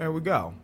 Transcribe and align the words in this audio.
There 0.00 0.10
we 0.10 0.22
go. 0.22 0.54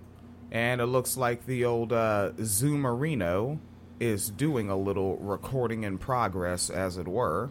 And 0.50 0.80
it 0.80 0.86
looks 0.86 1.19
like 1.19 1.45
the 1.45 1.67
old 1.67 1.93
uh, 1.93 2.31
Zoomerino 2.38 3.59
is 4.01 4.31
doing 4.31 4.71
a 4.71 4.77
little 4.79 5.19
recording 5.19 5.83
in 5.83 5.99
progress, 5.99 6.71
as 6.71 6.97
it 6.97 7.07
were. 7.07 7.50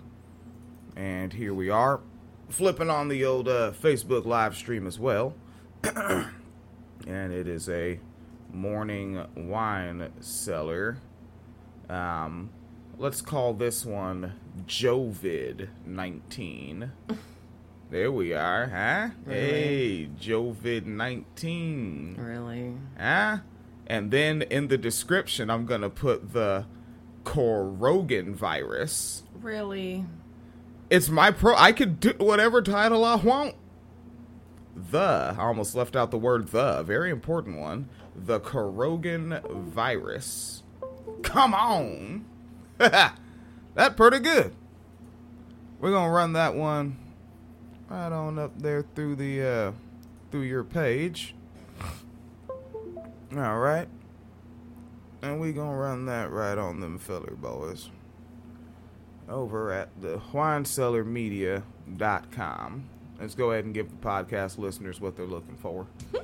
And 0.95 1.31
here 1.31 1.53
we 1.53 1.69
are, 1.69 1.99
flipping 2.49 2.89
on 2.89 3.07
the 3.07 3.23
old 3.23 3.47
uh, 3.47 3.71
Facebook 3.71 4.25
live 4.25 4.55
stream 4.55 4.87
as 4.87 4.97
well. 4.97 5.35
and 5.83 6.33
it 7.05 7.47
is 7.47 7.69
a 7.69 7.99
morning 8.51 9.23
wine 9.35 10.11
cellar. 10.21 10.97
Um, 11.87 12.49
let's 12.97 13.21
call 13.21 13.53
this 13.53 13.85
one 13.85 14.33
JoeVid 14.65 15.67
19. 15.85 16.91
There 17.91 18.11
we 18.11 18.33
are, 18.33 18.67
huh? 18.67 19.09
Really? 19.25 19.39
Hey, 19.39 20.09
JoeVid 20.19 20.85
19. 20.85 22.15
Really? 22.19 22.73
Huh? 22.97 23.37
And 23.85 24.09
then 24.09 24.41
in 24.41 24.69
the 24.69 24.77
description, 24.77 25.51
I'm 25.51 25.67
going 25.67 25.81
to 25.81 25.89
put 25.91 26.33
the 26.33 26.65
CoRogan 27.23 28.33
virus. 28.33 29.23
Really? 29.39 30.05
It's 30.89 31.09
my 31.09 31.29
pro. 31.29 31.55
I 31.55 31.71
could 31.71 31.99
do 31.99 32.13
whatever 32.17 32.63
title 32.63 33.05
I 33.05 33.15
want. 33.15 33.53
The. 34.75 35.35
I 35.37 35.43
almost 35.43 35.75
left 35.75 35.95
out 35.95 36.09
the 36.09 36.17
word 36.17 36.47
the. 36.47 36.81
Very 36.81 37.11
important 37.11 37.59
one. 37.59 37.87
The 38.15 38.39
CoRogan 38.39 39.47
virus. 39.61 40.63
Come 41.21 41.53
on. 41.53 42.25
that 42.79 43.15
pretty 43.95 44.19
good. 44.19 44.55
We're 45.79 45.91
going 45.91 46.05
to 46.05 46.11
run 46.11 46.33
that 46.33 46.55
one 46.55 47.04
right 47.89 48.11
on 48.11 48.37
up 48.39 48.59
there 48.59 48.83
through 48.95 49.15
the 49.15 49.43
uh 49.43 49.71
through 50.31 50.41
your 50.41 50.63
page. 50.63 51.35
All 53.35 53.59
right. 53.59 53.87
And 55.21 55.39
we 55.39 55.53
going 55.53 55.71
to 55.71 55.77
run 55.77 56.05
that 56.05 56.31
right 56.31 56.57
on 56.57 56.79
them 56.79 56.97
feller 56.99 57.35
boys 57.35 57.89
over 59.27 59.71
at 59.71 59.89
the 60.01 60.19
winecellarmedia.com. 60.31 62.89
Let's 63.19 63.33
go 63.33 63.51
ahead 63.51 63.65
and 63.65 63.73
give 63.73 63.89
the 63.89 63.95
podcast 63.95 64.57
listeners 64.57 65.01
what 65.01 65.17
they're 65.17 65.25
looking 65.25 65.55
for. 65.55 65.87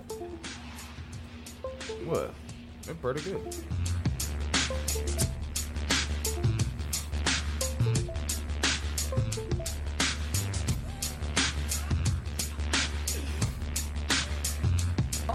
what? 2.06 2.34
They're 2.84 2.96
pretty 2.96 3.22
good. 3.22 3.56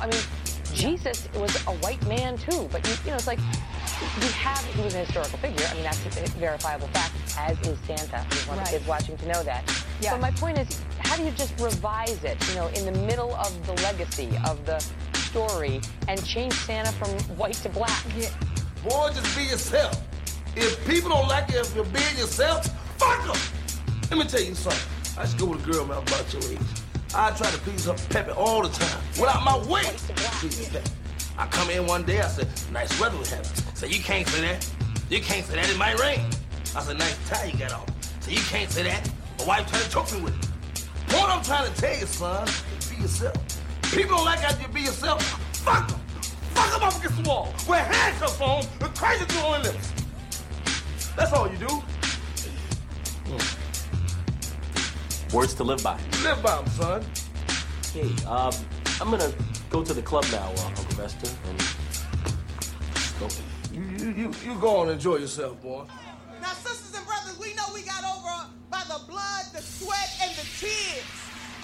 I 0.01 0.07
mean, 0.09 0.21
Jesus 0.75 1.29
was 1.35 1.55
a 1.67 1.73
white 1.85 2.05
man 2.07 2.37
too, 2.37 2.69
but 2.71 2.87
you, 2.87 2.95
you 3.05 3.11
know, 3.11 3.17
it's 3.17 3.27
like 3.27 3.39
we 4.21 4.27
have 4.29 4.63
he 4.75 4.83
was 4.83 4.95
a 4.95 4.99
historical 4.99 5.39
figure. 5.39 5.65
I 5.71 5.75
mean, 5.75 5.85
that's 5.85 6.05
a 6.05 6.11
verifiable 6.39 6.89
fact, 6.89 7.15
as 7.39 7.59
is 7.67 7.79
Santa. 7.87 8.25
We 8.31 8.49
want 8.49 8.61
Right. 8.61 8.67
the 8.67 8.71
kids 8.79 8.87
watching 8.87 9.17
to 9.19 9.27
know 9.29 9.43
that. 9.45 9.63
Yeah. 10.01 10.13
But 10.13 10.21
my 10.21 10.31
point 10.33 10.59
is, 10.59 10.81
how 10.99 11.17
do 11.17 11.25
you 11.25 11.31
just 11.33 11.59
revise 11.61 12.23
it, 12.25 12.37
you 12.49 12.57
know, 12.57 12.67
in 12.69 12.85
the 12.85 12.99
middle 13.07 13.35
of 13.37 13.67
the 13.67 13.73
legacy 13.83 14.29
of 14.47 14.65
the 14.67 14.85
story 15.15 15.81
and 16.09 16.23
change 16.27 16.53
Santa 16.53 16.93
from 16.93 17.09
white 17.37 17.55
to 17.55 17.69
black? 17.71 18.03
Yeah. 18.19 18.29
Boy, 18.85 19.11
just 19.15 19.35
be 19.37 19.45
yourself. 19.45 20.01
If 20.55 20.87
people 20.87 21.11
don't 21.11 21.29
like 21.29 21.51
you 21.53 21.61
if 21.61 21.75
you're 21.75 21.85
being 21.87 22.17
yourself, 22.19 22.67
fuck 22.99 23.25
them. 23.27 23.37
Let 24.11 24.19
me 24.19 24.25
tell 24.31 24.41
you 24.43 24.55
something. 24.55 24.81
I 25.19 25.23
used 25.23 25.39
to 25.39 25.45
go 25.45 25.51
with 25.53 25.67
a 25.67 25.71
girl 25.73 25.87
man 25.87 25.99
about 25.99 26.31
your 26.33 26.43
age. 26.53 26.59
I 27.19 27.31
try 27.31 27.51
to 27.51 27.59
please 27.59 27.87
her 27.87 27.95
peppy 28.11 28.33
all 28.33 28.63
the 28.63 28.69
time. 28.69 29.03
Without 29.19 29.43
my 29.43 29.57
way. 29.67 29.85
Please 30.39 30.69
peppy. 30.69 30.91
I 31.39 31.47
come 31.47 31.71
in 31.71 31.87
one 31.87 32.05
day, 32.05 32.21
I 32.21 32.29
said, 32.29 32.47
nice 32.71 33.01
weather 33.01 33.17
we 33.17 33.25
having. 33.27 33.45
Say, 33.75 33.89
you 33.89 34.03
can't 34.03 34.29
say 34.29 34.43
that. 34.43 34.71
You 35.09 35.21
can't 35.21 35.45
say 35.47 35.55
that, 35.57 35.71
it 35.71 35.79
might 35.79 35.99
rain. 35.99 36.21
I 36.75 36.83
said, 36.83 36.99
nice 36.99 37.17
tie 37.29 37.47
you 37.47 37.59
got 37.59 37.73
on. 37.73 37.87
Say, 38.21 38.33
you 38.33 38.41
can't 38.41 38.71
say 38.71 38.83
that. 38.83 39.11
My 39.39 39.47
wife 39.47 39.71
tried 39.71 39.83
to 39.83 39.91
choke 39.91 40.13
me 40.13 40.21
with 40.21 40.39
it. 40.39 41.15
What 41.15 41.31
I'm 41.31 41.43
trying 41.43 41.73
to 41.73 41.81
tell 41.81 41.99
you, 41.99 42.07
son, 42.07 42.47
is 42.79 42.91
be 42.91 42.97
yourself. 43.01 43.37
People 43.93 44.19
don't 44.19 44.27
like 44.27 44.41
how 44.41 44.61
you 44.61 44.69
be 44.69 44.83
yourself. 44.83 45.23
Fuck 45.57 45.89
them. 45.89 46.01
Fuck 46.55 46.73
them 46.73 46.83
up 46.83 46.97
against 46.99 47.23
the 47.23 47.29
wall. 47.29 47.55
Wear 47.67 47.83
handcuffs 47.83 48.41
on 48.43 48.65
and 48.81 48.95
crazy 48.95 49.25
through 49.25 49.41
on 49.41 49.63
lips. 49.63 49.93
That's 51.17 51.33
all 51.33 51.51
you 51.51 51.57
do. 51.57 51.83
Words 55.33 55.55
to 55.55 55.65
live 55.65 55.83
by. 55.83 55.99
Live 56.23 56.41
by 56.43 56.57
them, 56.57 56.67
son. 56.69 57.05
Hey, 57.93 58.09
um, 58.27 58.53
I'm 59.01 59.11
gonna 59.11 59.33
go 59.71 59.83
to 59.83 59.93
the 59.93 60.03
club 60.03 60.25
now, 60.31 60.53
uh, 60.57 60.67
Uncle 60.67 60.85
Vesta, 60.95 61.29
and 61.49 61.59
go. 63.19 63.29
You, 63.73 63.83
you, 63.99 64.15
you, 64.15 64.35
you 64.45 64.61
go 64.61 64.77
on 64.77 64.89
and 64.89 64.93
enjoy 64.93 65.17
yourself, 65.17 65.61
boy. 65.61 65.85
Now, 66.41 66.53
sisters 66.53 66.97
and 66.97 67.05
brothers, 67.07 67.39
we 67.41 67.55
know 67.55 67.65
we 67.75 67.83
got 67.83 68.05
over 68.05 68.49
by 68.71 68.83
the 68.87 69.05
blood, 69.09 69.45
the 69.53 69.61
sweat, 69.61 70.17
and 70.23 70.31
the 70.37 70.47
tears 70.61 71.05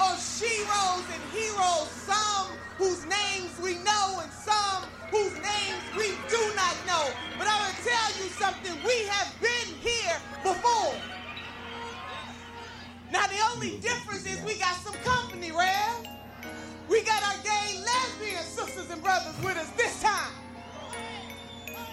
of 0.00 0.18
sheroes 0.18 1.06
and 1.14 1.22
heroes, 1.32 1.88
some 2.02 2.50
whose 2.76 3.06
names 3.06 3.56
we 3.62 3.74
know 3.84 4.20
and 4.22 4.32
some 4.32 4.82
whose 5.10 5.34
names 5.34 5.84
we 5.96 6.08
do 6.28 6.42
not 6.56 6.74
know. 6.84 7.06
But 7.38 7.46
I'm 7.48 7.62
going 7.62 7.76
to 7.76 7.88
tell 7.88 8.10
you 8.18 8.28
something. 8.42 8.74
We 8.84 9.06
have 9.06 9.32
been 9.40 9.74
here 9.78 10.18
before. 10.42 10.94
Now, 13.12 13.26
the 13.26 13.36
only 13.52 13.76
difference 13.80 14.24
is 14.24 14.40
we 14.42 14.54
got 14.54 14.74
some 14.76 14.94
company, 15.04 15.52
Rev. 15.52 16.06
We 16.88 17.02
got 17.04 17.22
our 17.22 17.36
gay 17.44 17.78
lesbian 17.84 18.42
sisters 18.42 18.88
and 18.90 19.02
brothers 19.02 19.34
with 19.44 19.58
us 19.58 19.68
this 19.76 20.00
time. 20.00 20.32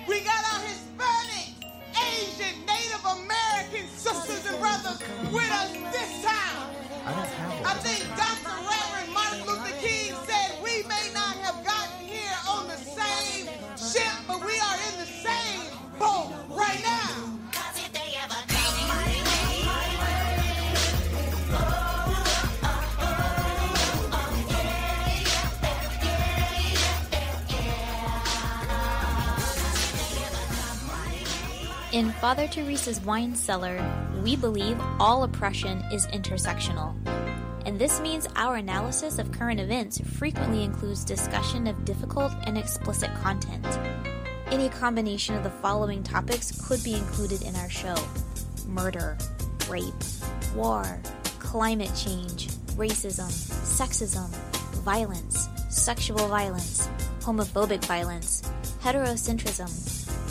We 0.07 0.21
got 0.21 0.41
our 0.53 0.61
Hispanic, 0.61 1.59
Asian, 1.91 2.65
Native 2.65 3.03
American 3.03 3.89
sisters 3.97 4.45
and 4.45 4.59
brothers 4.59 4.99
with 5.33 5.51
us 5.51 5.73
this 5.91 6.23
time. 6.23 6.71
I 7.05 7.73
think 7.83 8.07
Dr. 8.15 8.55
Reverend 8.55 9.13
Martin 9.13 9.45
Luther 9.45 9.75
King 9.85 10.15
said 10.25 10.63
we 10.63 10.83
may 10.87 11.11
not 11.13 11.35
have 11.43 11.65
gotten 11.65 12.07
here 12.07 12.37
on 12.47 12.69
the 12.69 12.77
same 12.77 13.45
ship, 13.75 14.13
but 14.25 14.39
we 14.39 14.55
are 14.57 14.77
in 14.87 14.99
the 14.99 15.11
same 15.19 15.67
boat 15.99 16.31
right 16.49 16.79
now. 16.81 17.38
In 31.91 32.11
Father 32.11 32.47
Teresa's 32.47 33.01
wine 33.01 33.33
cellar, 33.33 33.83
we 34.23 34.35
believe 34.35 34.79
all 34.99 35.23
oppression 35.23 35.79
is 35.91 36.05
intersectional. 36.07 36.93
And 37.65 37.79
this 37.79 37.99
means 37.99 38.27
our 38.35 38.57
analysis 38.57 39.17
of 39.17 39.31
current 39.31 39.59
events 39.59 39.99
frequently 39.99 40.63
includes 40.63 41.03
discussion 41.03 41.65
of 41.65 41.85
difficult 41.85 42.31
and 42.43 42.59
explicit 42.59 43.09
content. 43.23 43.65
Any 44.51 44.69
combination 44.69 45.33
of 45.33 45.41
the 45.41 45.49
following 45.49 46.03
topics 46.03 46.51
could 46.67 46.83
be 46.83 46.93
included 46.93 47.41
in 47.41 47.55
our 47.55 47.71
show 47.71 47.95
murder, 48.67 49.17
rape, 49.67 49.95
war, 50.55 51.01
climate 51.39 51.91
change, 51.95 52.49
racism, 52.77 53.31
sexism, 53.31 54.29
violence, 54.83 55.49
sexual 55.69 56.27
violence, 56.27 56.87
homophobic 57.21 57.83
violence, 57.85 58.43
heterocentrism, 58.83 59.98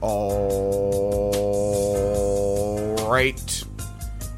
All 0.00 1.34
right. 3.08 3.64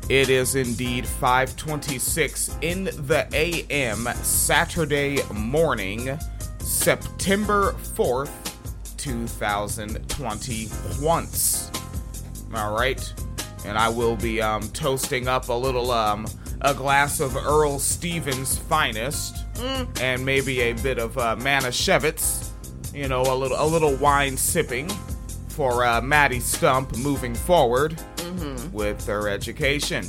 It 0.09 0.31
is 0.31 0.55
indeed 0.55 1.05
5:26 1.05 2.57
in 2.63 2.85
the 2.85 3.29
AM 3.33 4.09
Saturday 4.23 5.19
morning, 5.33 6.19
September 6.59 7.75
4th, 7.95 8.31
2020 8.97 10.69
once. 11.01 11.71
All 12.55 12.75
right. 12.75 13.15
And 13.67 13.77
I 13.77 13.91
will 13.91 14.17
be 14.17 14.41
um, 14.41 14.63
toasting 14.71 15.29
up 15.29 15.49
a 15.51 15.53
little 15.53 15.91
um, 15.91 16.27
a 16.63 16.73
glass 16.75 17.21
of 17.21 17.37
Earl 17.37 17.79
Stevens' 17.79 18.57
finest 18.57 19.45
and 20.01 20.25
maybe 20.25 20.61
a 20.61 20.73
bit 20.73 20.99
of 20.99 21.19
uh, 21.19 21.37
Manischewitz. 21.37 22.49
You 22.95 23.09
know, 23.09 23.23
a 23.23 23.35
little 23.37 23.61
a 23.61 23.67
little 23.67 23.95
wine 23.97 24.37
sipping 24.37 24.91
for 25.51 25.85
uh, 25.85 26.01
Maddie 26.01 26.41
Stump 26.41 26.97
moving 26.97 27.35
forward 27.35 28.01
with 28.73 29.07
her 29.07 29.29
education. 29.29 30.05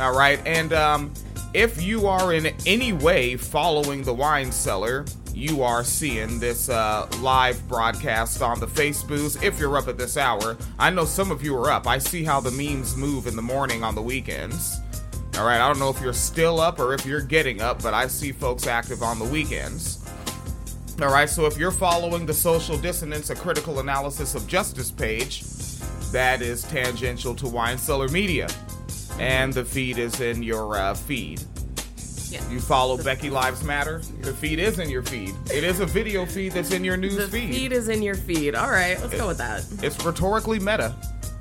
All 0.00 0.16
right, 0.16 0.40
and 0.46 0.72
um, 0.72 1.12
if 1.54 1.82
you 1.82 2.06
are 2.06 2.32
in 2.32 2.54
any 2.66 2.92
way 2.92 3.36
following 3.36 4.02
the 4.02 4.14
wine 4.14 4.52
cellar, 4.52 5.04
you 5.34 5.62
are 5.62 5.84
seeing 5.84 6.40
this 6.40 6.68
uh, 6.68 7.08
live 7.20 7.66
broadcast 7.68 8.42
on 8.42 8.60
the 8.60 8.66
Facebooks. 8.66 9.40
If 9.42 9.58
you're 9.58 9.76
up 9.76 9.88
at 9.88 9.96
this 9.96 10.16
hour, 10.16 10.56
I 10.78 10.90
know 10.90 11.04
some 11.04 11.30
of 11.30 11.42
you 11.42 11.56
are 11.56 11.70
up. 11.70 11.86
I 11.86 11.98
see 11.98 12.24
how 12.24 12.40
the 12.40 12.50
memes 12.50 12.96
move 12.96 13.26
in 13.26 13.36
the 13.36 13.42
morning 13.42 13.82
on 13.84 13.94
the 13.94 14.02
weekends. 14.02 14.80
All 15.36 15.46
right, 15.46 15.60
I 15.60 15.68
don't 15.68 15.78
know 15.78 15.90
if 15.90 16.00
you're 16.00 16.12
still 16.12 16.60
up 16.60 16.80
or 16.80 16.94
if 16.94 17.06
you're 17.06 17.20
getting 17.20 17.60
up, 17.60 17.82
but 17.82 17.94
I 17.94 18.08
see 18.08 18.32
folks 18.32 18.66
active 18.66 19.02
on 19.02 19.20
the 19.20 19.24
weekends. 19.24 19.97
All 21.00 21.12
right, 21.12 21.30
so 21.30 21.46
if 21.46 21.56
you're 21.56 21.70
following 21.70 22.26
the 22.26 22.34
Social 22.34 22.76
Dissonance, 22.76 23.30
a 23.30 23.36
critical 23.36 23.78
analysis 23.78 24.34
of 24.34 24.48
justice 24.48 24.90
page, 24.90 25.44
that 26.10 26.42
is 26.42 26.64
tangential 26.64 27.36
to 27.36 27.46
Wine 27.46 27.78
Cellar 27.78 28.08
Media. 28.08 28.48
And 29.20 29.52
the 29.52 29.64
feed 29.64 29.98
is 29.98 30.20
in 30.20 30.42
your 30.42 30.76
uh, 30.76 30.94
feed. 30.94 31.40
You 32.50 32.58
follow 32.58 33.00
Becky 33.00 33.30
Lives 33.30 33.62
Matter? 33.62 34.02
The 34.22 34.34
feed 34.34 34.58
is 34.58 34.80
in 34.80 34.90
your 34.90 35.04
feed. 35.04 35.36
It 35.52 35.62
is 35.62 35.78
a 35.78 35.86
video 35.86 36.26
feed 36.26 36.50
that's 36.50 36.72
in 36.72 36.82
your 36.82 36.96
news 36.96 37.14
feed. 37.14 37.22
The 37.22 37.28
feed. 37.28 37.54
feed 37.54 37.72
is 37.72 37.88
in 37.88 38.02
your 38.02 38.16
feed. 38.16 38.56
All 38.56 38.70
right, 38.70 39.00
let's 39.00 39.16
go 39.16 39.28
with 39.28 39.38
that. 39.38 39.64
It's 39.84 40.04
rhetorically 40.04 40.58
meta, 40.58 40.96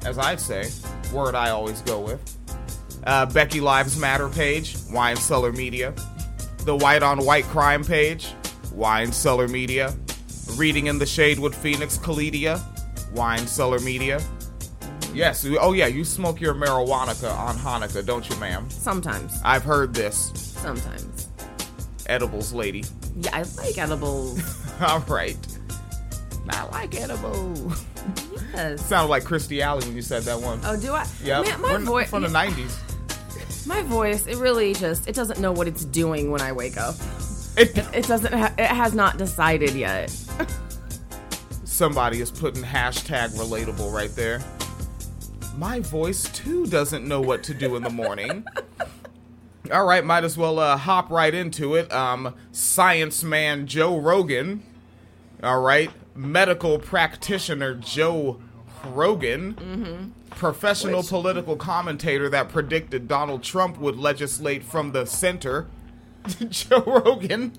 as 0.05 0.19
I 0.19 0.35
say. 0.35 0.69
Word 1.11 1.33
I 1.33 1.49
always 1.49 1.81
go 1.81 1.99
with. 1.99 2.21
Uh, 3.05 3.25
Becky 3.25 3.59
Lives 3.59 3.99
Matter 3.99 4.29
page, 4.29 4.77
Wine 4.91 5.15
Cellar 5.15 5.51
Media. 5.51 5.95
The 6.59 6.75
White 6.75 7.01
on 7.01 7.25
White 7.25 7.45
Crime 7.45 7.83
page, 7.83 8.27
Wine 8.77 9.11
Cellar 9.11 9.47
Media. 9.47 9.91
Reading 10.55 10.85
in 10.85 10.99
the 10.99 11.05
Shade 11.05 11.39
with 11.39 11.55
Phoenix 11.55 11.97
Kalidia, 11.97 12.61
Wine 13.11 13.47
Cellar 13.47 13.79
Media. 13.79 14.21
Yes, 15.15 15.47
oh 15.59 15.73
yeah, 15.73 15.87
you 15.87 16.05
smoke 16.05 16.39
your 16.39 16.53
marijuana 16.53 17.35
on 17.35 17.55
Hanukkah, 17.57 18.05
don't 18.05 18.29
you, 18.29 18.35
ma'am? 18.35 18.69
Sometimes. 18.69 19.41
I've 19.43 19.63
heard 19.63 19.95
this. 19.95 20.31
Sometimes. 20.35 21.27
Edibles 22.05 22.53
lady. 22.53 22.85
Yeah, 23.19 23.31
I 23.33 23.43
like 23.57 23.79
edibles. 23.79 24.39
All 24.81 24.99
right. 25.07 25.37
I 26.49 26.63
like 26.65 26.95
edibles. 26.95 27.83
yes. 28.53 28.85
Sounded 28.85 29.09
like 29.09 29.23
Kirstie 29.23 29.61
Alley 29.61 29.85
when 29.87 29.95
you 29.95 30.03
said 30.03 30.21
that 30.23 30.39
one. 30.39 30.61
Oh, 30.63 30.79
do 30.79 30.93
I? 30.93 31.05
Yeah, 31.23 31.41
my 31.57 31.77
voice. 31.77 32.11
from 32.11 32.21
the 32.21 32.29
'90s. 32.29 33.65
My 33.65 33.81
voice. 33.81 34.27
It 34.27 34.37
really 34.37 34.75
just. 34.75 35.07
It 35.07 35.15
doesn't 35.15 35.39
know 35.39 35.51
what 35.51 35.67
it's 35.67 35.83
doing 35.83 36.29
when 36.31 36.41
I 36.41 36.51
wake 36.51 36.77
up. 36.77 36.95
It, 37.57 37.77
It 37.93 38.07
doesn't. 38.07 38.33
Ha- 38.33 38.53
it 38.57 38.67
has 38.67 38.93
not 38.93 39.17
decided 39.17 39.71
yet. 39.71 40.09
somebody 41.63 42.21
is 42.21 42.31
putting 42.31 42.63
hashtag 42.63 43.29
relatable 43.31 43.91
right 43.91 44.13
there. 44.15 44.41
My 45.57 45.79
voice 45.79 46.23
too 46.31 46.67
doesn't 46.67 47.07
know 47.07 47.19
what 47.21 47.43
to 47.43 47.53
do 47.53 47.75
in 47.75 47.83
the 47.83 47.89
morning. 47.89 48.45
All 49.71 49.85
right, 49.85 50.05
might 50.05 50.23
as 50.23 50.37
well 50.37 50.59
uh, 50.59 50.77
hop 50.77 51.09
right 51.09 51.33
into 51.33 51.75
it. 51.75 51.91
Um, 51.91 52.33
science 52.51 53.23
man 53.23 53.67
Joe 53.67 53.99
Rogan. 53.99 54.63
All 55.43 55.59
right, 55.61 55.91
medical 56.15 56.79
practitioner 56.79 57.73
Joe 57.75 58.39
Rogan. 58.85 60.13
Professional 60.29 60.99
Which- 60.99 61.09
political 61.09 61.55
commentator 61.55 62.29
that 62.29 62.49
predicted 62.49 63.07
Donald 63.07 63.41
Trump 63.43 63.77
would 63.79 63.97
legislate 63.97 64.63
from 64.63 64.91
the 64.91 65.05
center. 65.05 65.65
Joe 66.49 66.83
Rogan. 66.85 67.53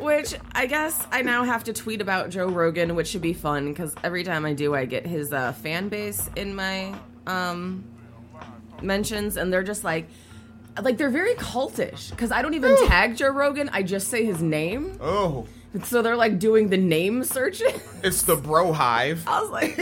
Which 0.00 0.34
I 0.52 0.66
guess 0.66 1.06
I 1.10 1.22
now 1.22 1.44
have 1.44 1.64
to 1.64 1.72
tweet 1.72 2.00
about 2.00 2.30
Joe 2.30 2.48
Rogan, 2.48 2.94
which 2.96 3.08
should 3.08 3.22
be 3.22 3.32
fun 3.32 3.68
because 3.68 3.94
every 4.04 4.24
time 4.24 4.44
I 4.44 4.52
do, 4.52 4.74
I 4.74 4.84
get 4.84 5.06
his 5.06 5.32
uh, 5.32 5.52
fan 5.52 5.88
base 5.88 6.28
in 6.36 6.54
my 6.54 6.94
um, 7.26 7.84
mentions, 8.82 9.36
and 9.36 9.52
they're 9.52 9.62
just 9.62 9.84
like, 9.84 10.08
like 10.82 10.98
they're 10.98 11.08
very 11.10 11.34
cultish 11.34 12.10
because 12.10 12.30
I 12.30 12.42
don't 12.42 12.54
even 12.54 12.76
tag 12.88 13.16
Joe 13.16 13.30
Rogan. 13.30 13.70
I 13.72 13.82
just 13.82 14.08
say 14.08 14.24
his 14.24 14.42
name, 14.42 14.98
Oh, 15.00 15.46
so 15.84 16.02
they're 16.02 16.16
like 16.16 16.38
doing 16.38 16.68
the 16.68 16.76
name 16.76 17.24
searching. 17.24 17.80
it's 18.02 18.22
the 18.22 18.36
Bro 18.36 18.72
Hive. 18.72 19.24
I 19.26 19.40
was 19.40 19.50
like, 19.50 19.78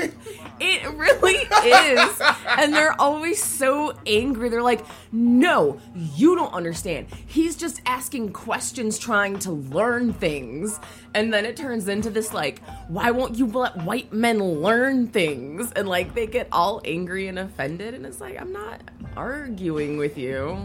it 0.61 0.91
really 0.95 1.35
is. 1.35 2.21
And 2.59 2.75
they're 2.75 2.99
always 3.01 3.43
so 3.43 3.95
angry. 4.07 4.49
They're 4.49 4.63
like, 4.63 4.85
no, 5.13 5.81
you 5.95 6.35
don't 6.37 6.53
understand. 6.53 7.07
He's 7.27 7.57
just 7.57 7.81
asking 7.87 8.33
questions, 8.33 8.99
trying 8.99 9.39
to 9.41 9.53
learn 9.53 10.13
things. 10.13 10.81
And 11.15 11.33
then 11.33 11.45
it 11.45 11.57
turns 11.57 11.89
into 11.89 12.11
this, 12.11 12.33
like, 12.33 12.63
why 12.89 13.11
won't 13.11 13.37
you 13.37 13.47
let 13.47 13.77
white 13.79 14.13
men 14.13 14.39
learn 14.39 15.09
things? 15.09 15.73
And 15.73 15.89
like, 15.89 16.15
they 16.15 16.27
get 16.27 16.49
all 16.51 16.81
angry 16.85 17.29
and 17.29 17.39
offended. 17.39 17.95
And 17.95 18.05
it's 18.07 18.21
like, 18.21 18.41
I'm 18.41 18.53
not 18.53 18.81
arguing 19.17 19.97
with 19.97 20.19
you. 20.19 20.59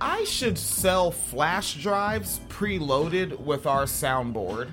I 0.00 0.24
should 0.24 0.58
sell 0.58 1.10
flash 1.10 1.74
drives 1.74 2.40
preloaded 2.48 3.40
with 3.40 3.66
our 3.66 3.84
soundboard 3.84 4.70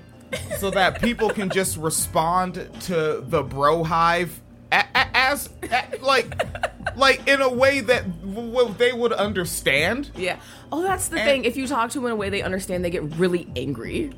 so 0.58 0.70
that 0.70 1.00
people 1.00 1.30
can 1.30 1.48
just 1.50 1.76
respond 1.76 2.54
to 2.82 3.22
the 3.26 3.42
bro 3.42 3.84
hive 3.84 4.40
a- 4.72 4.84
a- 4.94 5.16
as 5.16 5.50
like 6.00 6.34
like 6.96 7.26
in 7.28 7.40
a 7.40 7.48
way 7.52 7.80
that 7.80 8.20
w- 8.22 8.50
w- 8.52 8.74
they 8.78 8.92
would 8.92 9.12
understand. 9.12 10.10
Yeah. 10.16 10.36
Oh, 10.70 10.82
that's 10.82 11.08
the 11.08 11.16
And- 11.18 11.24
thing. 11.24 11.44
If 11.44 11.56
you 11.56 11.66
talk 11.66 11.90
to 11.90 11.98
them 11.98 12.06
in 12.06 12.12
a 12.12 12.16
way 12.16 12.28
they 12.30 12.42
understand, 12.42 12.84
they 12.84 12.90
get 12.90 13.02
really 13.16 13.46
angry. 13.56 14.12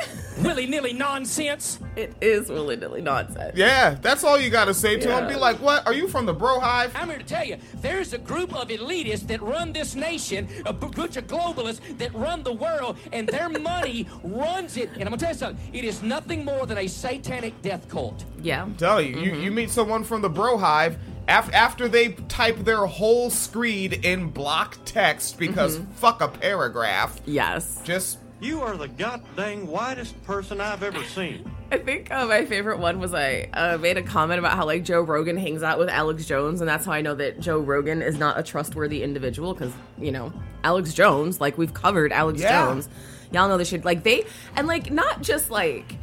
willy 0.42 0.66
nilly 0.66 0.92
nonsense. 0.92 1.78
It 1.96 2.14
is 2.20 2.48
willy 2.48 2.76
nilly 2.76 3.00
nonsense. 3.00 3.56
Yeah, 3.56 3.96
that's 4.00 4.24
all 4.24 4.38
you 4.38 4.50
got 4.50 4.66
to 4.66 4.74
say 4.74 4.98
to 4.98 5.08
them. 5.08 5.24
Yeah. 5.24 5.30
Be 5.30 5.36
like, 5.36 5.56
"What? 5.60 5.86
Are 5.86 5.94
you 5.94 6.08
from 6.08 6.26
the 6.26 6.32
bro 6.32 6.60
hive?" 6.60 6.92
I'm 6.94 7.08
here 7.08 7.18
to 7.18 7.24
tell 7.24 7.44
you, 7.44 7.56
there's 7.76 8.12
a 8.12 8.18
group 8.18 8.54
of 8.54 8.68
elitists 8.68 9.26
that 9.28 9.42
run 9.42 9.72
this 9.72 9.94
nation, 9.94 10.48
a 10.66 10.72
bunch 10.72 11.16
of 11.16 11.26
globalists 11.26 11.98
that 11.98 12.14
run 12.14 12.42
the 12.42 12.52
world, 12.52 12.98
and 13.12 13.28
their 13.28 13.48
money 13.60 14.06
runs 14.22 14.76
it. 14.76 14.90
And 14.94 15.02
I'm 15.02 15.08
gonna 15.08 15.18
tell 15.18 15.30
you 15.30 15.38
something, 15.38 15.74
it 15.74 15.84
is 15.84 16.02
nothing 16.02 16.44
more 16.44 16.66
than 16.66 16.78
a 16.78 16.86
satanic 16.86 17.60
death 17.62 17.88
cult. 17.88 18.24
Yeah. 18.42 18.68
Tell 18.78 19.00
you, 19.00 19.16
you, 19.18 19.32
mm-hmm. 19.32 19.42
you 19.42 19.50
meet 19.50 19.70
someone 19.70 20.04
from 20.04 20.22
the 20.22 20.30
bro 20.30 20.56
hive 20.56 20.98
af- 21.28 21.52
after 21.52 21.88
they 21.88 22.10
type 22.28 22.58
their 22.58 22.86
whole 22.86 23.30
screed 23.30 24.04
in 24.04 24.28
block 24.28 24.78
text 24.84 25.38
because 25.38 25.78
mm-hmm. 25.78 25.92
fuck 25.92 26.20
a 26.20 26.28
paragraph. 26.28 27.20
Yes. 27.26 27.80
Just 27.84 28.18
You 28.42 28.60
are 28.62 28.76
the 28.76 28.88
goddamn 28.88 29.68
whitest 29.68 30.20
person 30.24 30.60
I've 30.60 30.82
ever 30.82 31.02
seen. 31.04 31.48
I 31.70 31.78
think 31.78 32.10
uh, 32.10 32.26
my 32.26 32.44
favorite 32.44 32.80
one 32.80 32.98
was 32.98 33.14
I 33.14 33.48
uh, 33.54 33.78
made 33.78 33.96
a 33.96 34.02
comment 34.02 34.40
about 34.40 34.56
how 34.56 34.66
like 34.66 34.82
Joe 34.84 35.00
Rogan 35.00 35.36
hangs 35.36 35.62
out 35.62 35.78
with 35.78 35.88
Alex 35.88 36.26
Jones, 36.26 36.60
and 36.60 36.68
that's 36.68 36.84
how 36.84 36.90
I 36.92 37.02
know 37.02 37.14
that 37.14 37.38
Joe 37.38 37.60
Rogan 37.60 38.02
is 38.02 38.18
not 38.18 38.38
a 38.38 38.42
trustworthy 38.42 39.04
individual 39.04 39.54
because 39.54 39.72
you 39.96 40.10
know 40.10 40.32
Alex 40.64 40.92
Jones, 40.92 41.40
like 41.40 41.56
we've 41.56 41.72
covered 41.72 42.12
Alex 42.12 42.40
Yeah. 42.40 42.66
Jones. 42.66 42.88
Y'all 43.30 43.48
know 43.48 43.56
they 43.58 43.64
shit. 43.64 43.84
like 43.84 44.02
they 44.02 44.24
and 44.56 44.66
like 44.66 44.90
not 44.90 45.22
just 45.22 45.50
like 45.50 45.96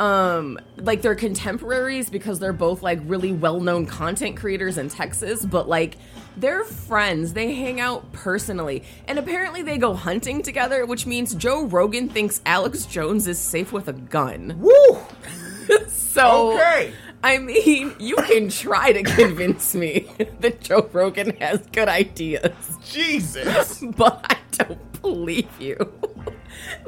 um 0.00 0.58
like 0.76 1.02
they're 1.02 1.14
contemporaries 1.14 2.10
because 2.10 2.38
they're 2.38 2.52
both 2.52 2.82
like 2.82 2.98
really 3.04 3.32
well-known 3.32 3.86
content 3.86 4.36
creators 4.36 4.78
in 4.78 4.88
Texas, 4.88 5.44
but 5.44 5.68
like 5.68 5.96
they're 6.36 6.64
friends. 6.64 7.34
They 7.34 7.54
hang 7.54 7.78
out 7.80 8.10
personally. 8.12 8.82
And 9.06 9.18
apparently 9.18 9.62
they 9.62 9.76
go 9.78 9.94
hunting 9.94 10.42
together, 10.42 10.86
which 10.86 11.06
means 11.06 11.34
Joe 11.34 11.66
Rogan 11.66 12.08
thinks 12.08 12.40
Alex 12.46 12.86
Jones 12.86 13.28
is 13.28 13.38
safe 13.38 13.70
with 13.72 13.88
a 13.88 13.92
gun. 13.92 14.56
woo. 14.58 14.98
So 15.88 16.52
Okay. 16.54 16.92
I 17.24 17.38
mean, 17.38 17.94
you 17.98 18.16
can 18.16 18.48
try 18.50 18.92
to 18.92 19.02
convince 19.02 19.74
me 19.74 20.06
that 20.40 20.60
Joe 20.60 20.88
Rogan 20.92 21.36
has 21.36 21.60
good 21.72 21.88
ideas, 21.88 22.52
Jesus. 22.84 23.80
but 23.96 24.20
I 24.28 24.36
don't 24.50 25.00
believe 25.00 25.48
you. 25.60 25.76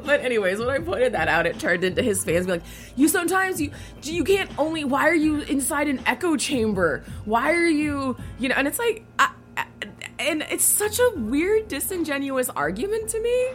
But 0.03 0.21
anyways, 0.21 0.59
when 0.59 0.69
I 0.69 0.79
pointed 0.79 1.13
that 1.13 1.27
out, 1.27 1.45
it 1.45 1.59
turned 1.59 1.83
into 1.83 2.01
his 2.01 2.23
fans 2.23 2.45
being 2.45 2.59
like, 2.59 2.67
"You 2.95 3.07
sometimes 3.07 3.59
you 3.61 3.71
you 4.03 4.23
can't 4.23 4.49
only. 4.59 4.83
Why 4.83 5.07
are 5.09 5.15
you 5.15 5.41
inside 5.41 5.87
an 5.87 6.01
echo 6.05 6.35
chamber? 6.37 7.03
Why 7.25 7.53
are 7.53 7.67
you 7.67 8.15
you 8.39 8.49
know?" 8.49 8.55
And 8.55 8.67
it's 8.67 8.79
like, 8.79 9.03
I, 9.19 9.31
I- 9.57 9.65
and 10.19 10.43
it's 10.49 10.63
such 10.63 10.99
a 10.99 11.11
weird, 11.15 11.67
disingenuous 11.67 12.49
argument 12.49 13.09
to 13.09 13.21
me. 13.21 13.47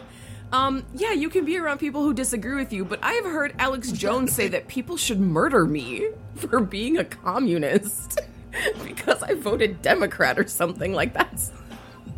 Um, 0.53 0.83
yeah, 0.93 1.13
you 1.13 1.29
can 1.29 1.45
be 1.45 1.57
around 1.57 1.77
people 1.79 2.03
who 2.03 2.13
disagree 2.13 2.55
with 2.55 2.73
you, 2.73 2.83
but 2.83 2.99
I 3.01 3.13
have 3.13 3.23
heard 3.25 3.55
Alex 3.57 3.91
Jones 3.91 4.33
say 4.33 4.49
that 4.49 4.67
people 4.67 4.97
should 4.97 5.19
murder 5.19 5.65
me 5.65 6.09
for 6.35 6.59
being 6.59 6.97
a 6.97 7.05
communist 7.05 8.19
because 8.83 9.23
I 9.23 9.33
voted 9.35 9.81
Democrat 9.81 10.37
or 10.37 10.45
something 10.47 10.93
like 10.93 11.13
that. 11.13 11.41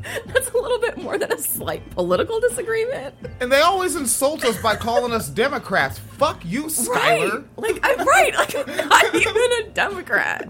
That's 0.25 0.50
a 0.50 0.57
little 0.57 0.79
bit 0.79 0.98
more 0.98 1.17
than 1.17 1.31
a 1.31 1.38
slight 1.38 1.89
political 1.91 2.39
disagreement. 2.39 3.15
And 3.39 3.51
they 3.51 3.62
always 3.62 3.95
insult 3.95 4.43
us 4.45 4.62
by 4.62 4.75
calling 4.75 5.13
us 5.13 5.29
Democrats. 5.29 6.00
Fuck 6.00 6.43
you, 6.45 6.65
Skyler. 6.65 7.45
Right. 7.57 7.57
Like 7.57 7.79
I'm 7.83 8.05
right. 8.05 8.36
Like 8.36 8.55
I'm 8.55 8.88
not 8.89 9.15
even 9.15 9.36
a 9.36 9.69
Democrat. 9.74 10.50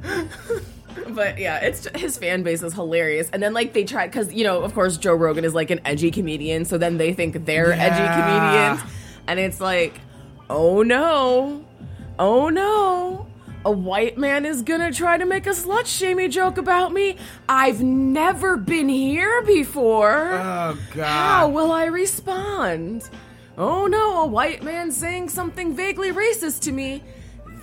But 1.10 1.38
yeah, 1.40 1.58
it's 1.58 1.88
his 1.96 2.18
fan 2.18 2.44
base 2.44 2.64
is 2.64 2.74
hilarious. 2.74 3.30
And 3.32 3.42
then 3.42 3.54
like 3.54 3.74
they 3.74 3.84
try 3.84 4.08
because 4.08 4.34
you 4.34 4.44
know, 4.44 4.62
of 4.62 4.74
course, 4.74 4.98
Joe 4.98 5.16
Rogan 5.16 5.46
is 5.46 5.54
like 5.54 5.70
an 5.70 5.82
edgy 5.86 6.12
comedian, 6.12 6.66
so 6.66 6.78
then 6.78 6.98
they 6.98 7.14
think 7.14 7.46
they're 7.46 7.72
edgy 7.74 8.22
comedians, 8.22 8.92
and 9.28 9.40
it's 9.40 9.60
like, 9.60 10.00
oh 10.50 10.84
no, 10.84 11.66
oh 12.20 12.50
no. 12.50 13.28
A 13.66 13.72
white 13.72 14.18
man 14.18 14.46
is 14.46 14.62
gonna 14.62 14.92
try 14.92 15.18
to 15.18 15.26
make 15.26 15.48
a 15.48 15.52
slut 15.52 15.86
shamey 15.86 16.28
joke 16.28 16.58
about 16.58 16.92
me. 16.92 17.16
I've 17.48 17.82
never 17.82 18.58
been 18.58 18.90
here 18.90 19.42
before. 19.44 20.34
Oh 20.34 20.78
God. 20.94 21.06
How 21.06 21.50
will 21.50 21.72
I 21.72 21.86
respond? 21.86 23.10
Oh 23.58 23.88
no, 23.88 24.24
a 24.24 24.26
white 24.26 24.64
man 24.64 24.92
saying 24.92 25.30
something 25.30 25.76
vaguely 25.76 26.12
racist 26.12 26.62
to 26.64 26.74
me. 26.74 27.04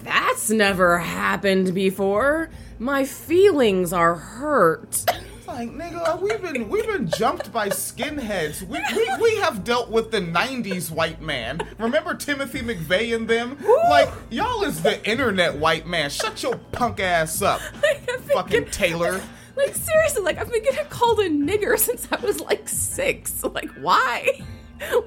That's 0.02 0.48
never 0.48 0.98
happened 0.98 1.74
before. 1.74 2.48
My 2.78 3.04
feelings 3.04 3.92
are 3.92 4.14
hurt. 4.14 5.04
Like 5.50 5.70
nigga, 5.70 6.20
we've 6.20 6.40
been 6.40 6.68
we've 6.68 6.86
been 6.86 7.08
jumped 7.08 7.52
by 7.52 7.68
skinheads. 7.70 8.62
We, 8.62 8.78
we 8.96 9.08
we 9.20 9.36
have 9.40 9.64
dealt 9.64 9.90
with 9.90 10.12
the 10.12 10.20
'90s 10.20 10.92
white 10.92 11.20
man. 11.20 11.60
Remember 11.78 12.14
Timothy 12.14 12.60
McVeigh 12.60 13.14
and 13.14 13.26
them? 13.26 13.58
Like 13.88 14.10
y'all 14.30 14.62
is 14.62 14.80
the 14.82 15.04
internet 15.08 15.56
white 15.56 15.86
man. 15.86 16.08
Shut 16.08 16.42
your 16.42 16.56
punk 16.72 17.00
ass 17.00 17.42
up, 17.42 17.60
like, 17.82 18.08
fucking 18.32 18.66
Taylor. 18.66 19.20
Like 19.56 19.74
seriously, 19.74 20.22
like 20.22 20.38
I've 20.38 20.50
been 20.50 20.62
getting 20.62 20.86
called 20.86 21.18
a 21.18 21.28
nigger 21.28 21.76
since 21.78 22.06
I 22.12 22.16
was 22.20 22.40
like 22.40 22.68
six. 22.68 23.42
Like 23.42 23.70
why? 23.80 24.40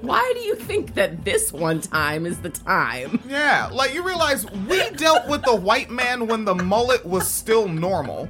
Why 0.02 0.30
do 0.34 0.40
you 0.40 0.54
think 0.54 0.94
that 0.94 1.24
this 1.24 1.52
one 1.52 1.80
time 1.80 2.26
is 2.26 2.38
the 2.38 2.50
time? 2.50 3.20
Yeah, 3.26 3.70
like 3.72 3.92
you 3.94 4.06
realize 4.06 4.48
we 4.68 4.88
dealt 4.90 5.26
with 5.26 5.42
the 5.42 5.56
white 5.56 5.90
man 5.90 6.28
when 6.28 6.44
the 6.44 6.54
mullet 6.54 7.04
was 7.04 7.26
still 7.28 7.66
normal. 7.66 8.28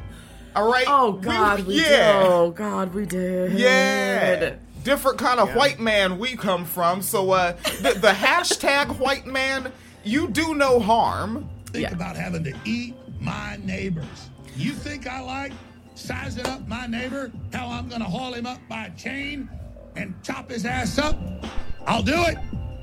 All 0.54 0.70
right. 0.70 0.87
Oh 0.88 1.12
God, 1.12 1.64
we, 1.66 1.76
did. 1.76 1.90
yeah. 1.90 2.23
Oh 2.25 2.50
God, 2.50 2.94
we 2.94 3.06
did. 3.06 3.58
Yeah. 3.58 4.54
Different 4.82 5.18
kind 5.18 5.40
of 5.40 5.54
white 5.54 5.80
man 5.80 6.18
we 6.18 6.37
come 6.37 6.64
from. 6.64 7.02
So 7.02 7.30
uh 7.32 7.52
the, 7.82 7.96
the 8.00 8.08
hashtag 8.12 8.99
white 8.99 9.26
man, 9.26 9.73
you 10.04 10.28
do 10.28 10.54
no 10.54 10.78
harm. 10.78 11.49
Think 11.66 11.90
about 11.90 12.16
having 12.16 12.44
to 12.44 12.54
eat 12.64 12.94
my 13.20 13.58
neighbors. 13.64 14.28
You 14.56 14.73
think 14.73 15.08
I 15.08 15.20
like 15.20 15.52
sizing 15.94 16.46
up 16.46 16.66
my 16.68 16.87
neighbor? 16.87 17.32
How 17.52 17.68
I'm 17.68 17.88
gonna 17.88 18.04
haul 18.04 18.34
him 18.34 18.46
up 18.46 18.61
by 18.68 18.87
a 18.87 18.90
chain 18.96 19.49
and 19.96 20.14
chop 20.23 20.50
his 20.50 20.64
ass 20.66 20.99
up? 20.99 21.18
I'll 21.87 22.02
do 22.02 22.23
it. 22.26 22.38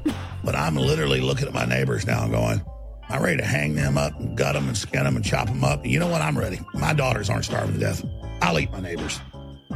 But 0.44 0.56
I'm 0.56 0.76
literally 0.76 1.22
looking 1.22 1.48
at 1.48 1.54
my 1.54 1.66
neighbors 1.66 2.08
now 2.08 2.24
and 2.24 2.32
going, 2.32 2.62
I'm 3.12 3.22
ready 3.22 3.38
to 3.38 3.46
hang 3.46 3.76
them 3.76 3.98
up 3.98 4.18
and 4.20 4.38
gut 4.38 4.54
them 4.54 4.68
and 4.70 4.78
skin 4.78 5.04
them 5.04 5.18
and 5.18 5.26
chop 5.26 5.48
them 5.48 5.66
up. 5.66 5.86
You 5.86 6.00
know 6.00 6.08
what? 6.08 6.22
I'm 6.22 6.38
ready. 6.38 6.62
My 6.74 6.94
daughters 6.94 7.30
aren't 7.30 7.44
starving 7.44 7.74
to 7.74 7.80
death. 7.80 8.06
I'll 8.42 8.58
eat 8.58 8.72
my 8.72 8.80
neighbors. 8.80 9.18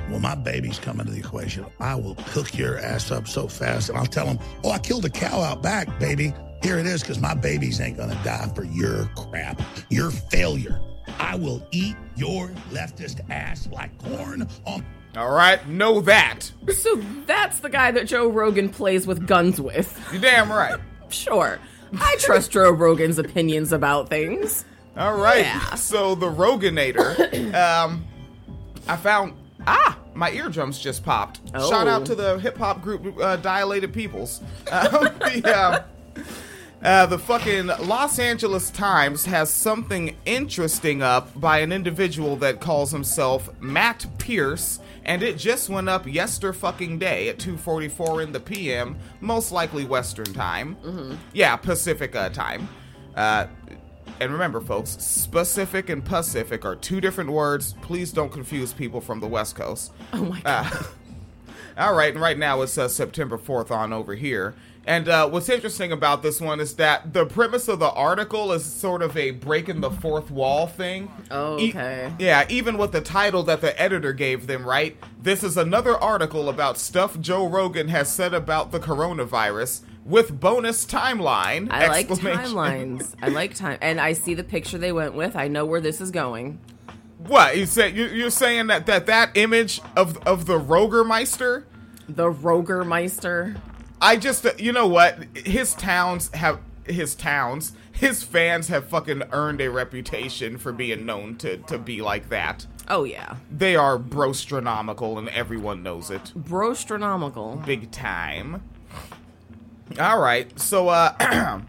When 0.08 0.22
my 0.22 0.36
babies 0.36 0.80
come 0.80 1.01
into 1.01 1.12
the 1.12 1.20
equation, 1.20 1.65
I 1.80 1.96
will 1.96 2.15
cook 2.27 2.58
your 2.58 2.77
ass 2.77 3.12
up 3.12 3.27
so 3.27 3.48
fast 3.48 3.89
and 3.89 3.98
I'll 3.98 4.06
tell 4.06 4.25
them, 4.25 4.39
oh, 4.63 4.72
I 4.72 4.80
killed 4.80 5.04
a 5.04 5.10
cow 5.10 5.42
out 5.42 5.62
back, 5.62 6.00
baby. 6.00 6.34
Here 6.63 6.77
it 6.80 6.86
is 6.86 7.01
because 7.01 7.20
my 7.20 7.34
babies 7.34 7.82
ain't 7.82 7.98
going 7.98 8.10
to 8.10 8.24
die 8.24 8.50
for 8.56 8.63
your 8.63 9.06
crap, 9.18 9.62
your 9.89 10.12
failure. 10.12 10.80
I 11.20 11.36
will 11.36 11.65
eat 11.72 11.96
your 12.15 12.48
leftist 12.72 13.30
ass 13.30 13.68
like 13.72 13.98
corn 14.01 14.48
on. 14.65 14.86
All 15.18 15.32
right, 15.32 15.65
know 15.68 16.01
that. 16.01 16.51
So 16.74 16.96
that's 17.25 17.60
the 17.60 17.70
guy 17.70 17.92
that 17.92 18.08
Joe 18.08 18.30
Rogan 18.30 18.70
plays 18.70 19.06
with 19.06 19.27
guns 19.27 19.60
with. 19.60 20.00
You 20.13 20.20
damn 20.20 20.50
right. 20.50 20.80
Sure. 21.10 21.60
I 22.00 22.15
trust 22.20 22.51
Joe 22.51 22.72
Rogan's 22.72 23.20
opinions 23.20 23.72
about 23.72 24.10
things. 24.10 24.65
All 24.98 25.18
right. 25.18 25.46
Yeah. 25.46 25.75
So 25.75 26.15
the 26.15 26.27
Roganator, 26.27 27.54
um, 27.84 28.06
I 28.88 28.96
found 28.96 29.34
ah, 29.68 29.98
my 30.13 30.32
eardrums 30.32 30.80
just 30.80 31.04
popped. 31.04 31.42
Oh. 31.54 31.70
Shout 31.70 31.88
out 31.88 32.06
to 32.06 32.15
the 32.15 32.39
hip 32.39 32.58
hop 32.58 32.82
group 32.82 33.18
uh, 33.20 33.36
Dilated 33.38 33.94
Peoples. 33.94 34.42
Um, 34.72 34.89
the, 35.20 35.44
uh, 35.46 35.84
uh, 36.82 37.06
the 37.06 37.18
fucking 37.18 37.68
Los 37.68 38.20
Angeles 38.20 38.70
Times 38.70 39.25
has 39.25 39.50
something 39.50 40.15
interesting 40.25 41.01
up 41.01 41.39
by 41.39 41.60
an 41.60 41.72
individual 41.72 42.36
that 42.38 42.60
calls 42.60 42.92
himself 42.92 43.50
Matt 43.60 44.06
Pearce, 44.18 44.80
and 45.06 45.22
it 45.24 45.38
just 45.38 45.70
went 45.70 45.88
up 45.88 46.06
yester 46.08 46.52
fucking 46.54 47.00
day 47.00 47.30
at 47.30 47.38
2:44 47.38 48.24
in 48.24 48.32
the 48.32 48.40
p.m., 48.40 48.98
most 49.22 49.52
likely 49.52 49.86
Western 49.86 50.34
time. 50.34 51.18
Yeah, 51.34 51.56
Pacifica 51.56 52.30
time. 52.34 52.68
Uh, 53.16 53.48
and 54.20 54.32
remember, 54.32 54.62
folks, 54.62 54.92
specific 54.92 55.90
and 55.90 56.04
Pacific 56.04 56.64
are 56.66 56.76
two 56.76 57.02
different 57.02 57.30
words. 57.32 57.74
Please 57.82 58.12
don't 58.12 58.32
confuse 58.32 58.72
people 58.74 59.02
from 59.02 59.20
the 59.20 59.28
West 59.28 59.56
Coast. 59.56 59.92
Oh 60.14 60.24
my 60.24 60.42
god. 60.42 60.74
Uh, 60.74 60.84
all 61.78 61.94
right, 61.96 62.14
and 62.14 62.22
right 62.22 62.38
now 62.38 62.62
it's 62.62 62.78
uh, 62.78 62.88
September 62.88 63.38
4th 63.38 63.72
on 63.72 63.92
over 63.94 64.16
here. 64.16 64.56
And 64.88 65.10
uh, 65.10 65.27
what's 65.30 65.50
interesting 65.50 65.92
about 65.92 66.22
this 66.22 66.39
one 66.39 66.60
is 66.60 66.75
that 66.75 67.12
the 67.12 67.25
premise 67.25 67.68
of 67.68 67.80
the 67.80 67.89
article 67.89 68.51
is 68.51 68.63
sort 68.63 69.01
of 69.01 69.18
a 69.18 69.32
breaking 69.32 69.82
the 69.82 69.89
fourth 69.89 70.30
wall 70.30 70.68
thing. 70.68 71.12
Oh, 71.32 71.58
E- 71.60 71.70
okay. 71.70 72.13
yeah, 72.20 72.46
even 72.50 72.77
with 72.77 72.92
the 72.92 73.01
title 73.01 73.42
that 73.44 73.62
the 73.62 73.80
editor 73.82 74.13
gave 74.13 74.46
them, 74.46 74.63
right? 74.63 74.96
This 75.20 75.44
is 75.44 75.58
another 75.58 75.98
article 75.98 76.50
about 76.50 76.77
stuff 76.77 77.20
Joe 77.20 77.48
Rogan 77.48 77.88
has 77.88 78.12
said 78.12 78.36
about 78.36 78.72
the 78.72 78.80
coronavirus 78.80 79.82
with 80.06 80.39
bonus 80.39 80.86
timeline. 80.86 81.68
I 81.72 81.88
like 81.88 82.08
timelines. 82.08 83.15
I 83.24 83.30
like 83.30 83.56
time, 83.56 83.80
and 83.82 84.00
I 84.00 84.13
see 84.13 84.36
the 84.36 84.44
picture 84.44 84.77
they 84.77 84.92
went 84.92 85.15
with. 85.15 85.36
I 85.36 85.48
know 85.48 85.65
where 85.65 85.82
this 85.82 86.00
is 86.00 86.12
going. 86.12 86.60
What 87.18 87.58
you 87.58 87.65
said? 87.65 87.96
You, 87.96 88.06
you're 88.06 88.30
saying 88.30 88.68
that 88.68 88.86
that 88.86 89.08
that 89.08 89.32
image 89.36 89.82
of 89.96 90.18
of 90.27 90.46
the 90.46 90.60
Rogermeister? 90.60 91.63
The 92.08 92.32
Rogermeister. 92.32 93.60
I 94.02 94.18
just, 94.18 94.46
you 94.60 94.72
know 94.72 94.88
what? 94.88 95.24
His 95.36 95.74
towns 95.74 96.30
have 96.34 96.60
his 96.86 97.16
towns. 97.16 97.74
His 97.92 98.24
fans 98.24 98.68
have 98.68 98.88
fucking 98.88 99.24
earned 99.32 99.62
a 99.62 99.70
reputation 99.72 100.58
for 100.58 100.72
being 100.72 101.06
known 101.06 101.38
to 101.38 101.58
to 101.58 101.78
be 101.78 102.02
like 102.02 102.30
that. 102.30 102.68
Oh 102.88 103.04
yeah, 103.04 103.38
They 103.50 103.75
are 103.75 103.98
brostronomical, 103.98 105.18
and 105.18 105.28
everyone 105.30 105.82
knows 105.82 106.12
it. 106.12 106.32
brostronomical. 106.38 107.66
Big 107.66 107.90
time. 107.92 108.62
All 110.00 110.20
right, 110.20 110.60
so 110.60 110.90
uh, 110.90 111.62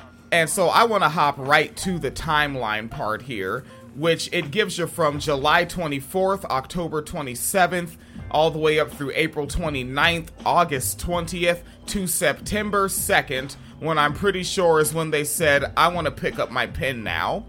and 0.32 0.48
so 0.50 0.68
I 0.68 0.84
want 0.84 1.02
to 1.04 1.08
hop 1.08 1.36
right 1.38 1.76
to 1.78 1.98
the 1.98 2.10
timeline 2.10 2.90
part 2.90 3.22
here, 3.22 3.64
which 3.94 4.28
it 4.32 4.50
gives 4.50 4.78
you 4.78 4.86
from 4.86 5.18
July 5.20 5.64
24th, 5.64 6.44
October 6.46 7.02
27th, 7.02 7.96
all 8.34 8.50
the 8.50 8.58
way 8.58 8.80
up 8.80 8.90
through 8.90 9.12
April 9.14 9.46
29th, 9.46 10.28
August 10.44 10.98
20th 10.98 11.60
to 11.86 12.06
September 12.08 12.88
2nd, 12.88 13.54
when 13.78 13.96
I'm 13.96 14.12
pretty 14.12 14.42
sure 14.42 14.80
is 14.80 14.92
when 14.92 15.10
they 15.12 15.22
said, 15.22 15.72
I 15.76 15.88
want 15.88 16.06
to 16.06 16.10
pick 16.10 16.40
up 16.40 16.50
my 16.50 16.66
pen 16.66 17.04
now. 17.04 17.46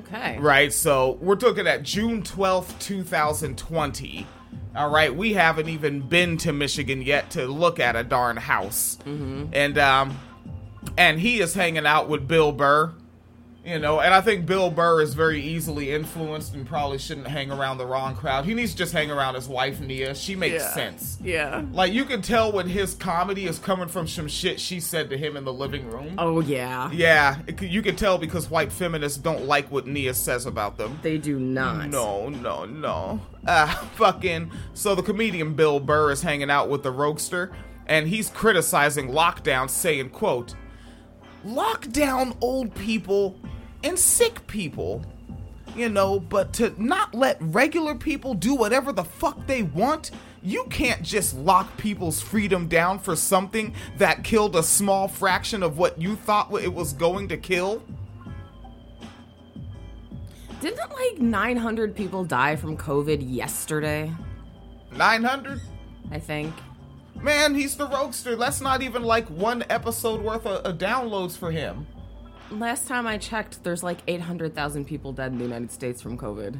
Okay. 0.00 0.36
Right, 0.38 0.72
so 0.72 1.12
we're 1.20 1.36
looking 1.36 1.66
at 1.68 1.84
June 1.84 2.22
12th, 2.22 2.78
2020. 2.80 4.26
All 4.74 4.90
right, 4.90 5.14
we 5.14 5.32
haven't 5.32 5.68
even 5.68 6.00
been 6.00 6.36
to 6.38 6.52
Michigan 6.52 7.02
yet 7.02 7.30
to 7.30 7.46
look 7.46 7.78
at 7.80 7.96
a 7.96 8.02
darn 8.04 8.36
house. 8.36 8.98
And 9.52 9.78
um 9.78 10.18
and 10.98 11.18
he 11.20 11.40
is 11.40 11.54
hanging 11.54 11.86
out 11.86 12.08
with 12.08 12.26
Bill 12.28 12.52
Burr. 12.52 12.92
You 13.66 13.80
know, 13.80 13.98
and 13.98 14.14
I 14.14 14.20
think 14.20 14.46
Bill 14.46 14.70
Burr 14.70 15.00
is 15.02 15.14
very 15.14 15.42
easily 15.42 15.90
influenced 15.90 16.54
and 16.54 16.64
probably 16.64 16.98
shouldn't 16.98 17.26
hang 17.26 17.50
around 17.50 17.78
the 17.78 17.86
wrong 17.86 18.14
crowd. 18.14 18.44
He 18.44 18.54
needs 18.54 18.70
to 18.70 18.78
just 18.78 18.92
hang 18.92 19.10
around 19.10 19.34
his 19.34 19.48
wife 19.48 19.80
Nia. 19.80 20.14
She 20.14 20.36
makes 20.36 20.62
Yeah. 20.62 20.72
sense. 20.72 21.18
Yeah. 21.20 21.64
Like 21.72 21.92
you 21.92 22.04
can 22.04 22.22
tell 22.22 22.52
when 22.52 22.68
his 22.68 22.94
comedy 22.94 23.46
is 23.46 23.58
coming 23.58 23.88
from 23.88 24.06
some 24.06 24.28
shit 24.28 24.60
she 24.60 24.78
said 24.78 25.10
to 25.10 25.16
him 25.18 25.36
in 25.36 25.44
the 25.44 25.52
living 25.52 25.90
room. 25.90 26.14
Oh 26.16 26.38
yeah. 26.38 26.88
Yeah, 26.92 27.38
it 27.48 27.60
you 27.60 27.82
can 27.82 27.96
tell 27.96 28.18
because 28.18 28.48
white 28.48 28.70
feminists 28.70 29.18
don't 29.18 29.46
like 29.46 29.68
what 29.72 29.84
Nia 29.88 30.14
says 30.14 30.46
about 30.46 30.78
them. 30.78 31.00
They 31.02 31.18
do 31.18 31.40
not. 31.40 31.88
No, 31.88 32.28
no, 32.28 32.66
no. 32.66 33.20
Uh, 33.44 33.66
fucking. 33.96 34.52
So 34.74 34.94
the 34.94 35.02
comedian 35.02 35.54
Bill 35.54 35.80
Burr 35.80 36.12
is 36.12 36.22
hanging 36.22 36.50
out 36.50 36.68
with 36.68 36.84
the 36.84 36.92
Roguester, 36.92 37.50
and 37.88 38.06
he's 38.06 38.30
criticizing 38.30 39.08
lockdown, 39.08 39.68
saying, 39.68 40.10
"quote 40.10 40.54
Lock 41.44 41.88
down 41.90 42.34
old 42.40 42.74
people 42.74 43.36
and 43.86 43.98
sick 43.98 44.46
people." 44.46 45.04
You 45.74 45.90
know, 45.90 46.20
but 46.20 46.54
to 46.54 46.74
not 46.82 47.14
let 47.14 47.36
regular 47.40 47.94
people 47.94 48.32
do 48.32 48.54
whatever 48.54 48.92
the 48.92 49.04
fuck 49.04 49.46
they 49.46 49.62
want, 49.62 50.10
you 50.42 50.64
can't 50.70 51.02
just 51.02 51.36
lock 51.36 51.76
people's 51.76 52.20
freedom 52.20 52.68
down 52.68 52.98
for 52.98 53.16
something 53.16 53.74
that 53.98 54.24
killed 54.24 54.56
a 54.56 54.62
small 54.62 55.08
fraction 55.08 55.62
of 55.62 55.76
what 55.76 56.00
you 56.00 56.16
thought 56.16 56.52
it 56.62 56.72
was 56.72 56.92
going 56.92 57.28
to 57.28 57.36
kill. 57.36 57.82
Didn't 60.60 60.90
like 60.92 61.18
900 61.18 61.94
people 61.94 62.24
die 62.24 62.56
from 62.56 62.76
COVID 62.76 63.18
yesterday? 63.20 64.10
900? 64.92 65.60
I 66.10 66.18
think. 66.18 66.54
Man, 67.20 67.54
he's 67.54 67.76
the 67.76 67.88
roadster. 67.88 68.36
That's 68.36 68.60
not 68.60 68.82
even 68.82 69.02
like 69.02 69.26
one 69.28 69.64
episode 69.68 70.22
worth 70.22 70.46
of, 70.46 70.64
of 70.64 70.78
downloads 70.78 71.36
for 71.36 71.50
him. 71.50 71.86
Last 72.50 72.86
time 72.86 73.06
I 73.06 73.18
checked, 73.18 73.64
there's 73.64 73.82
like 73.82 73.98
800,000 74.06 74.84
people 74.84 75.12
dead 75.12 75.32
in 75.32 75.38
the 75.38 75.44
United 75.44 75.72
States 75.72 76.00
from 76.00 76.16
COVID. 76.16 76.58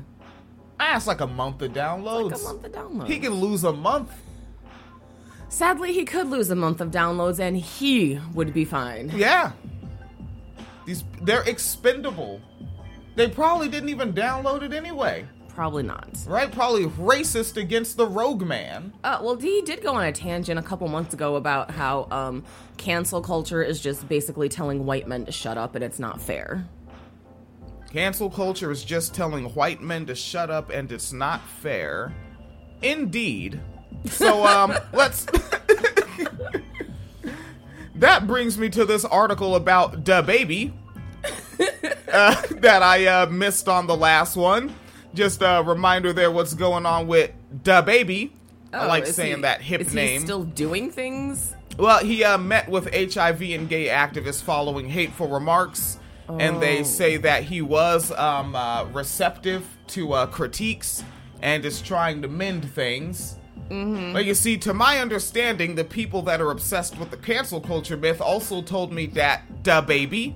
That's 0.79 1.07
like 1.07 1.21
a 1.21 1.27
month 1.27 1.63
of 1.63 1.73
downloads. 1.73 2.33
Like 2.33 2.41
a 2.41 2.45
month 2.45 2.65
of 2.65 2.73
downloads. 2.73 3.07
He 3.09 3.19
can 3.19 3.35
lose 3.35 3.65
a 3.65 3.73
month. 3.73 4.11
Sadly, 5.49 5.93
he 5.93 6.05
could 6.05 6.29
lose 6.29 6.51
a 6.51 6.57
month 6.57 6.81
of 6.81 6.91
downloads 6.91 7.39
and 7.39 7.57
he 7.57 8.21
would 8.35 8.53
be 8.53 8.65
fine. 8.65 9.13
Yeah. 9.15 9.53
These 10.85 11.05
they're 11.23 11.43
expendable. 11.43 12.41
They 13.15 13.29
probably 13.29 13.69
didn't 13.69 13.89
even 13.89 14.13
download 14.13 14.63
it 14.63 14.73
anyway. 14.73 15.27
Probably 15.57 15.85
not. 15.85 16.07
Right? 16.27 16.53
Probably 16.53 16.85
racist 16.85 17.57
against 17.57 17.97
the 17.97 18.07
Rogue 18.07 18.43
Man. 18.43 18.93
Uh, 19.03 19.21
well, 19.23 19.37
he 19.37 19.63
did 19.63 19.83
go 19.83 19.95
on 19.95 20.05
a 20.05 20.13
tangent 20.13 20.59
a 20.59 20.63
couple 20.63 20.87
months 20.87 21.15
ago 21.15 21.37
about 21.37 21.71
how 21.71 22.09
um, 22.11 22.45
cancel 22.77 23.23
culture 23.23 23.63
is 23.63 23.81
just 23.81 24.07
basically 24.07 24.51
telling 24.51 24.85
white 24.85 25.09
men 25.09 25.25
to 25.25 25.33
shut 25.33 25.57
up 25.57 25.75
and 25.75 25.83
it's 25.83 25.99
not 25.99 26.21
fair. 26.21 26.69
Cancel 27.91 28.29
culture 28.29 28.71
is 28.71 28.85
just 28.85 29.15
telling 29.15 29.47
white 29.55 29.81
men 29.81 30.05
to 30.05 30.15
shut 30.15 30.51
up 30.51 30.69
and 30.69 30.93
it's 30.93 31.11
not 31.11 31.41
fair. 31.49 32.15
Indeed. 32.83 33.59
So 34.05 34.47
um 34.47 34.75
let's 34.93 35.27
That 37.95 38.27
brings 38.27 38.59
me 38.59 38.69
to 38.69 38.85
this 38.85 39.07
article 39.07 39.57
about 39.57 40.05
DaBaby 40.05 40.75
uh, 42.13 42.43
that 42.57 42.83
I 42.83 43.07
uh, 43.07 43.27
missed 43.31 43.71
on 43.71 43.87
the 43.87 43.97
last 43.97 44.37
one. 44.37 44.75
Just 45.17 45.41
a 45.41 45.63
reminder 45.65 46.13
there 46.13 46.31
what's 46.31 46.53
going 46.53 46.85
on 46.85 47.07
with 47.07 47.31
DaBaby. 47.65 48.31
I 48.73 48.85
Oh, 48.85 48.89
like 48.89 49.07
saying 49.07 49.37
he- 49.37 49.43
that 49.43 49.63
hip 49.63 49.81
is 49.81 49.95
name. 49.95 50.21
He 50.21 50.27
still 50.27 50.45
doing 50.45 50.91
things? 50.91 51.55
Well, 51.79 51.99
he 52.05 52.23
uh, 52.23 52.37
met 52.37 52.69
with 52.69 52.93
HIV 52.95 53.41
and 53.43 53.67
gay 53.69 53.87
activists 53.89 54.43
following 54.43 54.89
hateful 54.91 55.29
remarks, 55.29 55.99
and 56.29 56.61
they 56.61 56.81
Oh. 56.81 56.83
say 56.83 57.17
that 57.17 57.45
he 57.45 57.63
was 57.63 58.13
um, 58.13 58.55
uh, 58.55 58.85
receptive 58.93 59.67
to 59.89 60.13
uh, 60.13 60.27
critiques 60.27 61.03
and 61.41 61.65
is 61.65 61.81
trying 61.81 62.21
to 62.23 62.29
mend 62.29 62.71
things. 62.73 63.37
Mm-hmm. 63.71 64.13
But 64.13 64.27
you 64.27 64.35
see, 64.35 64.59
to 64.59 64.75
my 64.75 64.99
understanding, 64.99 65.75
the 65.77 65.85
people 65.85 66.21
that 66.23 66.41
are 66.43 66.51
obsessed 66.51 66.99
with 66.99 67.11
the 67.11 67.17
cancel 67.17 67.61
culture 67.61 67.97
myth 67.97 68.21
also 68.21 68.61
told 68.63 68.93
me 68.93 69.07
that 69.07 69.63
DaBaby 69.63 70.35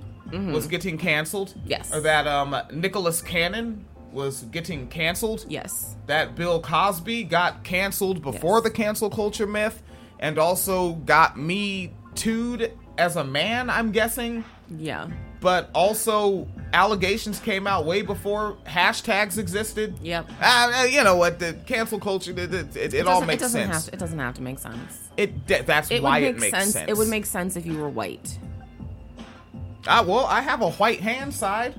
was 0.51 0.65
getting 0.65 0.97
canceled. 0.97 1.49
Mm-hmm. 1.49 1.67
Yes. 1.69 1.93
Or 1.93 1.99
that 2.01 2.25
um, 2.25 2.55
Nicholas 2.73 3.21
Cannon 3.21 3.85
was 4.11 4.43
getting 4.43 4.87
canceled. 4.87 5.45
Yes. 5.47 5.95
That 6.07 6.35
Bill 6.35 6.61
Cosby 6.61 7.23
got 7.25 7.63
canceled 7.63 8.21
before 8.21 8.57
Yes. 8.57 8.63
the 8.63 8.71
cancel 8.71 9.09
culture 9.09 9.47
myth 9.47 9.81
and 10.19 10.37
also 10.37 10.93
got 10.93 11.37
me 11.37 11.93
tooed 12.15 12.71
as 12.97 13.15
a 13.15 13.23
man, 13.23 13.69
I'm 13.69 13.91
guessing. 13.91 14.43
Yeah. 14.77 15.07
But 15.39 15.71
also, 15.73 16.47
allegations 16.71 17.39
came 17.39 17.65
out 17.65 17.85
way 17.85 18.03
before 18.03 18.57
hashtags 18.67 19.39
existed. 19.39 19.95
Yep. 20.03 20.29
Uh, 20.39 20.85
you 20.87 21.03
know 21.03 21.15
what? 21.15 21.39
The 21.39 21.53
cancel 21.65 21.99
culture, 21.99 22.31
it, 22.31 22.53
it, 22.53 22.75
it, 22.77 22.93
it 22.93 23.07
all 23.07 23.25
makes 23.25 23.41
it 23.41 23.49
sense. 23.49 23.73
Have 23.73 23.85
to, 23.85 23.93
it 23.93 23.99
doesn't 23.99 24.19
have 24.19 24.35
to 24.35 24.41
make 24.43 24.59
sense. 24.59 25.09
It 25.17 25.47
that's 25.47 25.89
why 25.89 26.19
would 26.21 26.27
it 26.29 26.31
make 26.33 26.51
makes 26.53 26.57
sense. 26.57 26.73
sense. 26.73 26.89
It 26.91 26.95
would 26.95 27.07
make 27.07 27.25
sense 27.25 27.55
if 27.55 27.65
you 27.65 27.77
were 27.77 27.89
white. 27.89 28.37
Ah, 29.87 30.03
well, 30.07 30.25
I 30.27 30.41
have 30.41 30.61
a 30.61 30.69
white 30.71 30.99
hand 30.99 31.33
side, 31.33 31.73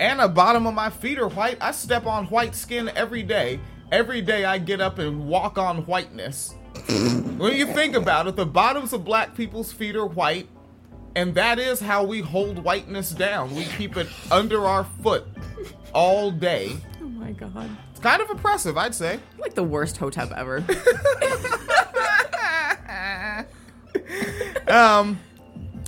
and 0.00 0.20
the 0.20 0.28
bottom 0.28 0.66
of 0.66 0.74
my 0.74 0.90
feet 0.90 1.18
are 1.18 1.28
white. 1.28 1.58
I 1.60 1.72
step 1.72 2.06
on 2.06 2.26
white 2.26 2.54
skin 2.54 2.90
every 2.94 3.22
day. 3.22 3.60
Every 3.90 4.20
day 4.20 4.44
I 4.44 4.58
get 4.58 4.80
up 4.80 4.98
and 4.98 5.26
walk 5.26 5.58
on 5.58 5.86
whiteness. 5.86 6.54
when 7.36 7.56
you 7.56 7.66
think 7.66 7.96
about 7.96 8.26
it, 8.26 8.36
the 8.36 8.46
bottoms 8.46 8.92
of 8.92 9.04
black 9.04 9.34
people's 9.34 9.72
feet 9.72 9.96
are 9.96 10.06
white, 10.06 10.48
and 11.16 11.34
that 11.34 11.58
is 11.58 11.80
how 11.80 12.04
we 12.04 12.20
hold 12.20 12.58
whiteness 12.58 13.10
down. 13.10 13.54
We 13.54 13.64
keep 13.64 13.96
it 13.96 14.06
under 14.30 14.66
our 14.66 14.84
foot 15.02 15.26
all 15.92 16.30
day. 16.30 16.76
Oh 17.02 17.08
my 17.08 17.32
god. 17.32 17.70
It's 17.90 18.00
kind 18.00 18.22
of 18.22 18.30
impressive, 18.30 18.76
I'd 18.76 18.94
say. 18.94 19.18
Like 19.38 19.54
the 19.54 19.64
worst 19.64 19.96
hotep 19.96 20.30
ever. 20.32 20.64
Um, 24.68 25.18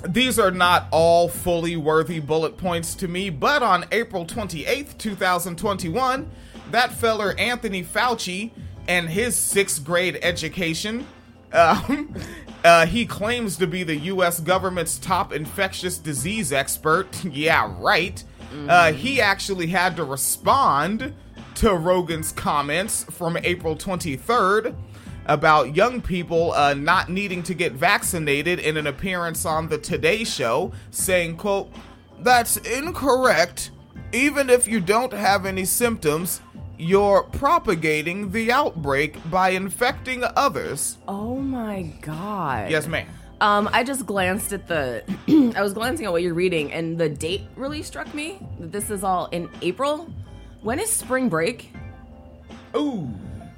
these 0.08 0.38
are 0.38 0.50
not 0.50 0.86
all 0.90 1.28
fully 1.28 1.76
worthy 1.76 2.20
bullet 2.20 2.56
points 2.56 2.94
to 2.96 3.08
me, 3.08 3.30
but 3.30 3.62
on 3.62 3.84
April 3.92 4.24
28th, 4.24 4.96
2021, 4.98 6.30
that 6.70 6.92
feller 6.92 7.34
Anthony 7.38 7.82
Fauci 7.82 8.50
and 8.88 9.08
his 9.08 9.36
sixth 9.36 9.84
grade 9.84 10.18
education, 10.22 11.06
um, 11.52 12.14
uh, 12.64 12.86
he 12.86 13.04
claims 13.06 13.56
to 13.58 13.66
be 13.66 13.82
the 13.82 13.96
U.S. 13.96 14.40
government's 14.40 14.98
top 14.98 15.32
infectious 15.32 15.98
disease 15.98 16.52
expert. 16.52 17.24
yeah, 17.24 17.74
right. 17.78 18.22
Uh, 18.68 18.92
he 18.92 19.20
actually 19.20 19.68
had 19.68 19.94
to 19.94 20.02
respond 20.02 21.14
to 21.54 21.72
Rogan's 21.72 22.32
comments 22.32 23.04
from 23.04 23.36
April 23.44 23.76
23rd 23.76 24.74
about 25.30 25.76
young 25.76 26.02
people 26.02 26.52
uh, 26.52 26.74
not 26.74 27.08
needing 27.08 27.40
to 27.44 27.54
get 27.54 27.72
vaccinated 27.72 28.58
in 28.58 28.76
an 28.76 28.88
appearance 28.88 29.46
on 29.46 29.68
the 29.68 29.78
Today 29.78 30.24
Show, 30.24 30.72
saying, 30.90 31.36
quote, 31.36 31.72
That's 32.18 32.56
incorrect. 32.58 33.70
Even 34.12 34.50
if 34.50 34.66
you 34.66 34.80
don't 34.80 35.12
have 35.12 35.46
any 35.46 35.64
symptoms, 35.64 36.40
you're 36.76 37.22
propagating 37.22 38.32
the 38.32 38.50
outbreak 38.50 39.16
by 39.30 39.50
infecting 39.50 40.24
others. 40.34 40.98
oh 41.06 41.36
my 41.36 41.82
god. 42.02 42.70
Yes, 42.70 42.88
ma'am. 42.88 43.06
Um, 43.40 43.70
I 43.72 43.84
just 43.84 44.04
glanced 44.06 44.52
at 44.52 44.66
the. 44.66 45.04
I 45.56 45.62
was 45.62 45.72
glancing 45.72 46.06
at 46.06 46.12
what 46.12 46.22
you're 46.22 46.34
reading, 46.34 46.72
and 46.72 46.98
the 46.98 47.08
date 47.08 47.42
really 47.56 47.82
struck 47.82 48.12
me. 48.12 48.38
This 48.58 48.90
is 48.90 49.04
all 49.04 49.26
in 49.26 49.48
April. 49.62 50.12
When 50.60 50.78
is 50.80 50.90
spring 50.90 51.28
break? 51.28 51.72
Ooh. 52.76 53.08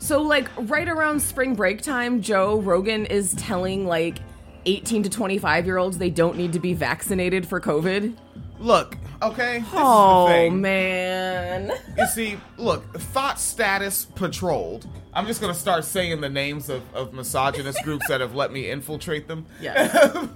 So, 0.02 0.20
like, 0.20 0.48
right 0.68 0.88
around 0.88 1.22
spring 1.22 1.54
break 1.54 1.80
time, 1.80 2.22
Joe 2.22 2.58
Rogan 2.58 3.06
is 3.06 3.34
telling, 3.34 3.86
like, 3.86 4.18
18 4.66 5.04
to 5.04 5.08
25 5.08 5.64
year 5.64 5.78
olds 5.78 5.96
they 5.96 6.10
don't 6.10 6.36
need 6.36 6.52
to 6.54 6.58
be 6.58 6.74
vaccinated 6.74 7.46
for 7.46 7.60
COVID. 7.60 8.16
Look, 8.58 8.98
okay? 9.22 9.60
This 9.60 9.68
oh, 9.74 10.26
is 10.26 10.28
the 10.28 10.34
thing. 10.34 10.60
man. 10.60 11.72
You 11.96 12.06
see, 12.08 12.36
look, 12.58 12.84
thought 12.98 13.38
status 13.38 14.04
patrolled. 14.04 14.88
I'm 15.14 15.24
just 15.28 15.40
gonna 15.40 15.54
start 15.54 15.84
saying 15.84 16.20
the 16.20 16.28
names 16.28 16.68
of, 16.68 16.82
of 16.96 17.14
misogynist 17.14 17.80
groups 17.84 18.08
that 18.08 18.20
have 18.20 18.34
let 18.34 18.52
me 18.52 18.70
infiltrate 18.70 19.28
them. 19.28 19.46
Yeah. 19.60 20.26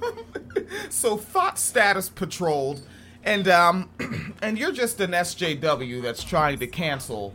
so 0.91 1.17
thought 1.17 1.59
status 1.59 2.09
patrolled, 2.09 2.83
and 3.25 3.49
um, 3.49 3.91
and 4.43 4.57
you're 4.57 4.73
just 4.73 5.01
an 5.01 5.11
SJW 5.11 6.03
that's 6.03 6.23
trying 6.23 6.61
to 6.61 6.69
cancel 6.69 7.35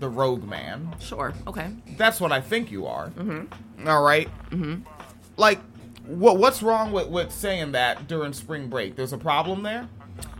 the 0.00 0.08
Rogue 0.08 0.44
Man. 0.44 0.94
Sure. 0.98 1.32
Okay. 1.46 1.70
That's 1.96 2.20
what 2.20 2.32
I 2.32 2.40
think 2.40 2.70
you 2.70 2.86
are. 2.86 3.10
Mm-hmm. 3.10 3.88
All 3.88 4.02
right. 4.02 4.28
Mm-hmm. 4.50 4.82
Like, 5.36 5.60
what 6.06 6.38
what's 6.38 6.62
wrong 6.62 6.92
with 6.92 7.08
with 7.08 7.30
saying 7.30 7.72
that 7.72 8.08
during 8.08 8.32
spring 8.32 8.68
break? 8.68 8.96
There's 8.96 9.12
a 9.12 9.18
problem 9.18 9.62
there. 9.62 9.88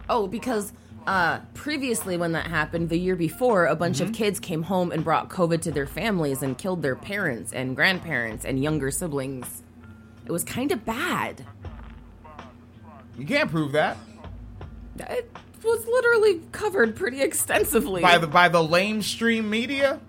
Oh, 0.09 0.27
because 0.27 0.73
uh, 1.07 1.38
previously, 1.55 2.16
when 2.16 2.33
that 2.33 2.46
happened, 2.46 2.88
the 2.88 2.99
year 2.99 3.16
before, 3.16 3.66
a 3.66 3.77
bunch 3.77 4.01
of 4.01 4.12
kids 4.12 4.38
came 4.38 4.64
home 4.64 4.92
and 4.92 5.03
brought 5.05 5.29
COVID 5.29 5.61
to 5.62 5.70
their 5.73 5.87
families 5.87 6.42
and 6.42 6.59
killed 6.59 6.83
their 6.83 6.96
parents 6.96 7.53
and 7.53 7.75
grandparents 7.75 8.44
and 8.44 8.62
younger 8.62 8.90
siblings. 8.90 9.62
It 10.27 10.33
was 10.33 10.44
kind 10.44 10.70
of 10.73 10.85
bad. 10.85 11.46
You 13.18 13.27
can't 13.27 13.51
prove 13.51 13.73
that 13.73 13.96
It 14.99 15.31
was 15.64 15.87
literally 15.87 16.40
covered 16.53 16.96
pretty 16.96 17.20
extensively. 17.23 18.03
by 18.03 18.18
the 18.18 18.27
by 18.27 18.49
the 18.49 18.59
lamestream 18.59 19.44
media. 19.44 20.01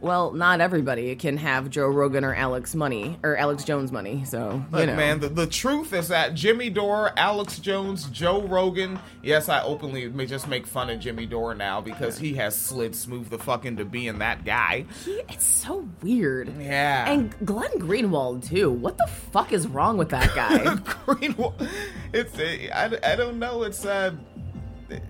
Well, 0.00 0.32
not 0.32 0.60
everybody 0.60 1.14
can 1.16 1.36
have 1.38 1.70
Joe 1.70 1.86
Rogan 1.88 2.24
or 2.24 2.34
Alex 2.34 2.74
money 2.74 3.18
or 3.22 3.36
Alex 3.36 3.64
Jones 3.64 3.90
money, 3.90 4.24
so 4.24 4.62
Look, 4.70 4.80
you 4.80 4.86
know. 4.86 4.96
man, 4.96 5.20
the, 5.20 5.28
the 5.28 5.46
truth 5.46 5.92
is 5.92 6.08
that 6.08 6.34
Jimmy 6.34 6.70
Dore, 6.70 7.12
Alex 7.16 7.58
Jones, 7.58 8.04
Joe 8.10 8.42
Rogan. 8.42 8.98
Yes, 9.22 9.48
I 9.48 9.62
openly 9.62 10.08
may 10.08 10.26
just 10.26 10.46
make 10.48 10.66
fun 10.66 10.88
of 10.90 11.00
Jimmy 11.00 11.26
Dore 11.26 11.54
now 11.54 11.80
because 11.80 12.18
he 12.18 12.34
has 12.34 12.56
slid 12.56 12.94
smooth 12.94 13.28
the 13.28 13.38
fuck 13.38 13.64
into 13.64 13.84
being 13.84 14.18
that 14.20 14.44
guy. 14.44 14.84
He- 15.04 15.20
it's 15.28 15.44
so 15.44 15.88
weird. 16.02 16.52
Yeah. 16.60 17.10
And 17.10 17.34
Glenn 17.44 17.72
Greenwald 17.72 18.46
too. 18.48 18.70
What 18.70 18.96
the 18.98 19.06
fuck 19.32 19.52
is 19.52 19.66
wrong 19.66 19.98
with 19.98 20.10
that 20.10 20.34
guy? 20.34 20.58
Greenwald, 21.06 21.68
it's 22.12 22.38
I, 22.38 22.96
I 23.12 23.16
don't 23.16 23.38
know. 23.38 23.64
It's 23.64 23.84
uh, 23.84 24.12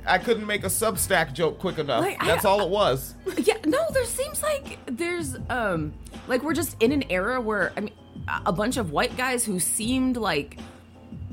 I 0.07 0.19
couldn't 0.19 0.47
make 0.47 0.65
a 0.65 0.69
Substack 0.69 1.33
joke 1.35 1.59
quick 1.59 1.79
enough. 1.79 2.03
Like, 2.03 2.23
I- 2.23 2.27
That's 2.27 2.45
all 2.45 2.61
it 2.63 2.69
was. 2.71 3.15
yeah, 3.39 3.57
no, 3.67 3.79
there 3.93 4.05
seems 4.05 4.43
like 4.43 4.79
there's 4.87 5.37
um 5.51 5.93
like 6.27 6.43
we're 6.43 6.55
just 6.55 6.81
in 6.83 6.93
an 6.93 7.05
era 7.11 7.41
where 7.41 7.73
I 7.77 7.81
mean 7.81 7.95
a- 8.29 8.43
a 8.47 8.53
bunch 8.53 8.77
of 8.77 8.91
white 8.93 9.17
guys 9.17 9.45
who 9.45 9.59
seemed 9.61 10.17
like 10.17 10.59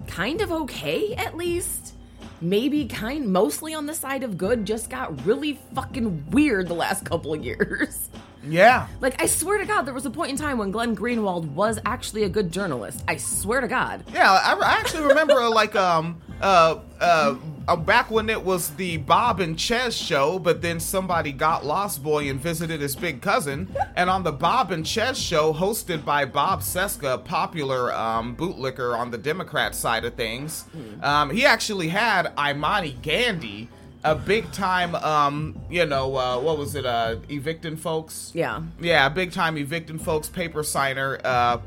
kind 0.07 0.41
of 0.41 0.51
okay 0.51 1.15
at 1.15 1.35
least 1.35 1.93
maybe 2.41 2.85
kind 2.85 3.27
mostly 3.31 3.73
on 3.73 3.85
the 3.87 3.93
side 3.95 4.21
of 4.21 4.37
good 4.37 4.65
just 4.65 4.89
got 4.89 5.25
really 5.25 5.59
fucking 5.73 6.29
weird 6.31 6.67
the 6.67 6.73
last 6.75 7.05
couple 7.05 7.33
of 7.33 7.43
years. 7.43 8.09
Yeah. 8.47 8.85
Like 9.01 9.19
I 9.23 9.25
swear 9.25 9.57
to 9.57 9.65
God, 9.65 9.83
there 9.83 9.93
was 9.95 10.05
a 10.05 10.11
point 10.11 10.29
in 10.29 10.37
time 10.37 10.59
when 10.59 10.69
Glenn 10.69 10.95
Greenwald 10.95 11.45
was 11.53 11.79
actually 11.85 12.23
a 12.23 12.29
good 12.29 12.51
journalist. 12.51 13.03
I 13.07 13.17
swear 13.17 13.59
to 13.61 13.67
God. 13.67 14.03
Yeah, 14.13 14.31
I, 14.31 14.53
I 14.53 14.73
actually 14.79 15.05
remember 15.07 15.41
uh, 15.41 15.49
like 15.49 15.75
um 15.75 16.21
uh 16.41 16.77
uh 16.99 17.35
uh, 17.67 17.75
back 17.75 18.11
when 18.11 18.29
it 18.29 18.43
was 18.43 18.71
the 18.75 18.97
Bob 18.97 19.39
and 19.39 19.59
Chez 19.59 19.95
show, 19.95 20.39
but 20.39 20.61
then 20.61 20.79
somebody 20.79 21.31
got 21.31 21.65
Lost 21.65 22.03
Boy 22.03 22.29
and 22.29 22.39
visited 22.39 22.81
his 22.81 22.95
big 22.95 23.21
cousin. 23.21 23.67
And 23.95 24.09
on 24.09 24.23
the 24.23 24.31
Bob 24.31 24.71
and 24.71 24.85
Chez 24.85 25.17
show, 25.17 25.53
hosted 25.53 26.05
by 26.05 26.25
Bob 26.25 26.61
Cesca, 26.61 27.23
popular 27.23 27.93
um, 27.93 28.35
bootlicker 28.35 28.97
on 28.97 29.11
the 29.11 29.17
Democrat 29.17 29.73
side 29.75 30.05
of 30.05 30.13
things, 30.15 30.65
um, 31.01 31.29
he 31.29 31.45
actually 31.45 31.89
had 31.89 32.31
Imani 32.37 32.97
Gandy, 33.01 33.69
a 34.03 34.13
big 34.13 34.51
time, 34.51 34.93
um, 34.95 35.59
you 35.69 35.85
know, 35.85 36.15
uh, 36.15 36.39
what 36.39 36.59
was 36.59 36.75
it, 36.75 36.85
uh, 36.85 37.15
evicting 37.29 37.75
folks? 37.75 38.31
Yeah. 38.35 38.61
Yeah, 38.79 39.09
big 39.09 39.31
time 39.31 39.57
evicting 39.57 39.97
folks, 39.97 40.29
paper 40.29 40.61
signer. 40.61 41.19
Uh, 41.23 41.57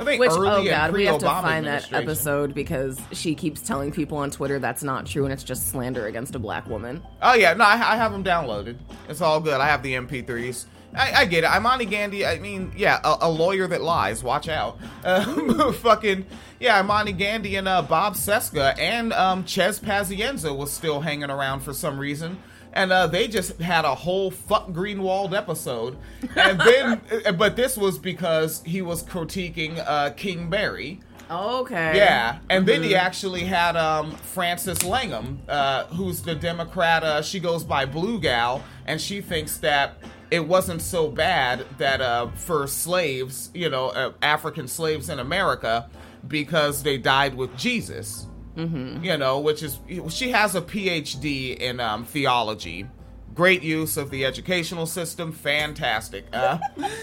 I 0.00 0.04
think 0.04 0.20
Which 0.20 0.30
oh 0.32 0.64
god, 0.64 0.92
we 0.92 1.04
have 1.04 1.18
to 1.18 1.26
find 1.26 1.66
that 1.66 1.92
episode 1.92 2.54
because 2.54 3.00
she 3.12 3.34
keeps 3.34 3.60
telling 3.60 3.92
people 3.92 4.18
on 4.18 4.30
Twitter 4.30 4.58
that's 4.58 4.82
not 4.82 5.06
true 5.06 5.24
and 5.24 5.32
it's 5.32 5.44
just 5.44 5.68
slander 5.68 6.06
against 6.06 6.34
a 6.34 6.38
black 6.38 6.66
woman. 6.68 7.02
Oh 7.20 7.34
yeah, 7.34 7.52
no, 7.54 7.64
I, 7.64 7.72
I 7.74 7.96
have 7.96 8.12
them 8.12 8.24
downloaded. 8.24 8.78
It's 9.08 9.20
all 9.20 9.40
good. 9.40 9.60
I 9.60 9.66
have 9.66 9.82
the 9.82 9.94
MP3s. 9.94 10.64
I, 10.94 11.12
I 11.12 11.24
get 11.24 11.44
it. 11.44 11.50
Imani 11.54 11.86
Gandy. 11.86 12.26
I 12.26 12.38
mean, 12.38 12.72
yeah, 12.76 13.00
a, 13.04 13.18
a 13.22 13.30
lawyer 13.30 13.66
that 13.66 13.82
lies. 13.82 14.22
Watch 14.22 14.48
out. 14.48 14.78
Uh, 15.04 15.72
fucking 15.82 16.24
yeah, 16.60 16.80
Imani 16.80 17.12
Gandy 17.12 17.56
and 17.56 17.66
uh, 17.66 17.82
Bob 17.82 18.14
Cesca 18.14 18.78
and 18.78 19.12
um, 19.12 19.44
Chez 19.44 19.80
Pazienza 19.80 20.56
was 20.56 20.70
still 20.72 21.00
hanging 21.00 21.28
around 21.28 21.60
for 21.60 21.72
some 21.72 21.98
reason. 21.98 22.40
And 22.74 22.90
uh, 22.90 23.06
they 23.06 23.28
just 23.28 23.60
had 23.60 23.84
a 23.84 23.94
whole 23.94 24.30
fuck 24.30 24.68
Greenwald 24.68 25.36
episode, 25.36 25.98
and 26.36 26.58
then, 26.60 27.00
but 27.36 27.54
this 27.54 27.76
was 27.76 27.98
because 27.98 28.62
he 28.64 28.80
was 28.80 29.02
critiquing 29.02 29.82
uh, 29.86 30.10
King 30.10 30.48
Barry, 30.48 31.00
Okay. 31.30 31.96
yeah, 31.96 32.38
and 32.50 32.66
then 32.66 32.80
Mm-hmm. 32.80 32.88
he 32.90 32.94
actually 32.96 33.44
had 33.44 33.76
um, 33.76 34.12
Frances 34.16 34.78
Langum, 34.80 35.38
uh, 35.48 35.84
who's 35.86 36.22
the 36.22 36.34
Democrat. 36.34 37.02
Uh, 37.04 37.20
she 37.22 37.40
goes 37.40 37.62
by 37.64 37.84
Blue 37.84 38.18
Gal, 38.20 38.62
and 38.86 38.98
she 39.00 39.20
thinks 39.20 39.58
that 39.58 39.98
it 40.30 40.46
wasn't 40.46 40.80
so 40.80 41.08
bad 41.08 41.66
that 41.78 42.00
uh, 42.00 42.28
for 42.34 42.66
slaves, 42.66 43.50
you 43.54 43.68
know, 43.68 43.88
uh, 43.90 44.12
African 44.22 44.66
slaves 44.66 45.08
in 45.10 45.18
America, 45.18 45.88
because 46.26 46.82
they 46.82 46.96
died 46.98 47.34
with 47.34 47.54
Jesus. 47.56 48.26
Mm-hmm. 48.56 49.04
You 49.04 49.16
know, 49.16 49.40
which 49.40 49.62
is 49.62 49.78
she 50.10 50.30
has 50.32 50.54
a 50.54 50.60
PhD 50.62 51.56
in 51.56 51.80
um, 51.80 52.04
theology. 52.04 52.86
Great 53.34 53.62
use 53.62 53.96
of 53.96 54.10
the 54.10 54.26
educational 54.26 54.84
system, 54.84 55.32
fantastic. 55.32 56.26
Uh, 56.34 56.58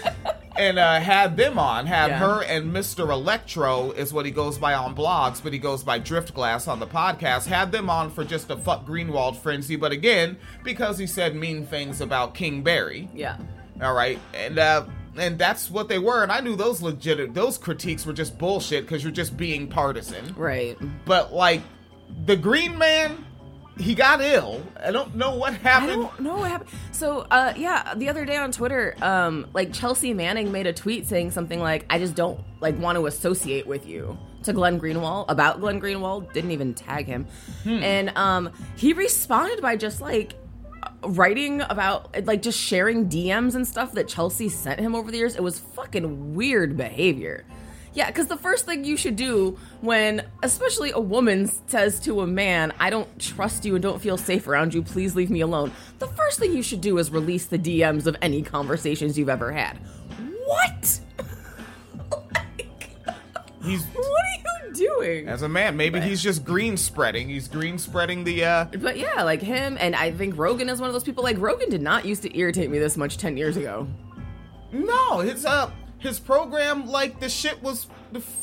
and 0.56 0.78
uh, 0.78 1.00
had 1.00 1.36
them 1.36 1.58
on. 1.58 1.86
Had 1.86 2.10
Yeah. 2.10 2.18
her 2.18 2.44
and 2.44 2.72
Mr. 2.72 3.10
Electro 3.10 3.90
is 3.90 4.12
what 4.12 4.24
he 4.26 4.30
goes 4.30 4.56
by 4.56 4.74
on 4.74 4.94
blogs, 4.94 5.42
but 5.42 5.52
he 5.52 5.58
goes 5.58 5.82
by 5.82 5.98
Driftglass 5.98 6.68
on 6.68 6.78
the 6.78 6.86
podcast. 6.86 7.46
Had 7.46 7.72
them 7.72 7.90
on 7.90 8.10
for 8.10 8.22
just 8.22 8.48
a 8.50 8.56
fuck 8.56 8.86
Greenwald 8.86 9.38
frenzy, 9.38 9.74
but 9.74 9.90
again 9.90 10.36
because 10.62 10.98
he 10.98 11.06
said 11.08 11.34
mean 11.34 11.66
things 11.66 12.00
about 12.00 12.34
King 12.34 12.62
Barry. 12.62 13.08
Yeah. 13.12 13.36
All 13.82 13.94
right, 13.94 14.18
and 14.34 14.56
uh, 14.58 14.84
and 15.16 15.38
that's 15.38 15.70
what 15.70 15.88
they 15.88 15.98
were. 15.98 16.22
And 16.22 16.32
I 16.32 16.40
knew 16.40 16.56
those 16.56 16.82
legit 16.82 17.34
those 17.34 17.58
critiques 17.58 18.06
were 18.06 18.12
just 18.12 18.38
bullshit 18.38 18.84
because 18.84 19.02
you're 19.02 19.12
just 19.12 19.36
being 19.36 19.68
partisan. 19.68 20.34
Right. 20.36 20.76
But 21.04 21.32
like 21.32 21.62
the 22.24 22.36
Green 22.36 22.78
Man, 22.78 23.24
he 23.78 23.94
got 23.94 24.20
ill. 24.20 24.62
I 24.82 24.90
don't 24.90 25.14
know 25.14 25.36
what 25.36 25.52
I 25.52 25.56
happened. 25.56 26.02
don't 26.02 26.20
know 26.20 26.36
what 26.36 26.50
happened. 26.50 26.70
So, 26.92 27.26
uh, 27.30 27.54
yeah, 27.56 27.94
the 27.96 28.08
other 28.08 28.24
day 28.24 28.36
on 28.36 28.52
Twitter, 28.52 28.94
um, 29.00 29.46
like 29.54 29.72
Chelsea 29.72 30.12
Manning 30.12 30.52
made 30.52 30.66
a 30.66 30.72
tweet 30.72 31.06
saying 31.06 31.30
something 31.30 31.60
like, 31.60 31.86
"I 31.88 31.98
just 31.98 32.14
don't 32.14 32.40
like 32.60 32.78
want 32.78 32.96
to 32.96 33.06
associate 33.06 33.66
with 33.66 33.86
you." 33.86 34.18
To 34.44 34.54
Glenn 34.54 34.80
Greenwald 34.80 35.26
about 35.28 35.60
Glenn 35.60 35.78
Greenwald, 35.82 36.32
didn't 36.32 36.52
even 36.52 36.72
tag 36.72 37.04
him, 37.04 37.26
and 37.66 38.10
um, 38.16 38.48
he 38.74 38.94
responded 38.94 39.60
by 39.60 39.76
just 39.76 40.00
like 40.00 40.32
writing 41.02 41.60
about 41.62 42.26
like 42.26 42.42
just 42.42 42.58
sharing 42.58 43.08
DMs 43.08 43.54
and 43.54 43.66
stuff 43.66 43.92
that 43.92 44.08
Chelsea 44.08 44.48
sent 44.48 44.80
him 44.80 44.94
over 44.94 45.10
the 45.10 45.18
years. 45.18 45.36
It 45.36 45.42
was 45.42 45.58
fucking 45.58 46.34
weird 46.34 46.76
behavior. 46.76 47.44
Yeah, 47.92 48.06
because 48.06 48.28
the 48.28 48.36
first 48.36 48.66
thing 48.66 48.84
you 48.84 48.96
should 48.96 49.16
do 49.16 49.58
when, 49.80 50.24
especially 50.44 50.92
a 50.92 51.00
woman 51.00 51.50
says 51.66 51.98
to 52.00 52.20
a 52.20 52.26
man, 52.26 52.72
I 52.78 52.88
don't 52.88 53.18
trust 53.18 53.64
you 53.64 53.74
and 53.74 53.82
don't 53.82 54.00
feel 54.00 54.16
safe 54.16 54.46
around 54.46 54.74
you, 54.74 54.82
please 54.82 55.16
leave 55.16 55.28
me 55.28 55.40
alone. 55.40 55.72
The 55.98 56.06
first 56.06 56.38
thing 56.38 56.52
you 56.52 56.62
should 56.62 56.80
do 56.80 56.98
is 56.98 57.10
release 57.10 57.46
the 57.46 57.58
DMs 57.58 58.06
of 58.06 58.16
any 58.22 58.42
conversations 58.42 59.18
you've 59.18 59.28
ever 59.28 59.50
had. 59.50 59.76
What? 60.44 61.00
He's 63.62 63.84
What 63.94 64.04
are 64.06 64.38
you 64.38 64.49
doing? 64.74 65.28
as 65.28 65.42
a 65.42 65.48
man, 65.48 65.76
maybe 65.76 66.00
he's 66.00 66.22
just 66.22 66.44
green 66.44 66.76
spreading. 66.76 67.28
He's 67.28 67.48
green 67.48 67.78
spreading 67.78 68.24
the 68.24 68.44
uh 68.44 68.64
But 68.78 68.98
yeah, 68.98 69.22
like 69.22 69.42
him, 69.42 69.76
and 69.80 69.94
I 69.96 70.10
think 70.12 70.36
Rogan 70.38 70.68
is 70.68 70.80
one 70.80 70.88
of 70.88 70.94
those 70.94 71.04
people. 71.04 71.22
Like, 71.24 71.36
Rogan 71.38 71.68
did 71.70 71.82
not 71.82 72.04
used 72.04 72.22
to 72.22 72.36
irritate 72.38 72.70
me 72.70 72.78
this 72.78 72.96
much 72.96 73.16
10 73.18 73.36
years 73.36 73.56
ago. 73.56 73.86
No, 74.72 75.18
his 75.20 75.44
uh 75.44 75.70
his 75.98 76.18
program 76.20 76.86
like 76.86 77.20
the 77.20 77.28
shit 77.28 77.62
was 77.62 77.86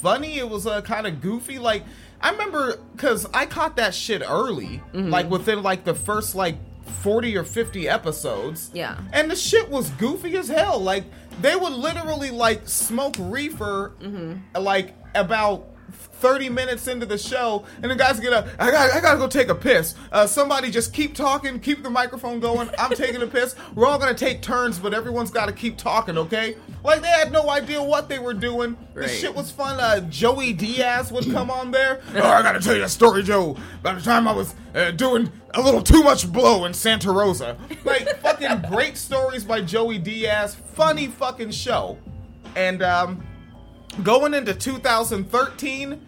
funny. 0.01 0.37
It 0.37 0.49
was 0.49 0.67
uh 0.67 0.81
kind 0.81 1.07
of 1.07 1.21
goofy. 1.21 1.57
Like 1.59 1.83
I 2.21 2.31
remember 2.31 2.77
because 2.93 3.25
I 3.33 3.45
caught 3.45 3.77
that 3.77 3.93
shit 3.93 4.21
early, 4.27 4.81
Mm-hmm. 4.93 5.09
like 5.09 5.29
within 5.29 5.63
like 5.63 5.83
the 5.85 5.93
first 5.95 6.35
like 6.35 6.57
forty 7.01 7.37
or 7.37 7.43
fifty 7.43 7.87
episodes. 7.87 8.71
Yeah. 8.73 8.97
and 9.13 9.29
the 9.31 9.35
shit 9.35 9.69
was 9.69 9.89
goofy 9.91 10.35
as 10.37 10.47
hell. 10.49 10.79
Like 10.79 11.05
they 11.41 11.55
would 11.55 11.73
literally 11.73 12.31
like 12.31 12.67
smoke 12.67 13.15
reefer, 13.19 13.93
Mm-hmm. 14.01 14.61
like 14.61 14.95
about. 15.15 15.67
30 15.91 16.50
minutes 16.50 16.88
into 16.88 17.06
the 17.06 17.17
show, 17.17 17.63
and 17.82 17.91
the 17.91 17.95
guys 17.95 18.19
get 18.19 18.34
up. 18.34 18.47
I 18.60 18.71
got, 18.71 18.91
I 18.91 19.02
gotta 19.02 19.17
go 19.19 19.28
take 19.28 19.50
a 19.50 19.56
piss. 19.56 19.95
Uh, 20.12 20.26
somebody 20.26 20.71
just 20.71 20.93
keep 20.93 21.15
talking, 21.15 21.60
keep 21.60 21.84
the 21.84 21.89
microphone 21.89 22.39
going. 22.39 22.69
I'm 22.80 22.91
taking 22.91 23.21
a 23.21 23.28
piss. 23.28 23.56
We're 23.76 23.86
all 23.86 24.00
gonna 24.00 24.13
take 24.13 24.41
turns, 24.41 24.80
but 24.80 24.93
everyone's 24.93 25.32
gotta 25.32 25.52
keep 25.54 25.78
talking, 25.78 26.17
okay? 26.17 26.56
Like 26.84 27.02
they 27.02 27.08
had 27.08 27.32
no 27.32 27.50
idea 27.50 27.82
what 27.82 28.10
they 28.10 28.19
were 28.19 28.34
doing. 28.34 28.78
Right. 28.93 29.10
shit 29.10 29.34
was 29.34 29.52
fun. 29.52 29.80
Uh, 29.80 30.02
Joey 30.10 30.54
Diaz 30.54 31.12
would 31.12 31.32
come 31.32 31.52
on 31.52 31.71
there. 31.71 32.02
oh, 32.15 32.21
I 32.21 32.41
gotta 32.41 32.60
tell 32.60 32.76
you 32.76 32.84
a 32.84 32.89
story, 32.89 33.23
Joe. 33.23 33.56
By 33.84 33.93
the 33.93 34.02
time 34.02 34.28
I 34.28 34.34
was 34.34 34.56
uh, 34.73 34.91
doing 34.91 35.32
a 35.54 35.62
little 35.62 35.82
too 35.82 36.04
much 36.04 36.32
blow 36.32 36.65
in 36.65 36.73
Santa 36.73 37.12
Rosa, 37.12 37.58
like 37.86 38.08
fucking 38.21 38.63
great 38.69 38.97
stories 38.97 39.43
by 39.43 39.62
Joey 39.62 40.00
Diaz. 40.00 40.56
Funny 40.56 41.08
fucking 41.08 41.52
show, 41.52 41.97
and 42.56 42.82
um 42.82 43.23
going 44.03 44.33
into 44.33 44.53
2013 44.53 46.01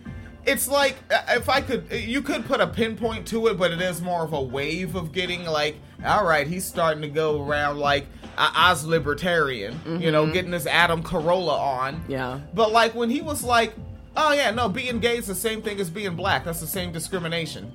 it's 0.45 0.67
like 0.67 0.95
uh, 1.11 1.21
if 1.29 1.49
i 1.49 1.59
could 1.59 1.85
you 1.91 2.21
could 2.21 2.45
put 2.45 2.61
a 2.61 2.67
pinpoint 2.67 3.27
to 3.27 3.47
it 3.47 3.57
but 3.57 3.71
it 3.71 3.81
is 3.81 4.01
more 4.01 4.23
of 4.23 4.33
a 4.33 4.41
wave 4.41 4.95
of 4.95 5.11
getting 5.11 5.43
like 5.45 5.75
all 6.05 6.23
right 6.25 6.47
he's 6.47 6.63
starting 6.65 7.01
to 7.01 7.07
go 7.09 7.43
around 7.45 7.77
like 7.77 8.05
uh, 8.37 8.51
as 8.55 8.85
libertarian 8.85 9.77
you 10.01 10.11
know 10.11 10.31
getting 10.31 10.51
this 10.51 10.65
adam 10.67 11.03
carolla 11.03 11.57
on 11.59 12.03
Yeah. 12.07 12.39
but 12.53 12.71
like 12.71 12.95
when 12.95 13.09
he 13.09 13.21
was 13.21 13.43
like 13.43 13.73
oh 14.15 14.31
yeah 14.33 14.51
no 14.51 14.69
being 14.69 14.99
gay 14.99 15.17
is 15.17 15.27
the 15.27 15.35
same 15.35 15.61
thing 15.61 15.79
as 15.79 15.89
being 15.89 16.15
black 16.15 16.45
that's 16.45 16.61
the 16.61 16.67
same 16.67 16.91
discrimination 16.91 17.71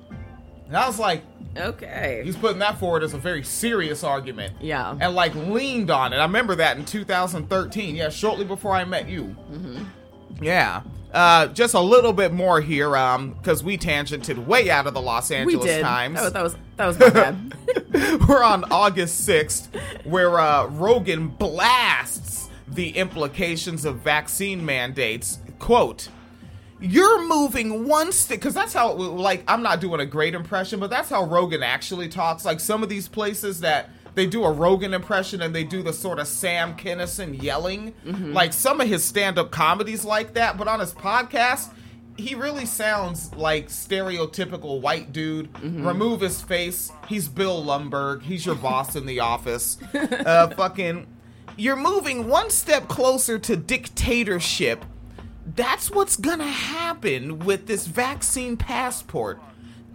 and 0.67 0.75
i 0.77 0.87
was 0.87 0.97
like 0.99 1.21
Okay. 1.57 2.21
he's 2.25 2.35
putting 2.35 2.59
that 2.59 2.79
forward 2.79 3.01
as 3.01 3.13
a 3.13 3.17
very 3.17 3.41
serious 3.41 4.03
argument 4.03 4.55
Yeah. 4.59 4.93
and 4.99 5.15
like 5.15 5.33
leaned 5.35 5.89
on 5.89 6.11
it. 6.11 6.17
I 6.17 6.23
remember 6.23 6.53
that 6.55 6.75
in 6.75 6.83
2013. 6.83 7.95
Yeah, 7.95 8.09
shortly 8.09 8.43
before 8.43 8.73
I 8.73 8.83
met 8.83 9.07
you. 9.07 9.33
Yeah. 10.41 10.83
Uh, 11.13 11.47
just 11.47 11.73
a 11.73 11.79
little 11.79 12.11
bit 12.11 12.33
more 12.33 12.59
here, 12.59 12.97
um, 12.97 13.31
because 13.33 13.63
we 13.63 13.77
tangented 13.77 14.45
way 14.45 14.69
out 14.69 14.85
of 14.85 14.93
the 14.93 15.01
Los 15.01 15.29
we 15.29 15.37
Angeles 15.37 15.65
did. 15.65 15.81
Times. 15.81 16.15
That 16.15 16.43
was, 16.43 16.55
that 16.75 16.85
was, 16.85 16.97
that 16.97 17.07
was 17.07 17.13
bad. 17.13 18.19
We're 18.27 18.43
on 18.43 18.65
August 18.65 19.27
6th, 19.27 20.05
where 20.05 20.37
uh, 20.37 20.67
Rogan 20.67 21.29
blasts 21.29 22.49
the 22.67 22.89
implications 22.89 23.85
of 23.85 23.99
vaccine 23.99 24.65
mandates. 24.65 25.39
Quote, 25.59 26.09
you're 26.81 27.25
moving 27.27 27.87
one 27.87 28.11
stick 28.11 28.39
because 28.39 28.53
that's 28.53 28.73
how 28.73 28.91
like 28.91 29.43
i'm 29.47 29.63
not 29.63 29.79
doing 29.79 30.01
a 30.01 30.05
great 30.05 30.35
impression 30.35 30.77
but 30.77 30.89
that's 30.89 31.09
how 31.09 31.23
rogan 31.23 31.63
actually 31.63 32.09
talks 32.09 32.43
like 32.43 32.59
some 32.59 32.83
of 32.83 32.89
these 32.89 33.07
places 33.07 33.61
that 33.61 33.89
they 34.15 34.25
do 34.25 34.43
a 34.43 34.51
rogan 34.51 34.93
impression 34.93 35.41
and 35.41 35.53
they 35.53 35.63
do 35.63 35.83
the 35.83 35.93
sort 35.93 36.19
of 36.19 36.27
sam 36.27 36.75
kinnison 36.75 37.33
yelling. 37.35 37.93
Like 38.05 38.53
some 38.53 38.81
of 38.81 38.87
his 38.87 39.03
stand-up 39.03 39.51
comedies 39.51 40.03
like 40.05 40.33
that 40.33 40.57
but 40.57 40.67
on 40.67 40.79
his 40.79 40.93
podcast 40.93 41.71
he 42.17 42.33
really 42.33 42.65
sounds 42.65 43.33
like 43.35 43.67
stereotypical 43.67 44.79
white 44.79 45.11
dude. 45.11 45.49
Remove 45.61 46.21
his 46.21 46.41
face. 46.41 46.91
He's 47.09 47.27
bill 47.27 47.61
lumbergh. 47.63 48.21
He's 48.21 48.45
your 48.45 48.55
boss 48.67 48.95
in 48.95 49.05
the 49.05 49.19
office. 49.19 49.77
Uh 49.93 50.47
fucking 50.55 51.07
you're 51.57 51.75
moving 51.75 52.27
one 52.27 52.49
step 52.49 52.87
closer 52.87 53.37
to 53.39 53.55
dictatorship. 53.55 54.83
That's 55.55 55.91
what's 55.91 56.15
gonna 56.17 56.47
happen 56.47 57.39
with 57.39 57.67
this 57.67 57.85
vaccine 57.87 58.57
passport. 58.57 59.39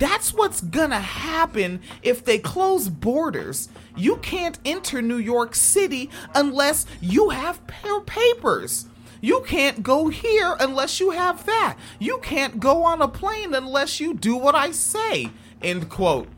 That's 0.00 0.32
what's 0.32 0.62
gonna 0.62 0.98
happen 0.98 1.82
if 2.02 2.24
they 2.24 2.38
close 2.38 2.88
borders. 2.88 3.68
You 3.94 4.16
can't 4.16 4.58
enter 4.64 5.02
New 5.02 5.18
York 5.18 5.54
City 5.54 6.08
unless 6.34 6.86
you 7.02 7.28
have 7.28 7.64
pa- 7.66 8.00
papers. 8.06 8.86
You 9.20 9.44
can't 9.46 9.82
go 9.82 10.08
here 10.08 10.56
unless 10.58 11.00
you 11.00 11.10
have 11.10 11.44
that. 11.44 11.76
You 11.98 12.18
can't 12.22 12.58
go 12.58 12.82
on 12.82 13.02
a 13.02 13.08
plane 13.08 13.52
unless 13.52 14.00
you 14.00 14.14
do 14.14 14.36
what 14.36 14.54
I 14.54 14.70
say. 14.70 15.30
End 15.60 15.90
quote. 15.90 16.28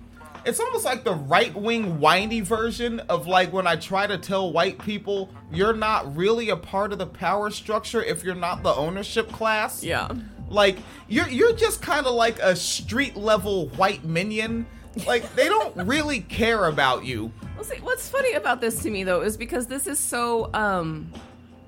It's 0.45 0.59
almost 0.59 0.85
like 0.85 1.05
the 1.05 1.15
right 1.15 1.55
wing 1.55 2.01
whiny 2.01 2.41
version 2.41 2.99
of 3.09 3.29
like 3.29 3.53
when 3.53 3.69
I 3.69 3.77
try 3.77 4.09
to 4.09 4.19
tell 4.19 4.51
white 4.53 4.81
people 4.81 5.31
you're 5.53 5.73
not 5.73 6.17
really 6.17 6.49
a 6.51 6.57
part 6.57 6.93
of 6.93 6.99
the 6.99 7.07
power 7.07 7.51
structure 7.51 8.03
if 8.03 8.25
you're 8.25 8.35
not 8.35 8.65
the 8.65 8.75
ownership 8.75 9.31
class. 9.31 9.85
Yeah. 9.85 10.09
Like 10.53 10.77
you're 11.09 11.29
you're 11.29 11.55
just 11.55 11.83
kind 11.83 12.07
of 12.07 12.15
like 12.15 12.39
a 12.39 12.55
street 12.55 13.17
level 13.17 13.69
white 13.71 14.05
minion. 14.05 14.67
Like 15.07 15.35
they 15.35 15.49
don't 15.49 15.75
really 15.87 16.21
care 16.21 16.67
about 16.67 17.05
you. 17.05 17.33
Well, 17.57 17.65
see, 17.65 17.79
what's 17.81 18.09
funny 18.09 18.35
about 18.35 18.61
this 18.61 18.83
to 18.83 18.91
me 18.91 19.05
though 19.05 19.23
is 19.23 19.37
because 19.37 19.67
this 19.67 19.87
is 19.87 19.99
so 19.99 20.51
um 20.55 21.13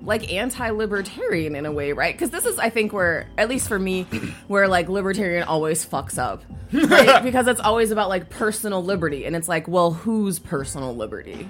like 0.01 0.31
anti-libertarian 0.31 1.55
in 1.55 1.65
a 1.65 1.71
way, 1.71 1.91
right? 1.91 2.13
Because 2.13 2.29
this 2.29 2.45
is, 2.45 2.59
I 2.59 2.69
think, 2.69 2.93
where 2.93 3.27
at 3.37 3.49
least 3.49 3.67
for 3.67 3.79
me, 3.79 4.03
where 4.47 4.67
like 4.67 4.87
libertarian 4.87 5.43
always 5.43 5.85
fucks 5.85 6.17
up, 6.17 6.43
right? 6.71 7.23
because 7.23 7.47
it's 7.47 7.59
always 7.59 7.91
about 7.91 8.09
like 8.09 8.29
personal 8.29 8.83
liberty, 8.83 9.25
and 9.25 9.35
it's 9.35 9.47
like, 9.47 9.67
well, 9.67 9.91
whose 9.91 10.39
personal 10.39 10.95
liberty? 10.95 11.49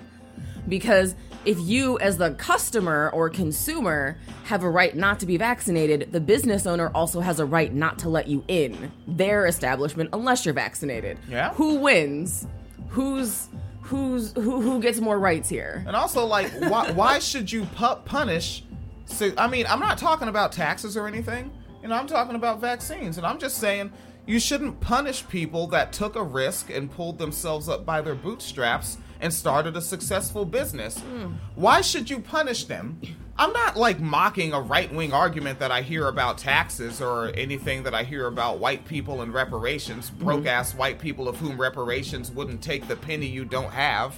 Because 0.68 1.16
if 1.46 1.60
you, 1.60 1.98
as 2.00 2.18
the 2.18 2.32
customer 2.32 3.10
or 3.14 3.30
consumer, 3.30 4.18
have 4.46 4.64
a 4.64 4.70
right 4.70 4.96
not 4.96 5.20
to 5.20 5.26
be 5.26 5.38
vaccinated, 5.38 6.12
the 6.12 6.20
business 6.20 6.66
owner 6.66 6.92
also 6.94 7.20
has 7.20 7.40
a 7.40 7.46
right 7.46 7.74
not 7.74 8.00
to 8.00 8.10
let 8.10 8.28
you 8.28 8.44
in 8.48 8.92
their 9.08 9.46
establishment 9.46 10.10
unless 10.14 10.46
you're 10.46 10.54
vaccinated. 10.54 11.18
Yeah. 11.30 11.54
Who 11.54 11.76
wins? 11.76 12.48
Who's 12.90 13.48
who's 13.82 14.34
who? 14.34 14.62
Who 14.62 14.82
gets 14.82 15.00
more 15.00 15.20
rights 15.20 15.50
here? 15.50 15.84
And 15.88 15.96
also, 15.96 16.26
like, 16.26 16.52
why, 16.60 16.92
why 16.92 17.20
should 17.20 17.52
you 17.52 17.66
pu- 17.76 18.02
punish? 18.06 18.64
So, 19.06 19.32
I 19.38 19.48
mean, 19.48 19.66
I'm 19.68 19.80
not 19.80 19.98
talking 19.98 20.28
about 20.28 20.52
taxes 20.52 20.98
or 20.98 21.08
anything. 21.08 21.52
You 21.82 21.90
know, 21.90 21.96
I'm 21.96 22.08
talking 22.08 22.36
about 22.36 22.60
vaccines, 22.60 23.18
and 23.18 23.28
I'm 23.28 23.38
just 23.38 23.60
saying 23.60 23.92
you 24.26 24.40
shouldn't 24.40 24.80
punish 24.80 25.28
people 25.28 25.68
that 25.68 25.94
took 25.94 26.16
a 26.16 26.24
risk 26.24 26.72
and 26.72 26.92
pulled 26.92 27.20
themselves 27.20 27.70
up 27.70 27.86
by 27.86 28.02
their 28.02 28.16
bootstraps 28.16 28.98
and 29.26 29.34
started 29.34 29.76
a 29.76 29.82
successful 29.82 30.46
business. 30.46 31.00
Hmm. 31.00 31.34
Why 31.56 31.82
should 31.82 32.12
you 32.12 32.20
punish 32.20 32.66
them? 32.66 33.02
I'm 33.38 33.52
not 33.52 33.76
like 33.76 34.00
mocking 34.00 34.54
a 34.54 34.62
right 34.62 34.94
wing 34.94 35.12
argument 35.12 35.58
that 35.60 35.72
I 35.72 35.82
hear 35.82 36.08
about 36.08 36.38
taxes 36.38 37.02
or 37.02 37.32
anything 37.36 37.84
that 37.84 37.96
I 37.96 38.04
hear 38.04 38.28
about 38.28 38.60
white 38.60 38.86
people 38.86 39.24
and 39.24 39.34
reparations, 39.34 40.10
hmm. 40.10 40.24
broke 40.24 40.46
ass 40.46 40.76
white 40.76 41.00
people 41.00 41.28
of 41.28 41.38
whom 41.38 41.60
reparations 41.60 42.30
wouldn't 42.32 42.62
take 42.62 42.88
the 42.88 42.96
penny 42.96 43.26
you 43.26 43.46
don't 43.46 43.72
have. 43.72 44.18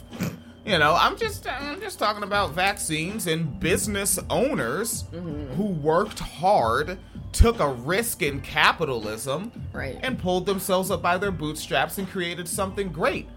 You 0.65 0.77
know, 0.77 0.97
I'm 0.99 1.15
just 1.15 1.47
I'm 1.47 1.79
just 1.79 1.97
talking 1.97 2.23
about 2.23 2.51
vaccines 2.51 3.27
and 3.27 3.57
business 3.61 4.19
owners 4.29 5.03
mm-hmm. 5.03 5.53
who 5.53 5.67
worked 5.67 6.19
hard, 6.19 6.99
took 7.31 7.61
a 7.61 7.69
risk 7.69 8.21
in 8.21 8.41
capitalism, 8.41 9.53
Right. 9.71 9.97
and 10.01 10.19
pulled 10.19 10.45
themselves 10.45 10.91
up 10.91 11.01
by 11.01 11.17
their 11.17 11.31
bootstraps 11.31 11.97
and 11.97 12.09
created 12.09 12.49
something 12.49 12.89
great. 12.89 13.29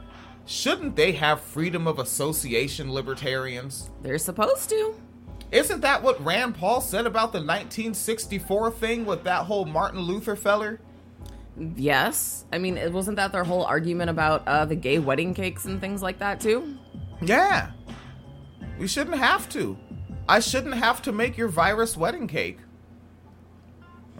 Shouldn't 0.50 0.96
they 0.96 1.12
have 1.12 1.40
freedom 1.40 1.86
of 1.86 2.00
association, 2.00 2.92
libertarians? 2.92 3.88
They're 4.02 4.18
supposed 4.18 4.68
to. 4.70 4.96
Isn't 5.52 5.80
that 5.82 6.02
what 6.02 6.22
Rand 6.24 6.56
Paul 6.56 6.80
said 6.80 7.06
about 7.06 7.30
the 7.30 7.38
1964 7.38 8.72
thing 8.72 9.06
with 9.06 9.22
that 9.22 9.44
whole 9.44 9.64
Martin 9.64 10.00
Luther 10.00 10.34
feller? 10.34 10.80
Yes. 11.56 12.46
I 12.52 12.58
mean, 12.58 12.78
it 12.78 12.92
wasn't 12.92 13.14
that 13.18 13.30
their 13.30 13.44
whole 13.44 13.62
argument 13.64 14.10
about 14.10 14.42
uh, 14.48 14.64
the 14.64 14.74
gay 14.74 14.98
wedding 14.98 15.34
cakes 15.34 15.66
and 15.66 15.80
things 15.80 16.02
like 16.02 16.18
that 16.18 16.40
too? 16.40 16.76
Yeah. 17.22 17.70
We 18.76 18.88
shouldn't 18.88 19.18
have 19.18 19.48
to. 19.50 19.78
I 20.28 20.40
shouldn't 20.40 20.74
have 20.74 21.00
to 21.02 21.12
make 21.12 21.38
your 21.38 21.46
virus 21.46 21.96
wedding 21.96 22.26
cake. 22.26 22.58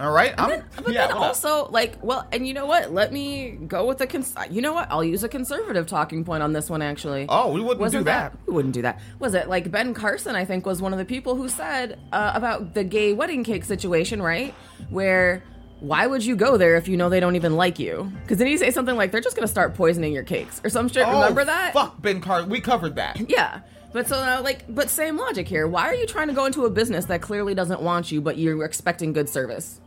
All 0.00 0.10
right? 0.10 0.34
I'm, 0.38 0.62
But 0.76 0.94
yeah, 0.94 1.06
then 1.06 1.16
what 1.16 1.22
up? 1.22 1.28
also, 1.28 1.68
like, 1.68 1.98
well, 2.02 2.26
and 2.32 2.48
you 2.48 2.54
know 2.54 2.64
what? 2.66 2.92
Let 2.92 3.12
me 3.12 3.50
go 3.50 3.86
with 3.86 4.00
a 4.00 4.06
cons. 4.06 4.34
You 4.50 4.62
know 4.62 4.72
what? 4.72 4.88
I'll 4.90 5.04
use 5.04 5.22
a 5.22 5.28
conservative 5.28 5.86
talking 5.86 6.24
point 6.24 6.42
on 6.42 6.52
this 6.54 6.70
one. 6.70 6.80
Actually. 6.80 7.26
Oh, 7.28 7.52
we 7.52 7.60
wouldn't 7.60 7.80
Wasn't 7.80 8.00
do 8.00 8.04
that. 8.04 8.36
We 8.46 8.54
wouldn't 8.54 8.74
do 8.74 8.82
that. 8.82 8.98
Was 9.18 9.34
it 9.34 9.48
like 9.48 9.70
Ben 9.70 9.92
Carson? 9.92 10.34
I 10.34 10.44
think 10.44 10.64
was 10.64 10.80
one 10.80 10.92
of 10.92 10.98
the 10.98 11.04
people 11.04 11.36
who 11.36 11.48
said 11.48 11.98
uh, 12.12 12.32
about 12.34 12.72
the 12.74 12.82
gay 12.82 13.12
wedding 13.12 13.44
cake 13.44 13.64
situation, 13.64 14.22
right? 14.22 14.54
Where 14.88 15.42
why 15.80 16.06
would 16.06 16.24
you 16.24 16.36
go 16.36 16.56
there 16.56 16.76
if 16.76 16.88
you 16.88 16.96
know 16.96 17.08
they 17.08 17.20
don't 17.20 17.36
even 17.36 17.56
like 17.56 17.78
you? 17.78 18.10
Because 18.22 18.38
then 18.38 18.46
he 18.46 18.56
say 18.56 18.70
something 18.70 18.96
like 18.96 19.12
they're 19.12 19.20
just 19.20 19.36
gonna 19.36 19.48
start 19.48 19.74
poisoning 19.74 20.12
your 20.12 20.24
cakes 20.24 20.60
or 20.64 20.70
some 20.70 20.88
shit. 20.88 21.06
Oh, 21.06 21.20
Remember 21.20 21.44
that? 21.44 21.72
Fuck 21.74 22.00
Ben 22.00 22.20
Carson. 22.20 22.48
We 22.50 22.60
covered 22.60 22.96
that. 22.96 23.28
Yeah. 23.30 23.60
But 23.92 24.07
so 24.07 24.16
now, 24.24 24.42
like, 24.42 24.64
but 24.68 24.88
same 24.88 25.16
logic 25.16 25.48
here. 25.48 25.66
Why 25.66 25.88
are 25.88 25.94
you 25.94 26.07
trying 26.07 26.29
to 26.29 26.35
go 26.35 26.46
into 26.46 26.64
a 26.64 26.70
business 26.70 27.07
that 27.07 27.22
clearly 27.22 27.55
doesn't 27.55 27.83
want 27.83 28.12
you, 28.12 28.20
but 28.20 28.38
you're 28.38 28.64
expecting 28.64 29.12
good 29.12 29.29
service? 29.29 29.81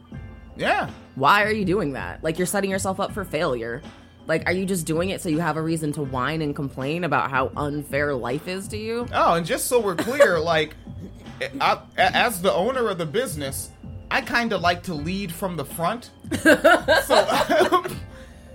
Yeah. 0.58 0.89
Why 1.16 1.44
are 1.44 1.52
you 1.52 1.66
doing 1.66 1.94
that? 1.94 2.24
Like, 2.24 2.38
you're 2.38 2.48
setting 2.48 2.70
yourself 2.70 3.00
up 3.00 3.13
for 3.13 3.24
failure. 3.24 3.82
Like, 4.28 4.46
are 4.46 4.54
you 4.54 4.66
just 4.66 4.86
doing 4.86 5.10
it 5.10 5.22
so 5.22 5.30
you 5.30 5.39
have 5.39 5.58
a 5.58 5.62
reason 5.62 5.92
to 5.94 6.04
whine 6.04 6.42
and 6.42 6.56
complain 6.56 7.04
about 7.04 7.30
how 7.30 7.52
unfair 7.58 8.13
life 8.13 8.48
is 8.48 8.68
to 8.70 8.78
you? 8.78 9.08
Oh, 9.13 9.36
and 9.36 9.46
just 9.46 9.68
so 9.68 9.80
we're 9.80 9.96
clear, 9.96 10.39
like, 10.54 10.76
I, 11.60 11.80
as 11.98 12.42
the 12.42 12.54
owner 12.54 12.89
of 12.89 12.98
the 12.98 13.06
business, 13.06 13.70
I 14.12 14.22
kind 14.22 14.54
of 14.54 14.62
like 14.62 14.84
to 14.84 14.94
lead 14.94 15.32
from 15.32 15.58
the 15.58 15.66
front. 15.66 16.12
so, 16.42 17.86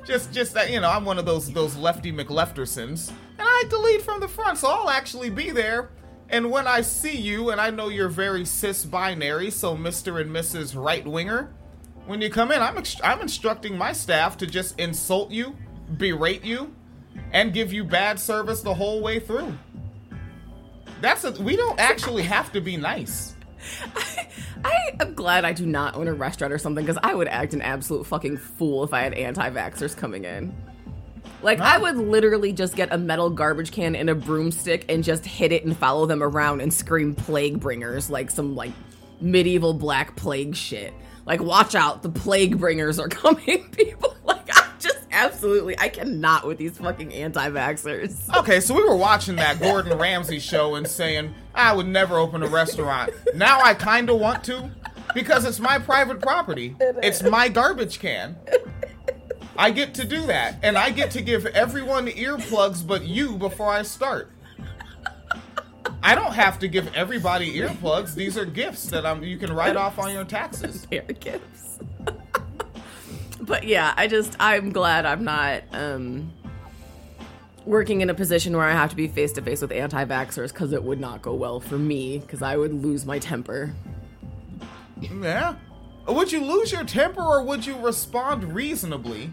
just, 0.08 0.32
just 0.32 0.54
that 0.54 0.70
you 0.70 0.80
know, 0.80 0.90
I'm 0.90 1.04
one 1.04 1.18
of 1.18 1.26
those 1.26 1.52
those 1.52 1.76
lefty 1.76 2.10
McLeftersons, 2.10 3.10
and 3.10 3.46
I 3.46 3.64
lead 3.70 4.02
from 4.02 4.20
the 4.20 4.28
front. 4.28 4.58
So 4.58 4.68
I'll 4.68 4.90
actually 4.90 5.30
be 5.30 5.50
there. 5.50 5.90
And 6.30 6.50
when 6.50 6.66
I 6.66 6.80
see 6.80 7.16
you, 7.16 7.50
and 7.50 7.60
I 7.60 7.70
know 7.70 7.88
you're 7.88 8.08
very 8.08 8.44
cis 8.44 8.84
binary, 8.84 9.50
so 9.50 9.76
Mr. 9.76 10.20
and 10.20 10.30
Mrs. 10.30 10.74
Right 10.82 11.06
Winger, 11.06 11.54
when 12.06 12.20
you 12.20 12.30
come 12.30 12.50
in, 12.50 12.60
I'm 12.60 12.82
I'm 13.04 13.20
instructing 13.20 13.76
my 13.76 13.92
staff 13.92 14.36
to 14.38 14.46
just 14.46 14.78
insult 14.80 15.30
you, 15.30 15.56
berate 15.96 16.44
you, 16.44 16.74
and 17.32 17.52
give 17.52 17.72
you 17.72 17.84
bad 17.84 18.18
service 18.18 18.62
the 18.62 18.74
whole 18.74 19.02
way 19.02 19.20
through. 19.20 19.56
That's 21.00 21.24
a, 21.24 21.32
we 21.32 21.56
don't 21.56 21.78
actually 21.78 22.24
have 22.24 22.50
to 22.52 22.60
be 22.60 22.76
nice. 22.76 23.36
I 24.64 24.90
am 25.00 25.14
glad 25.14 25.44
I 25.44 25.52
do 25.52 25.66
not 25.66 25.96
own 25.96 26.08
a 26.08 26.14
restaurant 26.14 26.52
or 26.52 26.58
something 26.58 26.84
because 26.84 27.00
I 27.02 27.14
would 27.14 27.28
act 27.28 27.54
an 27.54 27.62
absolute 27.62 28.06
fucking 28.06 28.36
fool 28.38 28.84
if 28.84 28.92
I 28.92 29.02
had 29.02 29.14
anti 29.14 29.50
vaxxers 29.50 29.96
coming 29.96 30.24
in. 30.24 30.54
Like, 31.40 31.60
I 31.60 31.78
would 31.78 31.96
literally 31.96 32.52
just 32.52 32.74
get 32.74 32.92
a 32.92 32.98
metal 32.98 33.30
garbage 33.30 33.70
can 33.70 33.94
and 33.94 34.10
a 34.10 34.14
broomstick 34.14 34.84
and 34.88 35.04
just 35.04 35.24
hit 35.24 35.52
it 35.52 35.64
and 35.64 35.76
follow 35.76 36.04
them 36.06 36.22
around 36.22 36.60
and 36.60 36.74
scream 36.74 37.14
plague 37.14 37.60
bringers 37.60 38.10
like 38.10 38.30
some, 38.30 38.56
like, 38.56 38.72
medieval 39.20 39.72
black 39.72 40.16
plague 40.16 40.56
shit. 40.56 40.92
Like, 41.26 41.40
watch 41.40 41.76
out, 41.76 42.02
the 42.02 42.08
plague 42.08 42.58
bringers 42.58 42.98
are 42.98 43.08
coming, 43.08 43.68
people. 43.70 44.16
Like, 44.24 44.48
I 44.50 44.67
absolutely, 45.10 45.78
I 45.78 45.88
cannot 45.88 46.46
with 46.46 46.58
these 46.58 46.78
fucking 46.78 47.12
anti 47.12 47.50
vaxxers. 47.50 48.34
Okay, 48.36 48.60
so 48.60 48.74
we 48.74 48.84
were 48.84 48.96
watching 48.96 49.36
that 49.36 49.60
Gordon 49.60 49.96
Ramsay 49.98 50.38
show 50.38 50.74
and 50.74 50.86
saying, 50.86 51.34
I 51.54 51.74
would 51.74 51.86
never 51.86 52.18
open 52.18 52.42
a 52.42 52.48
restaurant. 52.48 53.12
Now 53.34 53.60
I 53.60 53.74
kind 53.74 54.10
of 54.10 54.20
want 54.20 54.44
to 54.44 54.70
because 55.14 55.44
it's 55.44 55.60
my 55.60 55.78
private 55.78 56.20
property. 56.20 56.76
It's 56.80 57.22
my 57.22 57.48
garbage 57.48 57.98
can. 57.98 58.36
I 59.56 59.72
get 59.72 59.94
to 59.94 60.04
do 60.04 60.26
that. 60.26 60.60
And 60.62 60.78
I 60.78 60.90
get 60.90 61.10
to 61.12 61.20
give 61.20 61.44
everyone 61.46 62.06
earplugs 62.06 62.86
but 62.86 63.04
you 63.04 63.36
before 63.36 63.70
I 63.70 63.82
start. 63.82 64.30
I 66.02 66.14
don't 66.14 66.34
have 66.34 66.60
to 66.60 66.68
give 66.68 66.94
everybody 66.94 67.52
earplugs. 67.58 68.14
These 68.14 68.38
are 68.38 68.44
gifts 68.44 68.86
that 68.86 69.04
I'm, 69.04 69.24
you 69.24 69.36
can 69.36 69.52
write 69.52 69.76
off 69.76 69.98
on 69.98 70.12
your 70.12 70.24
taxes. 70.24 70.86
They're 70.90 71.02
gifts. 71.02 71.80
But 73.48 73.64
yeah, 73.64 73.92
I 73.96 74.06
just 74.06 74.36
I'm 74.38 74.70
glad 74.70 75.06
I'm 75.06 75.24
not 75.24 75.62
um 75.72 76.32
working 77.64 78.00
in 78.00 78.08
a 78.10 78.14
position 78.14 78.56
where 78.56 78.64
I 78.66 78.72
have 78.72 78.90
to 78.90 78.96
be 78.96 79.08
face 79.08 79.32
to 79.32 79.42
face 79.42 79.60
with 79.60 79.72
anti-vaxxers 79.72 80.52
because 80.52 80.72
it 80.72 80.82
would 80.82 81.00
not 81.00 81.20
go 81.20 81.34
well 81.34 81.60
for 81.60 81.76
me 81.76 82.18
because 82.18 82.40
I 82.40 82.56
would 82.56 82.72
lose 82.72 83.04
my 83.04 83.18
temper. 83.18 83.74
Yeah. 85.00 85.54
Would 86.06 86.32
you 86.32 86.42
lose 86.42 86.72
your 86.72 86.84
temper 86.84 87.20
or 87.20 87.42
would 87.44 87.66
you 87.66 87.76
respond 87.78 88.54
reasonably? 88.54 89.30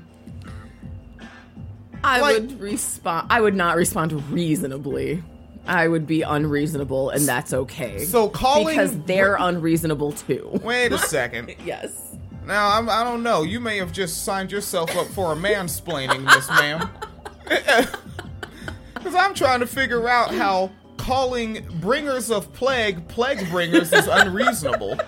I 2.03 2.19
Like- 2.21 2.33
would 2.41 2.59
respond. 2.59 3.27
I 3.29 3.39
would 3.41 3.55
not 3.55 3.77
respond 3.77 4.11
reasonably. 4.29 5.23
I 5.67 5.87
would 5.87 6.05
be 6.05 6.21
unreasonable, 6.21 7.09
and 7.09 7.25
that's 7.25 7.51
okay. 7.51 8.03
So 8.05 8.27
calling- 8.29 8.67
because 8.67 8.95
they're 9.07 9.35
unreasonable 9.39 10.11
too. 10.11 10.59
Wait 10.63 10.91
a 10.91 10.99
second. 10.99 11.55
yes. 11.65 12.14
Now, 12.45 12.77
I'm, 12.77 12.89
I 12.89 13.03
don't 13.03 13.23
know. 13.23 13.43
You 13.43 13.59
may 13.59 13.77
have 13.77 13.91
just 13.91 14.23
signed 14.23 14.51
yourself 14.51 14.95
up 14.95 15.07
for 15.07 15.33
a 15.33 15.35
mansplaining, 15.35 16.23
Miss 16.23 16.49
Ma'am. 16.49 16.89
Because 19.05 19.21
I'm 19.23 19.35
trying 19.35 19.59
to 19.59 19.67
figure 19.67 20.09
out 20.09 20.33
how 20.33 20.71
calling 20.97 21.63
bringers 21.79 22.31
of 22.31 22.51
plague 22.53 23.07
plague 23.07 23.47
bringers 23.51 23.93
is 23.93 24.07
unreasonable. 24.07 24.99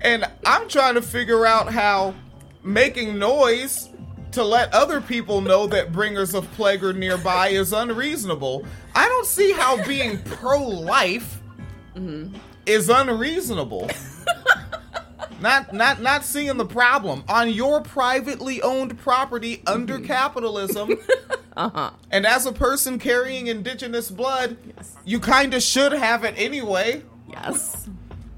And 0.00 0.24
I'm 0.46 0.66
trying 0.66 0.94
to 0.94 1.02
figure 1.02 1.44
out 1.44 1.70
how 1.70 2.14
making 2.62 3.18
noise 3.18 3.90
to 4.30 4.42
let 4.42 4.72
other 4.72 5.02
people 5.02 5.42
know 5.42 5.66
that 5.66 5.92
bringers 5.92 6.34
of 6.34 6.50
plague 6.52 6.82
are 6.82 6.94
nearby 6.94 7.48
is 7.48 7.74
unreasonable. 7.74 8.64
I 8.94 9.06
don't 9.08 9.26
see 9.26 9.52
how 9.52 9.84
being 9.86 10.22
pro 10.22 10.66
life 10.66 11.42
mm-hmm. 11.94 12.34
is 12.64 12.88
unreasonable. 12.88 13.90
Not 15.42 15.72
not 15.72 16.00
not 16.00 16.24
seeing 16.24 16.56
the 16.56 16.64
problem 16.64 17.24
on 17.28 17.50
your 17.50 17.80
privately 17.80 18.62
owned 18.62 18.98
property 18.98 19.62
under 19.66 19.98
capitalism. 19.98 20.96
Uh-huh. 21.54 21.90
And 22.10 22.24
as 22.24 22.46
a 22.46 22.52
person 22.52 22.98
carrying 22.98 23.46
indigenous 23.46 24.10
blood, 24.10 24.56
you 25.04 25.20
kind 25.20 25.52
of 25.52 25.62
should 25.62 25.92
have 25.92 26.24
it 26.24 26.34
anyway. 26.38 27.02
Yes. 27.28 27.90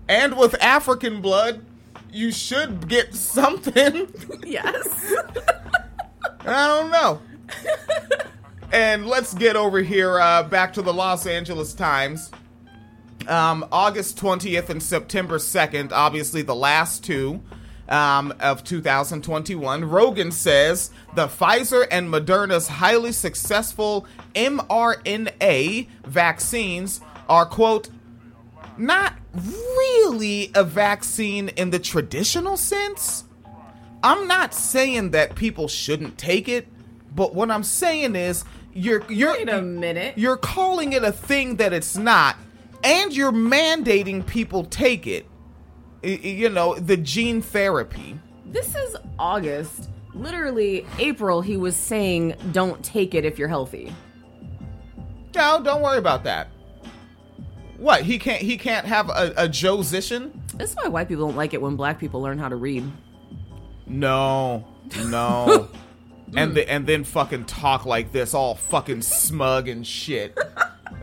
And 0.08 0.36
with 0.36 0.60
African 0.60 1.20
blood, 1.22 1.64
you 2.10 2.32
should 2.32 2.88
get 2.88 3.14
something. 3.14 4.08
Yes. 4.44 5.14
I 6.40 6.66
don't 6.66 6.90
know. 6.90 7.20
and 8.72 9.06
let's 9.06 9.32
get 9.32 9.54
over 9.54 9.80
here 9.80 10.18
uh, 10.18 10.42
back 10.42 10.72
to 10.72 10.82
the 10.82 10.92
Los 10.92 11.24
Angeles 11.24 11.72
Times. 11.72 12.32
Um, 13.28 13.66
August 13.72 14.18
20th 14.18 14.68
and 14.68 14.82
September 14.82 15.38
2nd, 15.38 15.92
obviously 15.92 16.42
the 16.42 16.54
last 16.54 17.04
two 17.04 17.42
um, 17.88 18.34
of 18.40 18.64
2021. 18.64 19.84
Rogan 19.84 20.30
says 20.32 20.90
the 21.14 21.26
Pfizer 21.26 21.86
and 21.90 22.08
Moderna's 22.08 22.68
highly 22.68 23.12
successful 23.12 24.06
mRNA 24.34 25.88
vaccines 26.04 27.00
are, 27.28 27.46
quote, 27.46 27.88
not 28.76 29.14
really 29.78 30.50
a 30.54 30.64
vaccine 30.64 31.48
in 31.50 31.70
the 31.70 31.78
traditional 31.78 32.56
sense. 32.56 33.24
I'm 34.02 34.26
not 34.26 34.52
saying 34.52 35.12
that 35.12 35.34
people 35.34 35.68
shouldn't 35.68 36.18
take 36.18 36.48
it, 36.48 36.68
but 37.14 37.34
what 37.34 37.50
I'm 37.50 37.62
saying 37.62 38.16
is 38.16 38.44
you're 38.74 39.04
you're 39.08 39.32
Wait 39.32 39.48
a 39.48 39.62
minute. 39.62 40.18
you're 40.18 40.36
calling 40.36 40.92
it 40.92 41.04
a 41.04 41.12
thing 41.12 41.56
that 41.56 41.72
it's 41.72 41.96
not, 41.96 42.36
and 42.84 43.16
you're 43.16 43.32
mandating 43.32 44.24
people 44.24 44.64
take 44.64 45.06
it. 45.06 45.26
You 46.02 46.50
know, 46.50 46.74
the 46.74 46.98
gene 46.98 47.40
therapy. 47.40 48.18
This 48.46 48.74
is 48.74 48.96
August. 49.18 49.88
Literally, 50.12 50.86
April, 50.98 51.40
he 51.40 51.56
was 51.56 51.74
saying, 51.74 52.34
don't 52.52 52.84
take 52.84 53.14
it 53.14 53.24
if 53.24 53.38
you're 53.38 53.48
healthy. 53.48 53.92
No, 55.34 55.60
don't 55.62 55.82
worry 55.82 55.98
about 55.98 56.24
that. 56.24 56.48
What 57.78 58.02
he 58.02 58.18
can't 58.20 58.40
he 58.40 58.56
can't 58.56 58.86
have 58.86 59.08
a, 59.08 59.32
a 59.36 59.48
Joezition? 59.48 60.30
That's 60.56 60.74
why 60.74 60.86
white 60.86 61.08
people 61.08 61.26
don't 61.26 61.36
like 61.36 61.54
it 61.54 61.60
when 61.60 61.74
black 61.74 61.98
people 61.98 62.22
learn 62.22 62.38
how 62.38 62.48
to 62.48 62.54
read. 62.54 62.84
No, 63.86 64.64
no. 65.06 65.68
and 66.36 66.54
the, 66.54 66.70
and 66.70 66.86
then 66.86 67.02
fucking 67.02 67.46
talk 67.46 67.84
like 67.84 68.12
this, 68.12 68.32
all 68.32 68.54
fucking 68.54 69.02
smug 69.02 69.68
and 69.68 69.84
shit. 69.84 70.38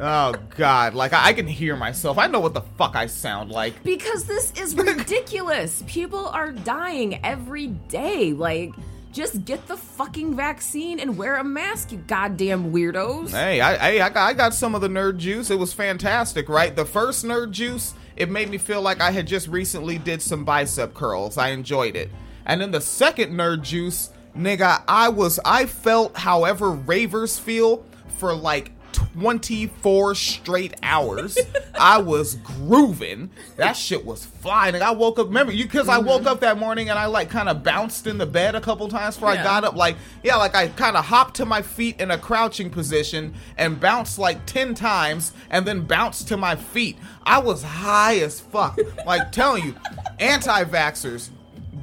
Oh 0.02 0.34
god, 0.58 0.94
like 0.94 1.14
I, 1.14 1.28
I 1.28 1.34
can 1.34 1.48
hear 1.48 1.76
myself. 1.76 2.18
I 2.18 2.28
know 2.28 2.40
what 2.40 2.54
the 2.54 2.62
fuck 2.62 2.96
I 2.96 3.06
sound 3.06 3.52
like. 3.52 3.82
Because 3.84 4.26
this 4.26 4.52
is 4.60 4.76
ridiculous. 4.76 5.84
People 5.88 6.28
are 6.28 6.52
dying 6.52 7.24
every 7.24 7.68
day. 7.68 8.34
Like, 8.34 8.74
just 9.12 9.46
get 9.46 9.68
the 9.68 9.78
fucking 9.78 10.36
vaccine 10.36 11.00
and 11.00 11.18
wear 11.18 11.38
a 11.38 11.44
mask, 11.44 11.92
you 11.92 12.00
goddamn 12.00 12.72
weirdos. 12.72 13.32
Hey, 13.32 13.62
I, 13.62 13.76
I 13.76 14.06
I 14.06 14.10
got 14.10 14.30
I 14.30 14.34
got 14.34 14.54
some 14.54 14.76
of 14.76 14.82
the 14.82 14.88
nerd 14.88 15.18
juice. 15.18 15.50
It 15.50 15.60
was 15.60 15.74
fantastic, 15.74 16.50
right? 16.50 16.76
The 16.76 16.86
first 16.86 17.24
nerd 17.26 17.52
juice, 17.52 17.94
it 18.16 18.30
made 18.30 18.50
me 18.50 18.58
feel 18.58 18.82
like 18.82 19.02
I 19.02 19.12
had 19.12 19.28
just 19.28 19.48
recently 19.48 19.98
did 19.98 20.22
some 20.22 20.44
bicep 20.44 20.94
curls. 20.94 21.38
I 21.38 21.50
enjoyed 21.50 21.96
it. 21.96 22.10
And 22.46 22.60
then 22.60 22.72
the 22.72 22.82
second 22.82 23.34
nerd 23.34 23.62
juice, 23.62 24.10
nigga, 24.36 24.84
I 24.88 25.10
was 25.10 25.40
I 25.46 25.66
felt 25.66 26.18
however 26.18 26.72
ravers 26.72 27.38
feel 27.38 27.86
for 28.18 28.34
like 28.34 28.72
24 29.14 30.16
straight 30.16 30.76
hours. 30.84 31.38
I 31.80 31.98
was 32.00 32.36
grooving. 32.36 33.30
That 33.58 33.74
shit 33.74 34.06
was 34.06 34.26
flying. 34.26 34.76
And 34.76 34.84
I 34.84 34.92
woke 34.92 35.20
up, 35.20 35.28
remember 35.28 35.52
you 35.52 35.68
cuz 35.68 35.88
I 35.88 35.98
mm-hmm. 35.98 36.08
woke 36.08 36.26
up 36.26 36.40
that 36.42 36.58
morning 36.58 36.90
and 36.90 36.98
I 36.98 37.06
like 37.06 37.30
kind 37.30 37.50
of 37.50 37.64
bounced 37.64 38.08
in 38.08 38.18
the 38.18 38.26
bed 38.26 38.56
a 38.56 38.62
couple 38.62 38.88
times 38.88 39.16
before 39.16 39.30
I 39.30 39.44
got 39.44 39.64
up 39.64 39.76
like 39.76 39.98
yeah, 40.24 40.36
like 40.36 40.56
I 40.56 40.68
kind 40.70 40.96
of 40.96 41.06
hopped 41.06 41.36
to 41.36 41.46
my 41.46 41.62
feet 41.62 42.00
in 42.00 42.12
a 42.12 42.18
crouching 42.18 42.70
position 42.70 43.34
and 43.58 43.80
bounced 43.80 44.20
like 44.20 44.46
10 44.46 44.76
times 44.76 45.34
and 45.50 45.66
then 45.66 45.82
bounced 45.82 46.28
to 46.30 46.38
my 46.38 46.56
feet. 46.56 46.98
I 47.24 47.40
was 47.40 47.64
high 47.64 48.20
as 48.20 48.40
fuck. 48.40 48.80
like 49.06 49.32
telling 49.32 49.66
you, 49.66 49.76
anti-vaxxers, 50.20 51.30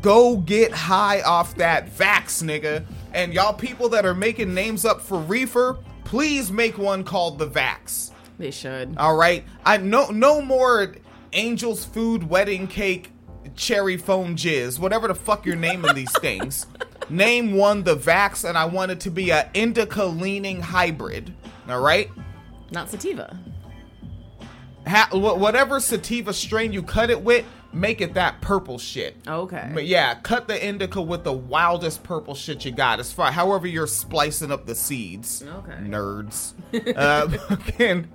go 0.01 0.37
get 0.37 0.73
high 0.73 1.23
off 1.23 1.55
that 1.57 1.91
vax, 1.95 2.43
nigga. 2.43 2.85
And 3.13 3.33
y'all 3.33 3.55
people 3.55 3.89
that 3.91 4.05
are 4.05 4.15
making 4.15 4.55
names 4.55 4.85
up 4.85 5.01
for 5.01 5.19
reefer, 5.19 5.79
please 6.09 6.51
make 6.51 6.79
one 6.79 7.05
called 7.05 7.39
the 7.39 7.47
vax. 7.47 8.11
They 8.39 8.51
should. 8.51 8.97
All 8.97 9.15
right, 9.17 9.45
I 9.65 9.77
no 9.77 10.07
no 10.11 10.41
more 10.41 10.95
Angel's 11.33 11.85
Food 11.85 12.29
Wedding 12.29 12.67
Cake 12.67 13.13
Cherry 13.57 13.97
Foam 13.99 14.35
Jizz, 14.35 14.79
whatever 14.79 15.07
the 15.09 15.15
fuck 15.15 15.45
you're 15.45 15.57
naming 15.57 15.95
these 15.95 16.13
things. 16.19 16.67
Name 17.11 17.55
one 17.55 17.83
the 17.85 17.97
Vax, 17.97 18.47
and 18.49 18.57
I 18.57 18.67
want 18.67 18.91
it 18.91 19.01
to 19.01 19.11
be 19.11 19.31
a 19.31 19.51
indica 19.55 20.05
leaning 20.05 20.61
hybrid. 20.61 21.35
All 21.69 21.81
right, 21.81 22.11
Not 22.71 22.91
sativa. 22.91 23.39
ha- 24.87 25.09
whatever 25.13 25.81
sativa 25.81 26.33
strain 26.33 26.73
you 26.73 26.83
cut 26.83 27.09
it 27.11 27.23
with, 27.23 27.45
make 27.73 28.01
it 28.01 28.15
that 28.15 28.41
purple 28.41 28.79
shit. 28.79 29.17
Okay. 29.27 29.71
But 29.73 29.87
yeah, 29.87 30.15
cut 30.15 30.49
the 30.49 30.67
indica 30.67 31.01
with 31.01 31.25
the 31.25 31.33
wildest 31.33 32.03
purple 32.03 32.35
shit 32.35 32.65
you 32.65 32.73
got. 32.73 33.01
As 33.01 33.13
far 33.13 33.31
however 33.31 33.67
you're 33.67 33.87
splicing 33.87 34.51
up 34.51 34.67
the 34.67 34.75
seeds. 34.75 35.43
Okay. 35.43 35.73
Nerds. 35.73 36.55
uh, 36.97 37.29
again, 37.51 38.09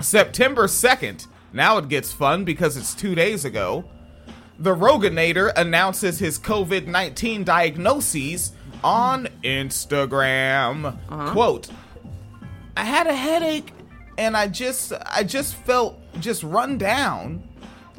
September 0.00 0.66
2nd. 0.66 1.26
Now 1.52 1.78
it 1.78 1.88
gets 1.88 2.12
fun 2.12 2.44
because 2.44 2.76
it's 2.76 2.94
two 2.94 3.14
days 3.14 3.44
ago. 3.44 3.84
The 4.58 4.74
Roganator 4.74 5.52
announces 5.56 6.18
his 6.18 6.38
COVID 6.38 6.86
19 6.86 7.44
diagnoses 7.44 8.52
on 8.82 9.28
Instagram. 9.42 10.98
Quote, 11.32 11.68
I 12.76 12.84
had 12.84 13.06
a 13.06 13.14
headache 13.14 13.72
and 14.18 14.36
I 14.36 14.48
just 14.48 14.92
I 15.06 15.22
just 15.22 15.54
felt 15.54 16.00
just 16.20 16.42
run 16.42 16.76
down 16.76 17.47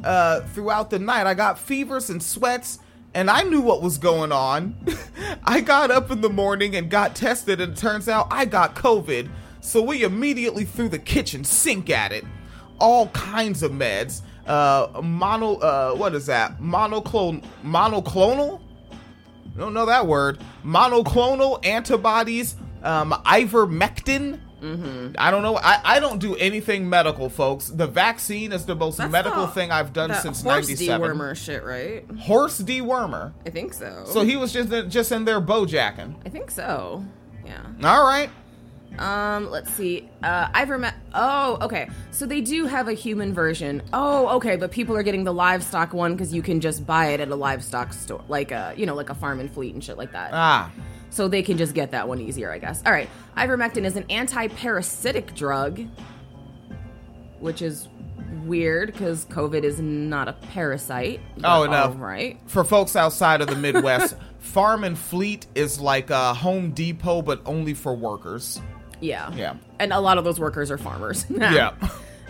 uh, 0.04 0.40
throughout 0.52 0.90
the 0.90 0.98
night. 0.98 1.26
I 1.26 1.34
got 1.34 1.58
fevers 1.58 2.10
and 2.10 2.22
sweats, 2.22 2.78
and 3.14 3.30
I 3.30 3.42
knew 3.42 3.60
what 3.60 3.82
was 3.82 3.98
going 3.98 4.32
on. 4.32 4.76
I 5.44 5.60
got 5.60 5.90
up 5.90 6.10
in 6.10 6.20
the 6.20 6.30
morning 6.30 6.76
and 6.76 6.90
got 6.90 7.14
tested, 7.14 7.60
and 7.60 7.72
it 7.72 7.76
turns 7.76 8.08
out 8.08 8.28
I 8.30 8.44
got 8.44 8.74
COVID. 8.74 9.28
So 9.60 9.82
we 9.82 10.02
immediately 10.04 10.64
threw 10.64 10.88
the 10.88 10.98
kitchen 10.98 11.44
sink 11.44 11.90
at 11.90 12.12
it. 12.12 12.24
All 12.78 13.08
kinds 13.08 13.62
of 13.62 13.72
meds. 13.72 14.22
Uh, 14.46 15.00
mono. 15.02 15.56
Uh, 15.56 15.94
what 15.94 16.14
is 16.14 16.26
that? 16.26 16.58
Monoclonal. 16.60 17.44
Monoclonal. 17.62 18.60
I 18.90 19.58
Don't 19.58 19.74
know 19.74 19.86
that 19.86 20.06
word. 20.06 20.38
Monoclonal 20.64 21.64
antibodies. 21.64 22.56
Um, 22.82 23.12
ivermectin. 23.26 24.40
Mm-hmm. 24.60 25.14
I 25.18 25.30
don't 25.30 25.42
know. 25.42 25.56
I, 25.56 25.80
I 25.96 26.00
don't 26.00 26.18
do 26.18 26.36
anything 26.36 26.88
medical, 26.88 27.28
folks. 27.28 27.68
The 27.68 27.86
vaccine 27.86 28.52
is 28.52 28.66
the 28.66 28.74
most 28.76 28.98
That's 28.98 29.10
medical 29.10 29.46
the- 29.46 29.52
thing 29.52 29.70
I've 29.70 29.92
done 29.92 30.14
since 30.14 30.42
horse 30.42 30.68
'97. 30.68 31.00
dewormer 31.00 31.36
shit, 31.36 31.64
right? 31.64 32.04
Horse 32.20 32.60
dewormer. 32.60 33.32
I 33.46 33.50
think 33.50 33.74
so. 33.74 34.04
So 34.06 34.22
he 34.22 34.36
was 34.36 34.52
just 34.52 34.70
just 34.88 35.12
in 35.12 35.24
there 35.24 35.40
bojacking. 35.40 36.14
I 36.24 36.28
think 36.28 36.50
so. 36.50 37.04
Yeah. 37.44 37.62
All 37.82 38.04
right. 38.04 38.30
Um, 38.98 39.50
let's 39.50 39.72
see. 39.72 40.08
Uh, 40.22 40.48
Ivermectin. 40.50 40.94
Oh, 41.14 41.58
okay. 41.62 41.88
So 42.10 42.26
they 42.26 42.40
do 42.40 42.66
have 42.66 42.88
a 42.88 42.92
human 42.92 43.32
version. 43.32 43.82
Oh, 43.92 44.36
okay. 44.36 44.56
But 44.56 44.70
people 44.70 44.96
are 44.96 45.02
getting 45.02 45.24
the 45.24 45.32
livestock 45.32 45.92
one 45.92 46.12
because 46.12 46.34
you 46.34 46.42
can 46.42 46.60
just 46.60 46.86
buy 46.86 47.08
it 47.08 47.20
at 47.20 47.28
a 47.28 47.36
livestock 47.36 47.92
store, 47.92 48.24
like 48.28 48.50
a 48.50 48.74
you 48.76 48.86
know, 48.86 48.94
like 48.94 49.10
a 49.10 49.14
farm 49.14 49.40
and 49.40 49.50
fleet 49.50 49.74
and 49.74 49.82
shit 49.82 49.96
like 49.96 50.12
that. 50.12 50.30
Ah. 50.32 50.70
So 51.10 51.28
they 51.28 51.42
can 51.42 51.56
just 51.56 51.74
get 51.74 51.90
that 51.90 52.06
one 52.08 52.20
easier, 52.20 52.52
I 52.52 52.58
guess. 52.58 52.82
All 52.86 52.92
right. 52.92 53.08
Ivermectin 53.36 53.84
is 53.84 53.96
an 53.96 54.04
anti-parasitic 54.10 55.34
drug, 55.34 55.80
which 57.40 57.62
is 57.62 57.88
weird 58.44 58.92
because 58.92 59.24
COVID 59.26 59.64
is 59.64 59.80
not 59.80 60.28
a 60.28 60.32
parasite. 60.32 61.20
Oh 61.42 61.66
no. 61.66 61.90
right. 61.92 62.38
For 62.46 62.64
folks 62.64 62.96
outside 62.96 63.40
of 63.40 63.48
the 63.48 63.56
Midwest, 63.56 64.16
Farm 64.38 64.84
and 64.84 64.98
Fleet 64.98 65.46
is 65.54 65.80
like 65.80 66.10
a 66.10 66.34
Home 66.34 66.70
Depot, 66.70 67.22
but 67.22 67.42
only 67.44 67.74
for 67.74 67.94
workers. 67.94 68.60
Yeah. 69.00 69.32
Yeah. 69.34 69.54
And 69.78 69.92
a 69.92 70.00
lot 70.00 70.18
of 70.18 70.24
those 70.24 70.38
workers 70.38 70.70
are 70.70 70.78
farmers. 70.78 71.26
Yeah. 71.38 71.72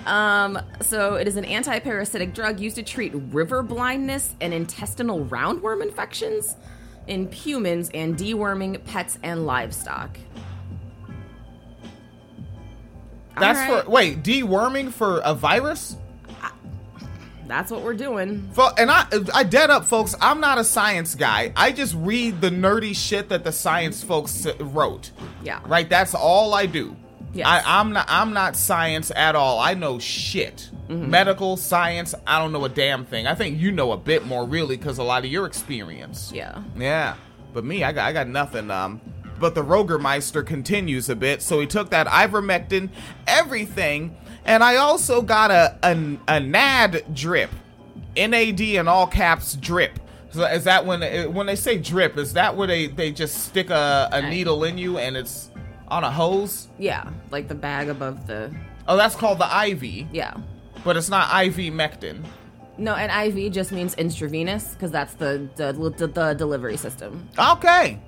Um, 0.06 0.58
so 0.80 1.16
it 1.16 1.28
is 1.28 1.36
an 1.36 1.44
anti-parasitic 1.44 2.32
drug 2.32 2.58
used 2.58 2.76
to 2.76 2.82
treat 2.82 3.12
river 3.14 3.62
blindness 3.62 4.34
and 4.40 4.54
intestinal 4.54 5.26
roundworm 5.26 5.82
infections 5.82 6.56
in 7.06 7.30
humans 7.30 7.90
and 7.92 8.16
deworming 8.16 8.82
pets 8.84 9.18
and 9.22 9.44
livestock. 9.44 10.18
That's 13.38 13.58
Alright. 13.58 13.84
for 13.84 13.90
wait 13.90 14.22
deworming 14.22 14.90
for 14.92 15.20
a 15.20 15.34
virus. 15.34 15.96
That's 17.50 17.72
what 17.72 17.82
we're 17.82 17.94
doing. 17.94 18.48
And 18.78 18.90
I, 18.92 19.06
I 19.34 19.42
dead 19.42 19.70
up, 19.70 19.84
folks. 19.84 20.14
I'm 20.20 20.40
not 20.40 20.58
a 20.58 20.64
science 20.64 21.16
guy. 21.16 21.52
I 21.56 21.72
just 21.72 21.96
read 21.96 22.40
the 22.40 22.48
nerdy 22.48 22.94
shit 22.94 23.28
that 23.30 23.42
the 23.42 23.50
science 23.50 24.04
folks 24.04 24.46
wrote. 24.60 25.10
Yeah. 25.42 25.58
Right. 25.66 25.90
That's 25.90 26.14
all 26.14 26.54
I 26.54 26.66
do. 26.66 26.96
Yes. 27.32 27.46
I, 27.48 27.80
I'm 27.80 27.92
not. 27.92 28.06
I'm 28.08 28.32
not 28.32 28.54
science 28.54 29.10
at 29.14 29.34
all. 29.34 29.58
I 29.58 29.74
know 29.74 29.98
shit. 29.98 30.70
Mm-hmm. 30.88 31.10
Medical 31.10 31.56
science. 31.56 32.14
I 32.24 32.38
don't 32.38 32.52
know 32.52 32.64
a 32.64 32.68
damn 32.68 33.04
thing. 33.04 33.26
I 33.26 33.34
think 33.34 33.60
you 33.60 33.72
know 33.72 33.90
a 33.90 33.96
bit 33.96 34.26
more, 34.26 34.46
really, 34.46 34.76
because 34.76 34.98
a 34.98 35.02
lot 35.02 35.24
of 35.24 35.30
your 35.30 35.46
experience. 35.46 36.30
Yeah. 36.32 36.62
Yeah. 36.76 37.16
But 37.52 37.64
me, 37.64 37.82
I 37.82 37.90
got. 37.90 38.06
I 38.06 38.12
got 38.12 38.28
nothing. 38.28 38.70
Um. 38.70 39.00
But 39.40 39.54
the 39.54 39.64
Rogermeister 39.64 40.46
continues 40.46 41.08
a 41.08 41.16
bit, 41.16 41.40
so 41.40 41.60
he 41.60 41.66
took 41.66 41.88
that 41.90 42.06
ivermectin, 42.06 42.90
everything, 43.26 44.14
and 44.50 44.64
I 44.64 44.76
also 44.76 45.22
got 45.22 45.50
a 45.50 45.78
a, 45.82 46.18
a 46.26 46.40
NAD 46.40 47.14
drip, 47.14 47.50
NAD 48.16 48.60
in 48.60 48.88
all 48.88 49.06
caps 49.06 49.54
drip. 49.54 49.98
So 50.32 50.44
is 50.44 50.64
that 50.64 50.84
when 50.84 51.02
eh, 51.02 51.26
when 51.26 51.46
they 51.46 51.56
say 51.56 51.78
drip? 51.78 52.18
Is 52.18 52.32
that 52.32 52.56
where 52.56 52.66
they 52.66 52.88
they 52.88 53.12
just 53.12 53.44
stick 53.44 53.70
a, 53.70 54.08
a 54.12 54.28
needle 54.28 54.64
in 54.64 54.76
you 54.76 54.98
and 54.98 55.16
it's 55.16 55.50
on 55.88 56.02
a 56.02 56.10
hose? 56.10 56.68
Yeah, 56.78 57.08
like 57.30 57.46
the 57.48 57.54
bag 57.54 57.88
above 57.88 58.26
the. 58.26 58.52
Oh, 58.88 58.96
that's 58.96 59.14
called 59.14 59.38
the 59.38 59.66
IV. 59.66 60.08
Yeah. 60.12 60.34
But 60.82 60.96
it's 60.96 61.08
not 61.10 61.44
IV 61.46 61.72
mectin. 61.72 62.24
No, 62.76 62.94
and 62.94 63.36
IV 63.36 63.52
just 63.52 63.72
means 63.72 63.94
intravenous 63.94 64.72
because 64.72 64.90
that's 64.90 65.14
the 65.14 65.48
the, 65.56 65.72
the 65.96 66.06
the 66.08 66.34
delivery 66.34 66.76
system. 66.76 67.28
Okay. 67.38 68.00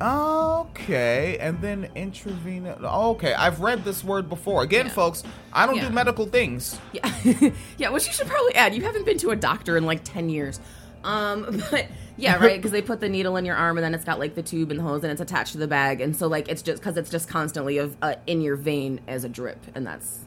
Okay, 0.00 1.38
and 1.40 1.60
then 1.60 1.88
intravenous. 1.94 2.78
Okay, 2.82 3.32
I've 3.34 3.60
read 3.60 3.84
this 3.84 4.02
word 4.04 4.28
before. 4.28 4.62
Again, 4.62 4.88
folks, 4.90 5.22
I 5.52 5.66
don't 5.66 5.76
Yeah. 5.76 5.88
do 5.88 5.94
medical 5.94 6.26
things. 6.26 6.78
Yeah, 6.92 7.10
yeah. 7.78 7.88
Which 7.90 8.06
you 8.06 8.12
should 8.12 8.26
probably 8.26 8.54
add. 8.54 8.74
You 8.74 8.82
haven't 8.82 9.06
been 9.06 9.18
to 9.18 9.30
a 9.30 9.36
doctor 9.36 9.76
in 9.76 9.84
like 9.86 10.02
ten 10.04 10.28
years. 10.28 10.60
Um, 11.04 11.62
but 11.70 11.86
yeah, 12.16 12.36
right. 12.36 12.56
Because 12.56 12.70
they 12.72 12.82
put 12.82 13.00
the 13.00 13.08
needle 13.08 13.36
in 13.36 13.44
your 13.44 13.56
arm, 13.56 13.76
and 13.78 13.84
then 13.84 13.94
it's 13.94 14.04
got 14.04 14.18
like 14.18 14.34
the 14.34 14.42
tube 14.42 14.70
and 14.70 14.80
the 14.80 14.84
hose, 14.84 15.02
and 15.04 15.12
it's 15.12 15.20
attached 15.20 15.52
to 15.52 15.58
the 15.58 15.68
bag, 15.68 16.00
and 16.00 16.14
so 16.16 16.26
like 16.26 16.48
it's 16.48 16.62
just 16.62 16.80
because 16.82 16.96
it's 16.96 17.10
just 17.10 17.28
constantly 17.28 17.78
of 17.78 17.96
uh, 18.02 18.14
in 18.26 18.40
your 18.40 18.56
vein 18.56 19.00
as 19.06 19.24
a 19.24 19.28
drip, 19.28 19.58
and 19.74 19.86
that's 19.86 20.20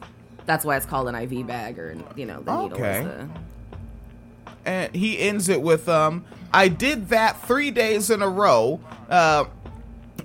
that's 0.46 0.64
why 0.64 0.76
it's 0.76 0.86
called 0.86 1.08
an 1.08 1.14
IV 1.14 1.46
bag, 1.46 1.78
or 1.78 1.96
you 2.16 2.26
know 2.26 2.40
the 2.42 2.62
needle 2.62 2.78
Okay. 2.78 2.98
is 3.00 3.04
the. 3.04 3.28
and 4.64 4.94
he 4.94 5.18
ends 5.18 5.48
it 5.48 5.60
with 5.62 5.88
um 5.88 6.24
i 6.52 6.66
did 6.68 7.10
that 7.10 7.40
three 7.46 7.70
days 7.70 8.10
in 8.10 8.22
a 8.22 8.28
row 8.28 8.80
uh 9.10 9.44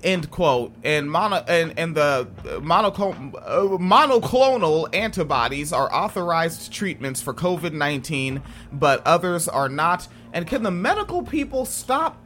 end 0.04 0.30
quote 0.30 0.74
and 0.84 1.10
mono 1.10 1.36
and, 1.48 1.78
and 1.78 1.96
the 1.96 2.28
monoclonal, 2.60 3.34
uh, 3.36 3.78
monoclonal 3.78 4.94
antibodies 4.94 5.72
are 5.72 5.92
authorized 5.92 6.72
treatments 6.72 7.20
for 7.22 7.32
covid-19 7.34 8.40
but 8.72 9.04
others 9.06 9.48
are 9.48 9.68
not 9.68 10.06
and 10.32 10.46
can 10.46 10.62
the 10.62 10.70
medical 10.70 11.22
people 11.22 11.64
stop 11.64 12.18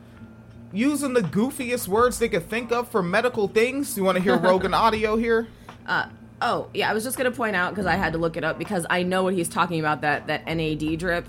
using 0.72 1.12
the 1.14 1.20
goofiest 1.22 1.88
words 1.88 2.18
they 2.18 2.28
could 2.28 2.48
think 2.48 2.72
of 2.72 2.88
for 2.88 3.02
medical 3.02 3.48
things 3.48 3.96
you 3.96 4.04
want 4.04 4.16
to 4.16 4.22
hear 4.22 4.36
rogan 4.48 4.74
audio 4.74 5.16
here 5.16 5.46
Uh, 5.86 6.08
oh 6.42 6.68
yeah, 6.74 6.90
I 6.90 6.92
was 6.94 7.02
just 7.04 7.16
gonna 7.16 7.30
point 7.30 7.56
out 7.56 7.70
because 7.72 7.86
I 7.86 7.94
had 7.94 8.12
to 8.12 8.18
look 8.18 8.36
it 8.36 8.44
up 8.44 8.58
because 8.58 8.84
I 8.90 9.02
know 9.02 9.22
what 9.22 9.32
he's 9.34 9.48
talking 9.48 9.80
about 9.80 10.02
that 10.02 10.26
that 10.26 10.44
NAD 10.46 10.98
drip. 10.98 11.26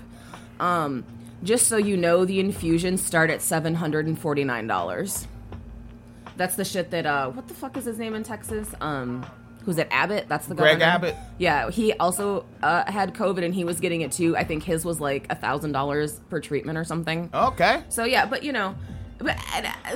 Um, 0.60 1.04
just 1.42 1.66
so 1.68 1.78
you 1.78 1.96
know, 1.96 2.26
the 2.26 2.38
infusions 2.38 3.02
start 3.02 3.30
at 3.30 3.40
seven 3.40 3.74
hundred 3.76 4.06
and 4.06 4.18
forty 4.18 4.44
nine 4.44 4.66
dollars. 4.66 5.26
That's 6.40 6.56
the 6.56 6.64
shit 6.64 6.90
that 6.92 7.04
uh, 7.04 7.28
what 7.32 7.48
the 7.48 7.52
fuck 7.52 7.76
is 7.76 7.84
his 7.84 7.98
name 7.98 8.14
in 8.14 8.22
Texas? 8.22 8.66
Um, 8.80 9.26
who's 9.66 9.76
it? 9.76 9.88
Abbott. 9.90 10.26
That's 10.26 10.46
the 10.46 10.54
Greg 10.54 10.78
governor? 10.78 10.90
Abbott. 10.90 11.16
Yeah, 11.36 11.70
he 11.70 11.92
also 11.92 12.46
uh, 12.62 12.90
had 12.90 13.12
COVID 13.12 13.44
and 13.44 13.54
he 13.54 13.62
was 13.62 13.78
getting 13.78 14.00
it 14.00 14.10
too. 14.10 14.34
I 14.38 14.44
think 14.44 14.62
his 14.62 14.82
was 14.82 15.02
like 15.02 15.26
a 15.28 15.34
thousand 15.34 15.72
dollars 15.72 16.18
per 16.30 16.40
treatment 16.40 16.78
or 16.78 16.84
something. 16.84 17.28
okay 17.34 17.84
So 17.90 18.04
yeah, 18.04 18.24
but 18.24 18.42
you 18.42 18.52
know, 18.52 18.74
but 19.18 19.38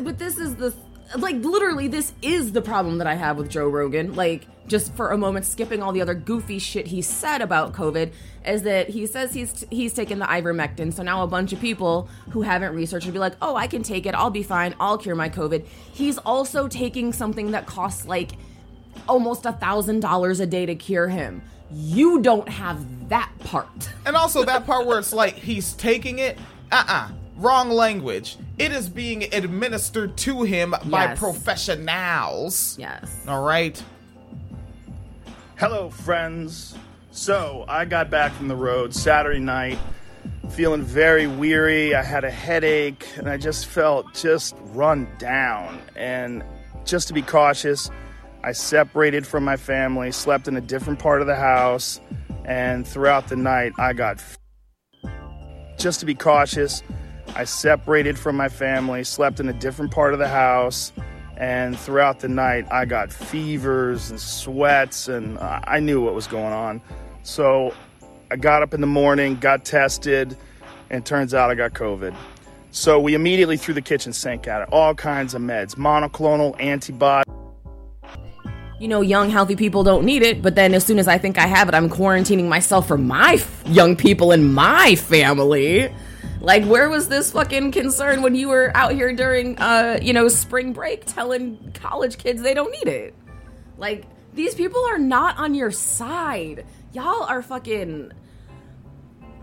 but 0.02 0.18
this 0.18 0.36
is 0.36 0.56
the 0.56 0.74
like 1.16 1.36
literally 1.36 1.88
this 1.88 2.12
is 2.20 2.52
the 2.52 2.60
problem 2.60 2.98
that 2.98 3.06
I 3.06 3.14
have 3.14 3.38
with 3.38 3.48
Joe 3.48 3.68
Rogan. 3.70 4.14
Like 4.14 4.46
just 4.66 4.94
for 4.94 5.10
a 5.10 5.18
moment, 5.18 5.44
skipping 5.44 5.82
all 5.82 5.92
the 5.92 6.00
other 6.00 6.14
goofy 6.14 6.58
shit 6.58 6.86
he 6.88 7.02
said 7.02 7.42
about 7.42 7.72
COVID, 7.72 8.12
is 8.46 8.62
that 8.62 8.88
he 8.88 9.06
says 9.06 9.34
he's 9.34 9.64
he's 9.70 9.92
taken 9.92 10.18
the 10.18 10.26
ivermectin. 10.26 10.92
So 10.92 11.02
now 11.02 11.22
a 11.22 11.26
bunch 11.26 11.52
of 11.52 11.60
people 11.60 12.08
who 12.30 12.42
haven't 12.42 12.74
researched 12.74 13.06
would 13.06 13.12
be 13.12 13.18
like, 13.18 13.34
oh, 13.42 13.56
I 13.56 13.66
can 13.66 13.82
take 13.82 14.06
it. 14.06 14.14
I'll 14.14 14.30
be 14.30 14.42
fine. 14.42 14.74
I'll 14.80 14.98
cure 14.98 15.14
my 15.14 15.28
COVID. 15.28 15.66
He's 15.92 16.18
also 16.18 16.68
taking 16.68 17.12
something 17.12 17.50
that 17.52 17.66
costs 17.66 18.06
like 18.06 18.32
almost 19.08 19.44
a 19.46 19.52
thousand 19.52 20.00
dollars 20.00 20.40
a 20.40 20.46
day 20.46 20.66
to 20.66 20.74
cure 20.74 21.08
him. 21.08 21.42
You 21.70 22.20
don't 22.20 22.48
have 22.48 23.08
that 23.08 23.30
part. 23.40 23.90
And 24.06 24.16
also 24.16 24.44
that 24.44 24.66
part 24.66 24.86
where 24.86 24.98
it's 24.98 25.12
like 25.12 25.34
he's 25.34 25.72
taking 25.74 26.18
it. 26.18 26.38
Uh 26.70 26.84
uh 26.86 27.08
Wrong 27.36 27.68
language. 27.68 28.36
It 28.58 28.70
is 28.70 28.88
being 28.88 29.24
administered 29.34 30.16
to 30.18 30.42
him 30.44 30.72
by 30.84 31.16
professionals. 31.16 32.78
Yes. 32.78 33.10
All 33.26 33.42
right. 33.42 33.82
Hello, 35.56 35.88
friends. 35.88 36.74
So, 37.12 37.64
I 37.68 37.84
got 37.84 38.10
back 38.10 38.32
from 38.32 38.48
the 38.48 38.56
road 38.56 38.92
Saturday 38.92 39.38
night, 39.38 39.78
feeling 40.50 40.82
very 40.82 41.28
weary. 41.28 41.94
I 41.94 42.02
had 42.02 42.24
a 42.24 42.30
headache, 42.30 43.06
and 43.16 43.28
I 43.28 43.36
just 43.36 43.66
felt 43.66 44.12
just 44.14 44.56
run 44.72 45.06
down. 45.18 45.80
And 45.94 46.42
just 46.84 47.06
to 47.06 47.14
be 47.14 47.22
cautious, 47.22 47.88
I 48.42 48.50
separated 48.50 49.28
from 49.28 49.44
my 49.44 49.56
family, 49.56 50.10
slept 50.10 50.48
in 50.48 50.56
a 50.56 50.60
different 50.60 50.98
part 50.98 51.20
of 51.20 51.28
the 51.28 51.36
house, 51.36 52.00
and 52.44 52.84
throughout 52.84 53.28
the 53.28 53.36
night, 53.36 53.74
I 53.78 53.92
got. 53.92 54.16
F- 54.16 54.38
just 55.78 56.00
to 56.00 56.06
be 56.06 56.16
cautious, 56.16 56.82
I 57.36 57.44
separated 57.44 58.18
from 58.18 58.34
my 58.34 58.48
family, 58.48 59.04
slept 59.04 59.38
in 59.38 59.48
a 59.48 59.52
different 59.52 59.92
part 59.92 60.14
of 60.14 60.18
the 60.18 60.26
house, 60.26 60.92
and 61.36 61.78
throughout 61.78 62.20
the 62.20 62.28
night, 62.28 62.66
I 62.70 62.84
got 62.84 63.12
fevers 63.12 64.10
and 64.10 64.20
sweats, 64.20 65.08
and 65.08 65.38
I 65.38 65.80
knew 65.80 66.00
what 66.00 66.14
was 66.14 66.26
going 66.26 66.52
on. 66.52 66.80
So 67.22 67.74
I 68.30 68.36
got 68.36 68.62
up 68.62 68.74
in 68.74 68.80
the 68.80 68.86
morning, 68.86 69.36
got 69.36 69.64
tested, 69.64 70.36
and 70.90 71.04
turns 71.04 71.34
out 71.34 71.50
I 71.50 71.54
got 71.54 71.72
COVID. 71.72 72.14
So 72.70 72.98
we 73.00 73.14
immediately 73.14 73.56
threw 73.56 73.74
the 73.74 73.80
kitchen 73.82 74.12
sink 74.12 74.48
at 74.48 74.62
it. 74.62 74.68
All 74.72 74.94
kinds 74.94 75.34
of 75.34 75.42
meds, 75.42 75.76
monoclonal 75.76 76.60
antibodies. 76.60 77.32
you 78.80 78.88
know, 78.88 79.00
young, 79.00 79.30
healthy 79.30 79.56
people 79.56 79.84
don't 79.84 80.04
need 80.04 80.22
it. 80.22 80.42
But 80.42 80.56
then 80.56 80.74
as 80.74 80.84
soon 80.84 80.98
as 80.98 81.06
I 81.08 81.16
think 81.16 81.38
I 81.38 81.46
have 81.46 81.68
it, 81.68 81.74
I'm 81.74 81.88
quarantining 81.88 82.48
myself 82.48 82.88
for 82.88 82.98
my 82.98 83.34
f- 83.34 83.62
young 83.66 83.96
people 83.96 84.32
in 84.32 84.52
my 84.52 84.96
family. 84.96 85.92
Like, 86.44 86.66
where 86.66 86.90
was 86.90 87.08
this 87.08 87.30
fucking 87.30 87.72
concern 87.72 88.20
when 88.20 88.34
you 88.34 88.48
were 88.48 88.70
out 88.74 88.92
here 88.92 89.14
during, 89.14 89.58
uh, 89.58 89.98
you 90.02 90.12
know, 90.12 90.28
spring 90.28 90.74
break 90.74 91.06
telling 91.06 91.72
college 91.72 92.18
kids 92.18 92.42
they 92.42 92.52
don't 92.52 92.70
need 92.70 92.86
it? 92.86 93.14
Like, 93.78 94.04
these 94.34 94.54
people 94.54 94.84
are 94.84 94.98
not 94.98 95.38
on 95.38 95.54
your 95.54 95.70
side. 95.70 96.66
Y'all 96.92 97.22
are 97.22 97.40
fucking. 97.40 98.12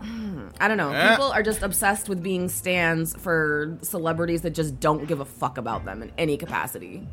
I 0.60 0.68
don't 0.68 0.76
know. 0.76 0.92
Eh. 0.92 1.10
People 1.10 1.32
are 1.32 1.42
just 1.42 1.62
obsessed 1.62 2.08
with 2.08 2.22
being 2.22 2.48
stands 2.48 3.16
for 3.16 3.78
celebrities 3.82 4.42
that 4.42 4.50
just 4.50 4.78
don't 4.78 5.06
give 5.08 5.18
a 5.18 5.24
fuck 5.24 5.58
about 5.58 5.84
them 5.84 6.02
in 6.02 6.12
any 6.16 6.36
capacity. 6.36 7.04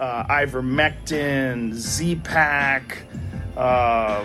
uh, 0.00 0.24
ivermectin, 0.24 1.72
Z-Pack, 1.72 2.98
uh, 3.56 4.24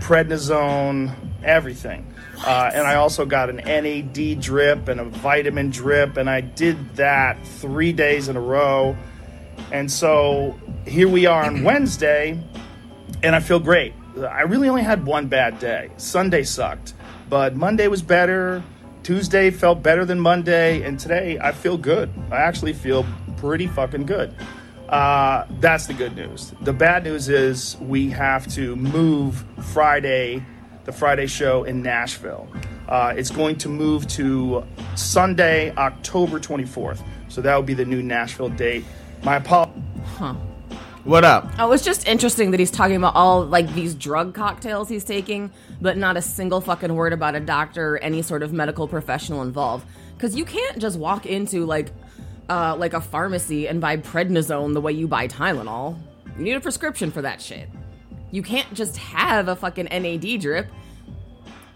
prednisone, 0.00 1.14
everything. 1.44 2.13
Uh, 2.44 2.70
and 2.74 2.86
I 2.86 2.96
also 2.96 3.24
got 3.24 3.48
an 3.48 3.56
NAD 3.56 4.40
drip 4.40 4.88
and 4.88 5.00
a 5.00 5.04
vitamin 5.04 5.70
drip, 5.70 6.18
and 6.18 6.28
I 6.28 6.42
did 6.42 6.96
that 6.96 7.42
three 7.46 7.92
days 7.92 8.28
in 8.28 8.36
a 8.36 8.40
row. 8.40 8.96
And 9.72 9.90
so 9.90 10.58
here 10.86 11.08
we 11.08 11.24
are 11.24 11.42
on 11.44 11.62
Wednesday, 11.62 12.38
and 13.22 13.34
I 13.34 13.40
feel 13.40 13.60
great. 13.60 13.94
I 14.18 14.42
really 14.42 14.68
only 14.68 14.82
had 14.82 15.06
one 15.06 15.26
bad 15.26 15.58
day. 15.58 15.90
Sunday 15.96 16.42
sucked, 16.42 16.92
but 17.30 17.56
Monday 17.56 17.88
was 17.88 18.02
better. 18.02 18.62
Tuesday 19.02 19.50
felt 19.50 19.82
better 19.82 20.04
than 20.04 20.20
Monday, 20.20 20.82
and 20.82 21.00
today 21.00 21.38
I 21.40 21.52
feel 21.52 21.78
good. 21.78 22.12
I 22.30 22.36
actually 22.36 22.74
feel 22.74 23.06
pretty 23.38 23.66
fucking 23.66 24.04
good. 24.04 24.34
Uh, 24.88 25.46
that's 25.60 25.86
the 25.86 25.94
good 25.94 26.14
news. 26.14 26.52
The 26.60 26.72
bad 26.72 27.04
news 27.04 27.28
is 27.28 27.76
we 27.80 28.10
have 28.10 28.46
to 28.54 28.76
move 28.76 29.44
Friday, 29.72 30.44
the 30.84 30.92
Friday 30.92 31.26
show 31.26 31.64
in 31.64 31.82
Nashville. 31.82 32.48
Uh, 32.88 33.14
it's 33.16 33.30
going 33.30 33.56
to 33.56 33.68
move 33.68 34.06
to 34.08 34.64
Sunday, 34.94 35.74
October 35.76 36.38
24th. 36.38 37.02
So 37.28 37.40
that 37.40 37.56
would 37.56 37.66
be 37.66 37.74
the 37.74 37.84
new 37.84 38.02
Nashville 38.02 38.50
date. 38.50 38.84
My 39.22 39.36
apologies. 39.36 39.82
Huh. 40.16 40.34
What 41.04 41.24
up? 41.24 41.50
Oh, 41.58 41.72
it's 41.72 41.84
just 41.84 42.06
interesting 42.08 42.50
that 42.52 42.60
he's 42.60 42.70
talking 42.70 42.96
about 42.96 43.14
all 43.14 43.44
like 43.44 43.72
these 43.74 43.94
drug 43.94 44.34
cocktails 44.34 44.88
he's 44.88 45.04
taking, 45.04 45.50
but 45.80 45.98
not 45.98 46.16
a 46.16 46.22
single 46.22 46.62
fucking 46.62 46.94
word 46.94 47.12
about 47.12 47.34
a 47.34 47.40
doctor 47.40 47.96
or 47.96 47.98
any 47.98 48.22
sort 48.22 48.42
of 48.42 48.54
medical 48.54 48.88
professional 48.88 49.42
involved. 49.42 49.86
Because 50.16 50.34
you 50.34 50.46
can't 50.46 50.78
just 50.78 50.98
walk 50.98 51.26
into 51.26 51.66
like, 51.66 51.90
uh, 52.48 52.76
like 52.76 52.94
a 52.94 53.02
pharmacy 53.02 53.68
and 53.68 53.80
buy 53.80 53.98
prednisone 53.98 54.72
the 54.72 54.80
way 54.80 54.92
you 54.92 55.06
buy 55.06 55.28
Tylenol. 55.28 55.98
You 56.38 56.44
need 56.44 56.54
a 56.54 56.60
prescription 56.60 57.10
for 57.10 57.20
that 57.22 57.40
shit. 57.40 57.68
You 58.34 58.42
can't 58.42 58.74
just 58.74 58.96
have 58.96 59.46
a 59.46 59.54
fucking 59.54 59.84
NAD 59.92 60.40
drip. 60.40 60.66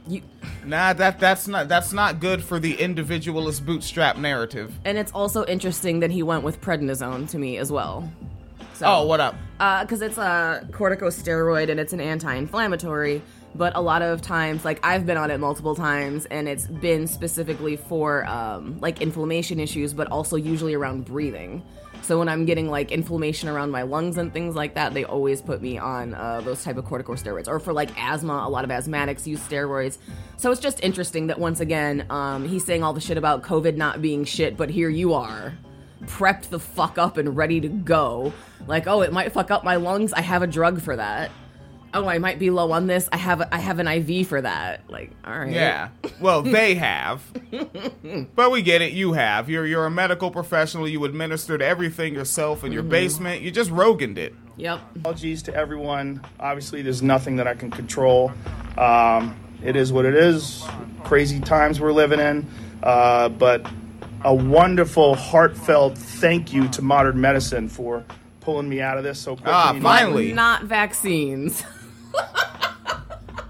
You 0.09 0.22
Nah, 0.64 0.92
that 0.94 1.20
that's 1.20 1.46
not 1.46 1.68
that's 1.68 1.92
not 1.92 2.18
good 2.18 2.42
for 2.42 2.59
the 2.59 2.74
individualist 2.80 3.64
bootstrap 3.64 4.16
narrative. 4.16 4.74
and 4.84 4.98
it's 4.98 5.12
also 5.12 5.44
interesting 5.46 6.00
that 6.00 6.11
he 6.11 6.24
went 6.24 6.42
with 6.42 6.61
prednisone 6.61 7.30
to 7.30 7.38
me 7.38 7.59
as 7.59 7.70
well. 7.70 8.11
So, 8.74 8.86
Oh, 8.86 9.06
what 9.06 9.20
up? 9.20 9.36
Because 9.59 10.02
it's 10.02 10.18
a 10.18 10.66
corticosteroid 10.72 11.70
and 11.70 11.78
it's 11.78 11.92
an 11.92 12.00
anti-inflammatory. 12.00 13.22
But 13.54 13.76
a 13.76 13.80
lot 13.80 14.02
of 14.02 14.20
times, 14.20 14.64
like 14.64 14.80
I've 14.84 15.06
been 15.06 15.16
on 15.16 15.30
it 15.30 15.38
multiple 15.38 15.76
times, 15.76 16.26
and 16.26 16.48
it's 16.48 16.66
been 16.66 17.06
specifically 17.06 17.76
for 17.76 18.26
um, 18.26 18.78
like 18.80 19.00
inflammation 19.00 19.61
issues, 19.61 19.94
but 19.94 20.09
also 20.09 20.34
usually 20.34 20.74
around 20.74 21.04
breathing. 21.04 21.62
So 22.03 22.18
when 22.18 22.28
I'm 22.28 22.46
getting 22.46 22.70
like 22.70 22.90
inflammation 22.90 23.49
around 23.49 23.70
my 23.70 23.82
lungs 23.82 24.16
and 24.16 24.32
things 24.32 24.55
like 24.55 24.74
that, 24.74 24.94
they 24.94 25.05
always 25.05 25.42
put 25.42 25.61
me 25.61 25.76
on 25.78 26.14
uh, 26.14 26.40
those 26.40 26.64
type 26.64 26.76
of 26.76 26.84
corticosteroids. 26.86 27.49
Or 27.49 27.61
for 27.61 27.72
like 27.72 27.90
asthma, 28.01 28.44
a 28.46 28.49
lot 28.49 28.64
of 28.64 28.70
asthmatics 28.70 29.26
use 29.26 29.40
steroids. 29.40 29.99
So 30.36 30.51
it's 30.51 30.61
just 30.61 30.82
interesting 30.82 31.26
that 31.26 31.38
once 31.38 31.61
again, 31.61 32.07
um, 32.11 32.49
he's 32.49 32.64
saying 32.64 32.82
all 32.82 32.92
the 32.92 33.01
shit 33.01 33.18
about 33.18 33.42
COVID 33.42 33.76
not 33.76 34.01
being 34.01 34.24
shit, 34.24 34.57
but 34.57 34.70
here 34.70 34.88
you 34.88 35.14
are, 35.14 35.53
prepped 36.05 36.49
the 36.49 36.61
fuck 36.61 36.96
up 36.96 37.16
and 37.16 37.36
ready 37.36 37.61
to 37.61 37.68
go. 37.68 38.32
Like, 38.66 38.86
oh, 38.86 39.03
it 39.03 39.12
might 39.12 39.32
fuck 39.32 39.51
up 39.51 39.64
my 39.64 39.76
lungs. 39.76 40.12
I 40.12 40.20
have 40.20 40.42
a 40.42 40.46
drug 40.46 40.80
for 40.80 40.96
that. 40.96 41.30
Oh, 41.95 42.07
I 42.07 42.18
might 42.18 42.39
be 42.39 42.51
low 42.51 42.72
on 42.72 42.86
this. 42.86 43.09
I 43.12 43.16
have 43.16 43.41
a, 43.41 43.55
I 43.55 43.59
have 43.59 43.78
an 43.78 43.89
IV 43.89 44.26
for 44.28 44.41
that. 44.43 44.91
Like, 44.91 45.11
all 45.24 45.39
right. 45.39 45.51
Yeah. 45.51 45.89
Well, 46.20 46.43
they 46.57 46.74
have. 46.74 47.22
but 48.34 48.51
we 48.51 48.62
get 48.62 48.82
it. 48.82 48.93
You 48.93 49.14
have. 49.14 49.49
You're 49.49 49.66
you're 49.66 49.86
a 49.86 49.91
medical 49.91 50.30
professional. 50.30 50.86
You 50.86 51.05
administered 51.05 51.62
everything 51.62 52.14
yourself 52.14 52.62
in 52.64 52.72
your 52.72 52.82
Mhm. 52.82 52.91
basement. 52.91 53.43
You 53.43 53.51
just 53.51 53.70
Roganed 53.70 54.18
it. 54.18 54.34
Yep. 54.57 54.80
Apologies 54.97 55.43
to 55.45 55.55
everyone. 55.55 56.20
Obviously, 56.41 56.82
there's 56.82 57.03
nothing 57.03 57.36
that 57.36 57.47
I 57.47 57.55
can 57.55 57.70
control. 57.70 58.32
Um, 58.76 59.36
it 59.64 59.76
is 59.76 59.93
what 59.93 60.05
it 60.05 60.14
is. 60.14 60.66
Crazy 61.05 61.41
times 61.41 61.80
we're 61.80 61.93
living 61.93 62.18
in. 62.20 62.47
Uh, 62.82 63.28
but 63.28 63.64
a 64.24 64.34
wonderful, 64.34 65.14
heartfelt 65.14 65.97
thank 65.97 66.53
you 66.53 66.68
to 66.68 66.82
modern 66.82 67.20
medicine 67.20 67.68
for 67.68 68.05
pulling 68.41 68.68
me 68.68 68.80
out 68.80 68.99
of 68.99 69.05
this 69.05 69.18
so 69.20 69.36
quickly. 69.36 69.53
Ah, 69.53 69.78
finally. 69.80 70.32
Not 70.32 70.64
vaccines. 70.64 71.62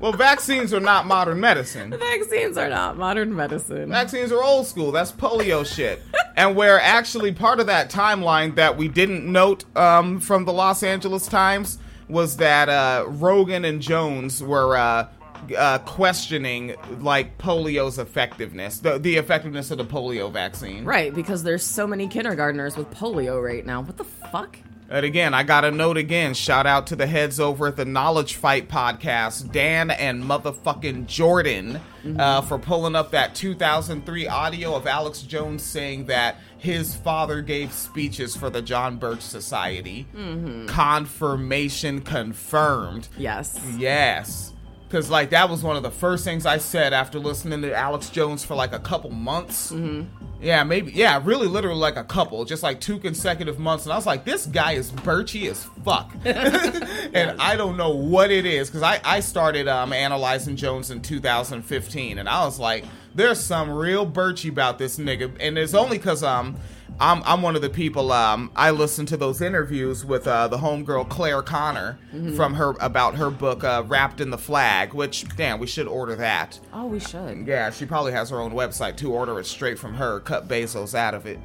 Well, 0.00 0.12
vaccines 0.12 0.72
are 0.72 0.80
not 0.80 1.06
modern 1.06 1.40
medicine. 1.40 1.90
vaccines 1.90 2.56
are 2.56 2.68
not 2.68 2.96
modern 2.96 3.34
medicine. 3.34 3.88
Vaccines 3.88 4.30
are 4.30 4.42
old 4.42 4.66
school. 4.66 4.92
That's 4.92 5.10
polio 5.10 5.66
shit. 5.66 6.02
and 6.36 6.54
where 6.54 6.80
actually 6.80 7.32
part 7.32 7.58
of 7.58 7.66
that 7.66 7.90
timeline 7.90 8.54
that 8.54 8.76
we 8.76 8.86
didn't 8.86 9.30
note 9.30 9.64
um, 9.76 10.20
from 10.20 10.44
the 10.44 10.52
Los 10.52 10.84
Angeles 10.84 11.26
Times 11.26 11.78
was 12.08 12.36
that 12.36 12.68
uh, 12.68 13.06
Rogan 13.08 13.64
and 13.64 13.82
Jones 13.82 14.40
were 14.40 14.76
uh, 14.76 15.08
uh, 15.56 15.78
questioning 15.78 16.74
like 17.00 17.36
polio's 17.38 17.98
effectiveness, 17.98 18.78
the, 18.78 18.98
the 18.98 19.16
effectiveness 19.16 19.70
of 19.70 19.78
the 19.78 19.84
polio 19.84 20.30
vaccine. 20.30 20.84
Right, 20.84 21.12
because 21.12 21.42
there's 21.42 21.64
so 21.64 21.86
many 21.86 22.06
kindergartners 22.06 22.76
with 22.76 22.88
polio 22.92 23.42
right 23.42 23.66
now. 23.66 23.80
What 23.80 23.96
the 23.96 24.04
fuck? 24.04 24.58
And 24.90 25.04
again, 25.04 25.34
I 25.34 25.42
got 25.42 25.66
a 25.66 25.70
note 25.70 25.98
again. 25.98 26.32
Shout 26.32 26.66
out 26.66 26.86
to 26.86 26.96
the 26.96 27.06
heads 27.06 27.38
over 27.38 27.66
at 27.66 27.76
the 27.76 27.84
Knowledge 27.84 28.36
Fight 28.36 28.68
podcast, 28.70 29.52
Dan 29.52 29.90
and 29.90 30.24
motherfucking 30.24 31.06
Jordan, 31.06 31.78
uh, 32.18 32.40
for 32.40 32.58
pulling 32.58 32.96
up 32.96 33.10
that 33.10 33.34
2003 33.34 34.28
audio 34.28 34.74
of 34.74 34.86
Alex 34.86 35.20
Jones 35.20 35.62
saying 35.62 36.06
that 36.06 36.36
his 36.56 36.94
father 36.94 37.42
gave 37.42 37.70
speeches 37.72 38.34
for 38.34 38.48
the 38.48 38.62
John 38.62 38.96
Birch 38.96 39.20
Society. 39.20 40.06
Mhm. 40.16 40.66
Confirmation 40.68 42.00
confirmed. 42.00 43.08
Yes. 43.18 43.60
Yes. 43.76 44.54
Because, 44.88 45.10
like, 45.10 45.28
that 45.30 45.50
was 45.50 45.62
one 45.62 45.76
of 45.76 45.82
the 45.82 45.90
first 45.90 46.24
things 46.24 46.46
I 46.46 46.56
said 46.56 46.94
after 46.94 47.18
listening 47.18 47.60
to 47.60 47.76
Alex 47.76 48.08
Jones 48.08 48.42
for 48.42 48.54
like 48.54 48.72
a 48.72 48.78
couple 48.78 49.10
months. 49.10 49.70
Mm-hmm. 49.70 50.17
Yeah, 50.40 50.62
maybe. 50.62 50.92
Yeah, 50.92 51.20
really, 51.24 51.48
literally 51.48 51.80
like 51.80 51.96
a 51.96 52.04
couple, 52.04 52.44
just 52.44 52.62
like 52.62 52.80
two 52.80 52.98
consecutive 52.98 53.58
months. 53.58 53.84
And 53.84 53.92
I 53.92 53.96
was 53.96 54.06
like, 54.06 54.24
this 54.24 54.46
guy 54.46 54.72
is 54.72 54.90
birchy 54.90 55.50
as 55.50 55.64
fuck. 55.84 56.12
and 56.24 57.40
I 57.40 57.56
don't 57.56 57.76
know 57.76 57.90
what 57.90 58.30
it 58.30 58.46
is 58.46 58.68
because 58.68 58.82
I, 58.82 59.00
I 59.04 59.20
started 59.20 59.66
um, 59.66 59.92
analyzing 59.92 60.54
Jones 60.54 60.90
in 60.90 61.02
2015. 61.02 62.18
And 62.18 62.28
I 62.28 62.44
was 62.44 62.58
like, 62.60 62.84
there's 63.14 63.40
some 63.40 63.70
real 63.70 64.06
birchy 64.06 64.48
about 64.48 64.78
this 64.78 64.98
nigga. 64.98 65.34
And 65.40 65.58
it's 65.58 65.74
only 65.74 65.98
because 65.98 66.22
um, 66.22 66.56
I'm, 67.00 67.22
I'm 67.24 67.42
one 67.42 67.54
of 67.54 67.62
the 67.62 67.70
people, 67.70 68.10
um, 68.12 68.50
I 68.56 68.70
listened 68.70 69.08
to 69.08 69.16
those 69.16 69.40
interviews 69.40 70.04
with 70.04 70.26
uh, 70.26 70.48
the 70.48 70.58
homegirl 70.58 71.08
Claire 71.08 71.42
Connor 71.42 71.98
Mhm. 72.14 72.34
from 72.36 72.54
her 72.54 72.74
about 72.80 73.14
her 73.16 73.30
book 73.30 73.62
uh, 73.62 73.84
Wrapped 73.86 74.20
in 74.20 74.30
the 74.30 74.38
Flag, 74.38 74.94
which, 74.94 75.24
damn, 75.36 75.58
we 75.60 75.66
should 75.66 75.86
order 75.86 76.16
that. 76.16 76.58
Oh, 76.72 76.86
we 76.86 76.98
should. 76.98 77.46
Yeah, 77.46 77.70
she 77.70 77.86
probably 77.86 78.12
has 78.12 78.30
her 78.30 78.40
own 78.40 78.52
website 78.52 78.96
to 78.96 79.12
order 79.12 79.38
it 79.38 79.46
straight 79.46 79.78
from 79.78 79.94
her. 79.94 80.20
Cut 80.20 80.48
Bezos 80.48 80.94
out 80.94 81.14
of 81.14 81.26
it. 81.26 81.38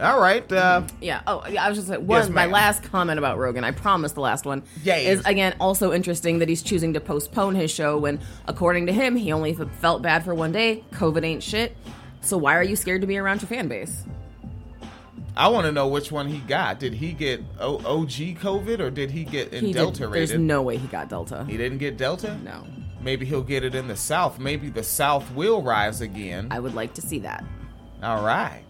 All 0.00 0.20
right. 0.20 0.50
Uh, 0.52 0.82
Yeah. 1.00 1.20
Oh, 1.26 1.42
yeah, 1.50 1.64
I 1.64 1.68
was 1.68 1.76
just 1.76 1.88
like, 1.90 1.98
one. 1.98 2.20
Yes, 2.20 2.28
my 2.30 2.46
last 2.46 2.84
comment 2.84 3.18
about 3.18 3.36
Rogan, 3.36 3.64
I 3.64 3.72
promised 3.72 4.14
the 4.14 4.20
last 4.20 4.46
one, 4.46 4.62
Yes. 4.84 5.18
is 5.18 5.26
again 5.26 5.54
also 5.60 5.92
interesting 5.92 6.38
that 6.38 6.48
he's 6.48 6.62
choosing 6.62 6.94
to 6.94 7.00
postpone 7.00 7.56
his 7.56 7.70
show 7.70 7.98
when, 7.98 8.20
according 8.46 8.86
to 8.86 8.92
him, 8.92 9.16
he 9.16 9.32
only 9.32 9.54
felt 9.80 10.00
bad 10.02 10.24
for 10.24 10.34
one 10.34 10.52
day. 10.52 10.84
COVID 10.92 11.24
ain't 11.24 11.42
shit. 11.42 11.76
So 12.20 12.38
why 12.38 12.54
are 12.56 12.62
you 12.62 12.76
scared 12.76 13.00
to 13.00 13.06
be 13.08 13.18
around 13.18 13.42
your 13.42 13.48
fan 13.48 13.66
base? 13.68 14.04
I 15.38 15.48
want 15.48 15.66
to 15.66 15.72
know 15.72 15.86
which 15.88 16.10
one 16.10 16.26
he 16.28 16.38
got. 16.38 16.80
Did 16.80 16.94
he 16.94 17.12
get 17.12 17.42
o- 17.60 17.76
OG 17.78 18.34
COVID 18.40 18.80
or 18.80 18.90
did 18.90 19.10
he 19.12 19.24
get 19.24 19.52
in 19.52 19.64
He 19.66 19.72
did- 19.72 19.78
Delta 19.78 20.08
There's 20.08 20.34
no 20.34 20.62
way 20.62 20.76
he 20.76 20.88
got 20.88 21.08
Delta. 21.08 21.46
he 21.48 21.56
didn't 21.56 21.78
get 21.78 21.96
Delta? 21.96 22.36
No. 22.44 22.66
Maybe 23.00 23.24
he'll 23.24 23.42
get 23.42 23.62
it 23.62 23.74
in 23.76 23.86
the 23.86 23.96
South. 23.96 24.40
Maybe 24.40 24.68
the 24.68 24.82
South 24.82 25.32
will 25.34 25.62
rise 25.62 26.00
again. 26.00 26.48
I 26.50 26.58
would 26.58 26.74
like 26.74 26.94
to 26.94 27.00
see 27.00 27.20
that. 27.20 27.44
All 28.02 28.24
right. 28.24 28.64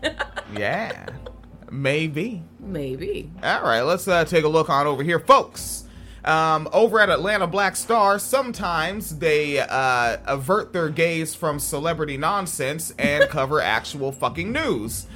yeah. 0.56 1.06
Maybe. 1.70 2.44
Maybe. 2.60 3.32
All 3.42 3.62
right, 3.62 3.82
let's 3.82 4.06
uh, 4.06 4.24
take 4.24 4.44
a 4.44 4.48
look 4.48 4.70
on 4.70 4.86
over 4.86 5.02
here, 5.02 5.18
folks. 5.18 5.84
Um, 6.24 6.68
over 6.72 7.00
at 7.00 7.10
Atlanta 7.10 7.46
Black 7.46 7.74
Star, 7.76 8.18
sometimes 8.20 9.18
they 9.18 9.58
uh, 9.58 10.18
avert 10.26 10.72
their 10.72 10.88
gaze 10.88 11.34
from 11.34 11.58
celebrity 11.58 12.16
nonsense 12.16 12.94
and 12.98 13.28
cover 13.28 13.60
actual 13.60 14.12
fucking 14.12 14.52
news. 14.52 15.06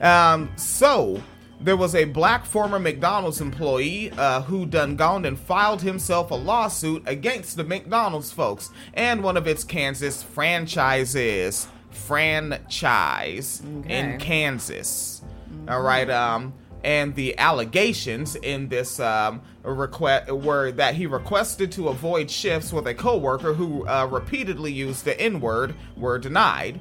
Um, 0.00 0.50
so, 0.56 1.22
there 1.60 1.76
was 1.76 1.94
a 1.94 2.04
black 2.04 2.44
former 2.44 2.78
McDonald's 2.78 3.40
employee 3.40 4.10
uh, 4.12 4.42
who 4.42 4.64
done 4.64 4.94
gone 4.96 5.24
and 5.24 5.38
filed 5.38 5.82
himself 5.82 6.30
a 6.30 6.34
lawsuit 6.34 7.02
against 7.06 7.56
the 7.56 7.64
McDonald's 7.64 8.30
folks 8.30 8.70
and 8.94 9.22
one 9.24 9.36
of 9.36 9.46
its 9.48 9.64
Kansas 9.64 10.22
franchises. 10.22 11.66
Franchise 11.90 13.60
in 13.60 13.78
Okay. 13.84 14.16
Kansas. 14.20 15.22
All 15.68 15.82
right. 15.82 16.08
Um, 16.08 16.52
and 16.84 17.14
the 17.14 17.36
allegations 17.38 18.36
in 18.36 18.68
this 18.68 19.00
um, 19.00 19.42
request 19.64 20.30
were 20.30 20.70
that 20.72 20.94
he 20.94 21.06
requested 21.06 21.72
to 21.72 21.88
avoid 21.88 22.30
shifts 22.30 22.72
with 22.72 22.86
a 22.86 22.94
coworker 22.94 23.52
who 23.54 23.86
uh, 23.88 24.06
repeatedly 24.10 24.72
used 24.72 25.04
the 25.04 25.20
N 25.20 25.40
word 25.40 25.74
were 25.96 26.18
denied. 26.18 26.80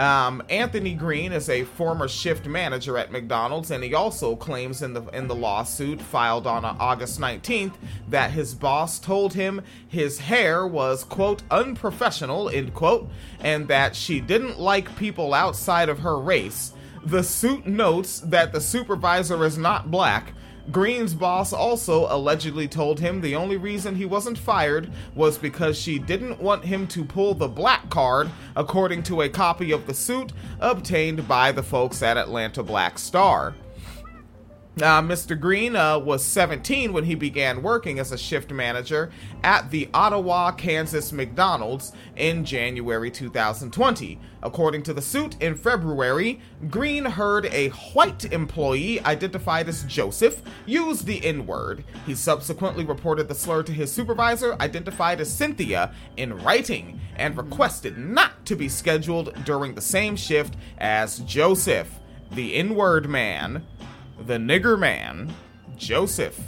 Um, 0.00 0.42
Anthony 0.48 0.94
Green 0.94 1.30
is 1.30 1.50
a 1.50 1.64
former 1.64 2.08
shift 2.08 2.46
manager 2.46 2.96
at 2.96 3.12
McDonald's, 3.12 3.70
and 3.70 3.84
he 3.84 3.92
also 3.92 4.34
claims 4.34 4.80
in 4.80 4.94
the 4.94 5.02
in 5.08 5.28
the 5.28 5.34
lawsuit 5.34 6.00
filed 6.00 6.46
on 6.46 6.64
August 6.64 7.20
19th 7.20 7.74
that 8.08 8.30
his 8.30 8.54
boss 8.54 8.98
told 8.98 9.34
him 9.34 9.60
his 9.86 10.20
hair 10.20 10.66
was 10.66 11.04
quote 11.04 11.42
unprofessional 11.50 12.48
end 12.48 12.72
quote, 12.72 13.10
and 13.40 13.68
that 13.68 13.94
she 13.94 14.22
didn't 14.22 14.58
like 14.58 14.96
people 14.96 15.34
outside 15.34 15.90
of 15.90 15.98
her 15.98 16.18
race. 16.18 16.72
The 17.04 17.22
suit 17.22 17.66
notes 17.66 18.20
that 18.20 18.54
the 18.54 18.60
supervisor 18.62 19.44
is 19.44 19.58
not 19.58 19.90
black. 19.90 20.32
Green's 20.70 21.14
boss 21.14 21.52
also 21.52 22.06
allegedly 22.14 22.68
told 22.68 23.00
him 23.00 23.20
the 23.20 23.34
only 23.34 23.56
reason 23.56 23.96
he 23.96 24.04
wasn't 24.04 24.38
fired 24.38 24.90
was 25.14 25.38
because 25.38 25.78
she 25.78 25.98
didn't 25.98 26.40
want 26.40 26.64
him 26.64 26.86
to 26.88 27.04
pull 27.04 27.34
the 27.34 27.48
black 27.48 27.88
card, 27.90 28.30
according 28.54 29.02
to 29.04 29.22
a 29.22 29.28
copy 29.28 29.72
of 29.72 29.86
the 29.86 29.94
suit 29.94 30.32
obtained 30.60 31.26
by 31.26 31.50
the 31.50 31.62
folks 31.62 32.02
at 32.02 32.16
Atlanta 32.16 32.62
Black 32.62 32.98
Star. 32.98 33.54
Uh, 34.76 35.02
Mr. 35.02 35.38
Green 35.38 35.74
uh, 35.74 35.98
was 35.98 36.24
17 36.24 36.92
when 36.92 37.04
he 37.04 37.16
began 37.16 37.60
working 37.60 37.98
as 37.98 38.12
a 38.12 38.18
shift 38.18 38.52
manager 38.52 39.10
at 39.42 39.68
the 39.70 39.90
Ottawa, 39.92 40.52
Kansas 40.52 41.12
McDonald's 41.12 41.92
in 42.14 42.44
January 42.44 43.10
2020. 43.10 44.20
According 44.42 44.84
to 44.84 44.94
the 44.94 45.02
suit, 45.02 45.36
in 45.42 45.56
February, 45.56 46.40
Green 46.70 47.04
heard 47.04 47.46
a 47.46 47.70
white 47.92 48.32
employee 48.32 49.00
identified 49.04 49.68
as 49.68 49.82
Joseph 49.84 50.40
use 50.66 51.00
the 51.00 51.22
N 51.26 51.46
word. 51.46 51.82
He 52.06 52.14
subsequently 52.14 52.84
reported 52.84 53.26
the 53.28 53.34
slur 53.34 53.64
to 53.64 53.72
his 53.72 53.92
supervisor, 53.92 54.54
identified 54.60 55.20
as 55.20 55.32
Cynthia, 55.32 55.92
in 56.16 56.38
writing 56.42 57.00
and 57.16 57.36
requested 57.36 57.98
not 57.98 58.46
to 58.46 58.54
be 58.54 58.68
scheduled 58.68 59.34
during 59.44 59.74
the 59.74 59.82
same 59.82 60.14
shift 60.14 60.54
as 60.78 61.18
Joseph, 61.18 61.98
the 62.30 62.54
N 62.54 62.76
word 62.76 63.08
man 63.08 63.66
the 64.26 64.36
nigger 64.36 64.78
man, 64.78 65.34
Joseph. 65.76 66.38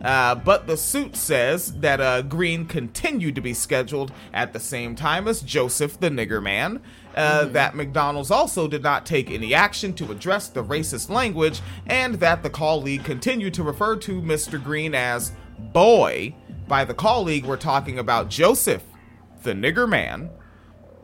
Uh, 0.00 0.34
but 0.36 0.66
the 0.66 0.76
suit 0.76 1.16
says 1.16 1.72
that 1.80 2.00
uh, 2.00 2.22
Green 2.22 2.66
continued 2.66 3.34
to 3.34 3.40
be 3.40 3.52
scheduled 3.52 4.12
at 4.32 4.52
the 4.52 4.60
same 4.60 4.94
time 4.94 5.26
as 5.26 5.42
Joseph, 5.42 5.98
the 5.98 6.08
nigger 6.08 6.40
man, 6.40 6.80
uh, 7.16 7.46
that 7.46 7.74
McDonald's 7.74 8.30
also 8.30 8.68
did 8.68 8.82
not 8.82 9.04
take 9.04 9.28
any 9.28 9.54
action 9.54 9.92
to 9.94 10.12
address 10.12 10.48
the 10.48 10.62
racist 10.62 11.10
language, 11.10 11.60
and 11.86 12.14
that 12.16 12.44
the 12.44 12.50
call 12.50 12.80
league 12.80 13.02
continued 13.02 13.54
to 13.54 13.64
refer 13.64 13.96
to 13.96 14.22
Mr. 14.22 14.62
Green 14.62 14.94
as 14.94 15.32
boy. 15.58 16.32
By 16.68 16.84
the 16.84 16.94
call 16.94 17.24
league, 17.24 17.44
we're 17.44 17.56
talking 17.56 17.98
about 17.98 18.28
Joseph, 18.28 18.84
the 19.42 19.52
nigger 19.52 19.88
man, 19.88 20.30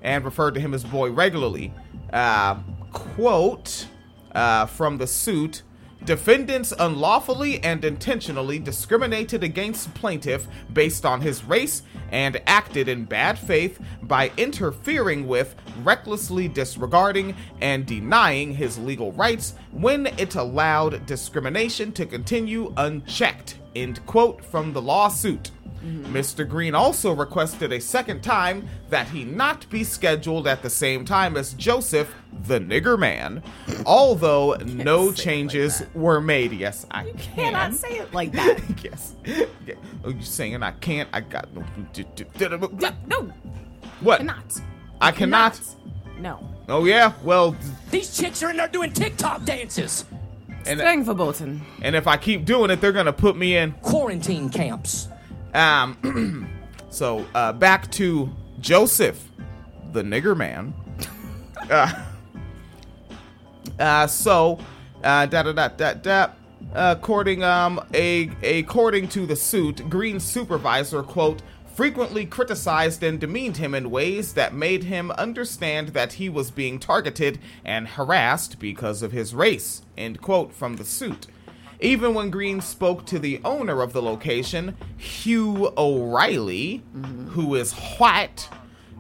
and 0.03 0.25
referred 0.25 0.55
to 0.55 0.61
him 0.61 0.73
as 0.73 0.85
boy 0.85 1.11
regularly. 1.11 1.73
Uh, 2.13 2.57
quote 2.93 3.89
uh, 4.37 4.67
from 4.67 4.99
the 4.99 5.07
suit 5.09 5.63
Defendants 6.05 6.75
unlawfully 6.79 7.65
and 7.65 7.83
intentionally 7.83 8.59
discriminated 8.59 9.43
against 9.43 9.95
plaintiff 9.95 10.47
based 10.75 11.07
on 11.07 11.23
his 11.23 11.43
race 11.45 11.83
and 12.11 12.43
acted 12.47 12.89
in 12.89 13.07
bad 13.07 13.39
faith 13.39 13.81
by 14.03 14.31
interfering 14.37 15.27
with, 15.27 15.55
recklessly 15.83 16.47
disregarding, 16.47 17.35
and 17.63 17.87
denying 17.87 18.55
his 18.55 18.79
legal 18.79 19.13
rights 19.13 19.55
when 19.73 20.07
it 20.19 20.35
allowed 20.35 21.07
discrimination 21.07 21.91
to 21.93 22.05
continue 22.05 22.71
unchecked. 22.77 23.59
End 23.75 24.05
quote 24.05 24.45
from 24.45 24.75
the 24.75 24.83
lawsuit. 24.83 25.53
Mm-hmm. 25.85 26.17
Mr. 26.17 26.49
Green 26.49 26.75
also 26.75 27.13
requested 27.13 27.73
a 27.73 27.81
second 27.81 28.23
time 28.23 28.67
that 28.89 29.09
he 29.09 29.25
not 29.25 29.69
be 29.69 29.85
scheduled 29.85 30.47
at 30.47 30.63
the 30.63 30.71
same 30.71 31.05
time 31.05 31.37
as 31.37 31.53
Joseph, 31.55 32.15
the 32.47 32.59
nigger 32.59 32.99
man, 32.99 33.43
although 33.85 34.55
no 34.65 35.13
changes 35.13 35.83
were 35.95 36.21
made. 36.21 36.53
Yes, 36.53 36.87
I 36.91 37.05
can. 37.05 37.17
Cannot 37.53 37.75
say 37.75 37.99
it 37.99 38.15
like 38.15 38.33
that. 38.41 38.61
yes. 38.83 39.15
Yeah. 39.67 39.75
Oh, 40.05 40.09
you 40.11 40.23
saying 40.23 40.63
I 40.63 40.71
can't? 40.73 41.09
I 41.13 41.21
got 41.21 41.49
no. 41.55 41.65
no. 43.07 43.33
What? 44.01 44.19
Cannot. 44.19 44.61
I 45.01 45.11
cannot. 45.13 45.61
No. 46.19 46.49
Oh 46.69 46.85
yeah. 46.87 47.13
Well, 47.23 47.55
These 47.91 48.17
chicks 48.17 48.43
are 48.43 48.51
in 48.51 48.57
there 48.57 48.69
doing 48.69 48.93
TikTok 48.93 49.45
dances. 49.45 50.07
and 50.67 50.79
Staying 50.81 51.05
verboten. 51.05 51.61
and 51.83 51.95
if 51.95 52.07
I 52.07 52.17
keep 52.17 52.47
doing 52.47 52.71
it, 52.71 52.81
they're 52.81 52.93
gonna 52.93 53.13
put 53.13 53.37
me 53.37 53.57
in 53.57 53.73
Quarantine 53.83 54.49
camps. 54.49 55.09
Um, 55.55 56.49
so 56.91 57.25
uh, 57.35 57.53
back 57.53 57.91
to 57.93 58.31
Joseph, 58.61 59.31
the 59.93 60.03
nigger 60.03 60.37
man. 60.37 60.75
Uh, 61.71 62.05
uh, 63.79 64.07
so, 64.07 64.59
uh, 65.03 65.27
da 65.27 65.43
da 65.43 65.53
da 65.53 65.69
da 65.69 65.95
da. 65.95 66.29
According 66.73 67.45
um 67.45 67.81
a 67.95 68.31
according 68.43 69.09
to 69.09 69.27
the 69.27 69.37
suit, 69.37 69.89
Green's 69.89 70.25
supervisor 70.25 71.03
quote 71.03 71.43
frequently 71.75 72.25
criticized 72.25 73.03
and 73.03 73.19
demeaned 73.19 73.57
him 73.57 73.75
in 73.75 73.91
ways 73.91 74.35
that 74.35 74.55
made 74.55 74.85
him 74.85 75.11
understand 75.13 75.89
that 75.89 76.15
he 76.15 76.29
was 76.29 76.51
being 76.51 76.79
targeted 76.79 77.39
and 77.65 77.89
harassed 77.89 78.59
because 78.61 79.03
of 79.03 79.13
his 79.13 79.35
race. 79.35 79.83
End 79.97 80.21
quote 80.21 80.53
from 80.53 80.77
the 80.77 80.85
suit. 80.85 81.27
Even 81.81 82.15
when 82.15 82.31
Green 82.31 82.61
spoke 82.61 83.05
to 83.07 83.19
the 83.19 83.41
owner 83.45 83.83
of 83.83 83.93
the 83.93 84.03
location, 84.03 84.77
Hugh 84.97 85.73
O'Reilly, 85.77 86.83
who 87.31 87.55
is 87.55 87.73
white, 87.99 88.49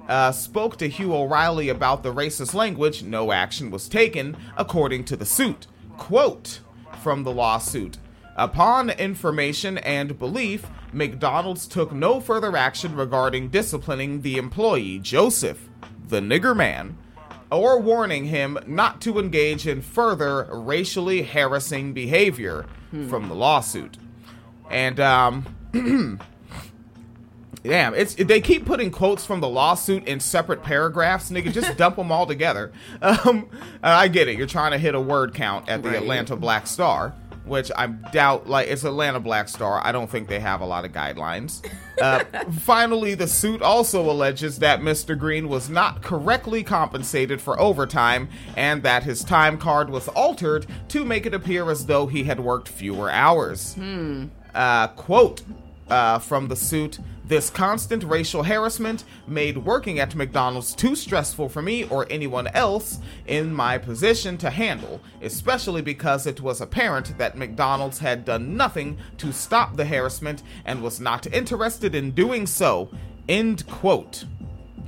uh, 0.08 0.32
spoke 0.32 0.76
to 0.78 0.88
Hugh 0.88 1.14
O'Reilly 1.14 1.68
about 1.68 2.02
the 2.02 2.12
racist 2.12 2.54
language, 2.54 3.02
no 3.02 3.32
action 3.32 3.70
was 3.70 3.88
taken, 3.88 4.36
according 4.56 5.04
to 5.04 5.16
the 5.16 5.24
suit. 5.24 5.66
Quote 5.96 6.60
from 7.00 7.22
the 7.22 7.32
lawsuit. 7.32 7.98
Upon 8.36 8.90
information 8.90 9.78
and 9.78 10.18
belief, 10.18 10.66
McDonald's 10.92 11.66
took 11.66 11.92
no 11.92 12.20
further 12.20 12.56
action 12.56 12.96
regarding 12.96 13.48
disciplining 13.48 14.22
the 14.22 14.38
employee, 14.38 14.98
Joseph, 14.98 15.68
the 16.08 16.20
nigger 16.20 16.56
man, 16.56 16.98
or 17.50 17.78
warning 17.80 18.26
him 18.26 18.58
not 18.66 19.00
to 19.02 19.18
engage 19.18 19.66
in 19.66 19.80
further 19.82 20.48
racially 20.50 21.22
harassing 21.22 21.92
behavior 21.92 22.66
from 23.08 23.28
the 23.28 23.34
lawsuit. 23.34 23.96
And 24.70 25.00
um 25.00 25.46
Damn, 27.62 27.94
it's 27.94 28.14
they 28.16 28.42
keep 28.42 28.66
putting 28.66 28.90
quotes 28.90 29.24
from 29.24 29.40
the 29.40 29.48
lawsuit 29.48 30.06
in 30.06 30.20
separate 30.20 30.62
paragraphs. 30.62 31.30
Nigga, 31.30 31.50
just 31.50 31.76
dump 31.78 31.96
them 31.96 32.12
all 32.12 32.26
together. 32.26 32.72
Um, 33.02 33.48
I 33.82 34.08
get 34.08 34.28
it. 34.28 34.36
You're 34.36 34.46
trying 34.46 34.72
to 34.72 34.78
hit 34.78 34.94
a 34.94 35.00
word 35.00 35.34
count 35.34 35.68
at 35.68 35.82
the 35.82 35.88
Right. 35.90 35.98
Atlanta 35.98 36.36
Black 36.36 36.66
Star, 36.66 37.14
which 37.44 37.70
I 37.76 37.86
doubt. 37.86 38.48
Like 38.48 38.68
it's 38.68 38.84
Atlanta 38.84 39.20
Black 39.20 39.48
Star. 39.48 39.80
I 39.84 39.92
don't 39.92 40.10
think 40.10 40.28
they 40.28 40.40
have 40.40 40.60
a 40.60 40.66
lot 40.66 40.84
of 40.84 40.92
guidelines. 40.92 41.64
Uh, 42.00 42.24
finally, 42.60 43.14
the 43.14 43.26
suit 43.26 43.62
also 43.62 44.10
alleges 44.10 44.58
that 44.60 44.80
Mr. 44.80 45.18
Green 45.18 45.48
was 45.48 45.68
not 45.68 46.02
correctly 46.02 46.62
compensated 46.62 47.40
for 47.40 47.58
overtime, 47.60 48.28
and 48.56 48.82
that 48.82 49.02
his 49.02 49.22
time 49.24 49.58
card 49.58 49.90
was 49.90 50.08
altered 50.08 50.66
to 50.88 51.04
make 51.04 51.26
it 51.26 51.34
appear 51.34 51.70
as 51.70 51.86
though 51.86 52.06
he 52.06 52.24
had 52.24 52.40
worked 52.40 52.68
fewer 52.68 53.10
hours 53.10 53.74
uh, 54.54 54.88
quote 54.88 55.42
uh, 55.90 56.18
from 56.18 56.48
the 56.48 56.56
suit 56.56 56.98
this 57.26 57.48
constant 57.48 58.04
racial 58.04 58.42
harassment 58.42 59.04
made 59.26 59.56
working 59.56 59.98
at 59.98 60.14
McDonald's 60.14 60.74
too 60.74 60.94
stressful 60.94 61.48
for 61.48 61.62
me 61.62 61.84
or 61.84 62.06
anyone 62.10 62.48
else 62.48 62.98
in 63.26 63.52
my 63.52 63.78
position 63.78 64.36
to 64.38 64.50
handle, 64.50 65.00
especially 65.22 65.80
because 65.80 66.26
it 66.26 66.40
was 66.40 66.60
apparent 66.60 67.16
that 67.16 67.38
McDonald's 67.38 67.98
had 67.98 68.24
done 68.24 68.56
nothing 68.56 68.98
to 69.18 69.32
stop 69.32 69.76
the 69.76 69.86
harassment 69.86 70.42
and 70.66 70.82
was 70.82 71.00
not 71.00 71.26
interested 71.32 71.94
in 71.94 72.10
doing 72.10 72.46
so. 72.46 72.90
End 73.28 73.66
quote. 73.66 74.24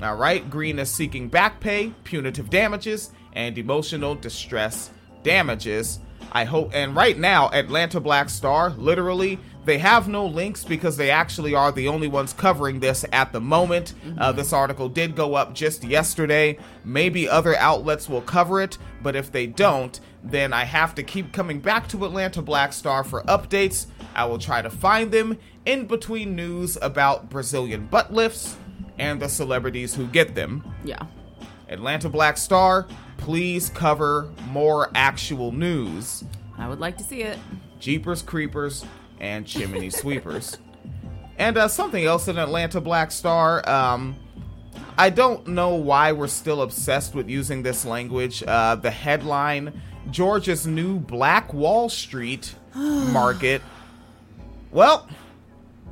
All 0.03 0.17
right, 0.17 0.49
Green 0.51 0.79
is 0.79 0.93
seeking 0.93 1.29
back 1.29 1.59
pay, 1.59 1.95
punitive 2.05 2.51
damages, 2.51 3.13
and 3.33 3.57
emotional 3.57 4.15
distress 4.15 4.91
damages. 5.23 6.01
I 6.33 6.45
hope, 6.45 6.73
and 6.75 6.95
right 6.95 7.17
now, 7.17 7.49
Atlanta 7.51 7.99
Black 7.99 8.29
Star, 8.29 8.71
literally, 8.71 9.39
they 9.67 9.79
have 9.79 10.07
no 10.07 10.25
links 10.25 10.65
because 10.65 10.97
they 10.97 11.11
actually 11.11 11.55
are 11.55 11.73
the 11.73 11.89
only 11.89 12.07
ones 12.07 12.33
covering 12.33 12.79
this 12.79 13.05
at 13.13 13.33
the 13.33 13.41
moment. 13.41 13.95
Uh, 14.17 14.31
this 14.31 14.53
article 14.53 14.89
did 14.89 15.17
go 15.17 15.35
up 15.35 15.55
just 15.55 15.83
yesterday. 15.83 16.57
Maybe 16.85 17.29
other 17.29 17.57
outlets 17.57 18.09
will 18.09 18.23
cover 18.23 18.61
it, 18.61 18.79
but 19.03 19.17
if 19.17 19.33
they 19.33 19.47
don't, 19.47 19.99
then 20.23 20.53
I 20.53 20.65
have 20.65 20.95
to 20.95 21.03
keep 21.03 21.33
coming 21.33 21.61
back 21.61 21.89
to 21.89 22.05
Atlanta 22.05 22.43
Black 22.43 22.73
Star 22.73 23.03
for 23.03 23.23
updates. 23.25 23.87
I 24.15 24.25
will 24.25 24.39
try 24.39 24.63
to 24.63 24.71
find 24.71 25.11
them 25.11 25.37
in 25.65 25.87
between 25.87 26.37
news 26.37 26.79
about 26.81 27.29
Brazilian 27.29 27.87
butt 27.87 28.13
lifts 28.13 28.57
and 28.99 29.21
the 29.21 29.29
celebrities 29.29 29.95
who 29.95 30.07
get 30.07 30.35
them. 30.37 30.65
Yeah. 30.85 31.07
Atlanta 31.69 32.09
Black 32.09 32.39
Star, 32.39 32.87
please 33.19 33.71
cover 33.71 34.31
more 34.49 34.91
actual 34.95 35.51
news. 35.51 36.23
I 36.57 36.69
would 36.69 36.79
like 36.79 36.97
to 36.99 37.05
see 37.05 37.23
it. 37.23 37.39
Jeepers 37.81 38.23
Creepers 38.23 38.85
and 39.21 39.47
Chimney 39.47 39.91
Sweepers. 39.91 40.59
And 41.39 41.59
uh, 41.59 41.69
something 41.69 42.05
else 42.05 42.29
in 42.29 42.39
Atlanta 42.39 42.81
Black 42.81 43.11
Star. 43.13 43.69
Um, 43.69 44.17
I 44.99 45.11
don't 45.11 45.49
know 45.49 45.75
why 45.75 46.13
we're 46.13 46.27
still 46.27 46.63
obsessed 46.63 47.15
with 47.15 47.29
using 47.29 47.63
this 47.63 47.85
language. 47.85 48.43
Uh, 48.47 48.77
the 48.77 48.91
headline 48.91 49.81
Georgia's 50.11 50.67
new 50.67 50.99
Black 50.99 51.53
Wall 51.53 51.89
Street 51.89 52.55
market. 52.75 53.63
Well, 54.71 55.09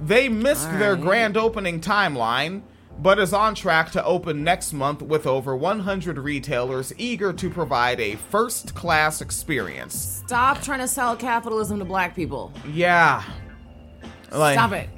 they 0.00 0.28
missed 0.28 0.68
All 0.68 0.78
their 0.78 0.96
grand 0.96 1.36
opening 1.36 1.80
timeline, 1.80 2.62
but 2.98 3.18
is 3.18 3.32
on 3.32 3.54
track 3.54 3.90
to 3.92 4.04
open 4.04 4.44
next 4.44 4.72
month 4.72 5.02
with 5.02 5.26
over 5.26 5.56
100 5.56 6.18
retailers 6.18 6.92
eager 6.96 7.32
to 7.32 7.50
provide 7.50 8.00
a 8.00 8.16
first 8.16 8.74
class 8.74 9.20
experience. 9.20 10.22
Stop 10.24 10.62
trying 10.62 10.80
to 10.80 10.88
sell 10.88 11.16
capitalism 11.16 11.78
to 11.78 11.84
black 11.84 12.14
people. 12.14 12.52
Yeah. 12.70 13.22
Like, 14.30 14.54
Stop 14.54 14.72
it. 14.72 14.88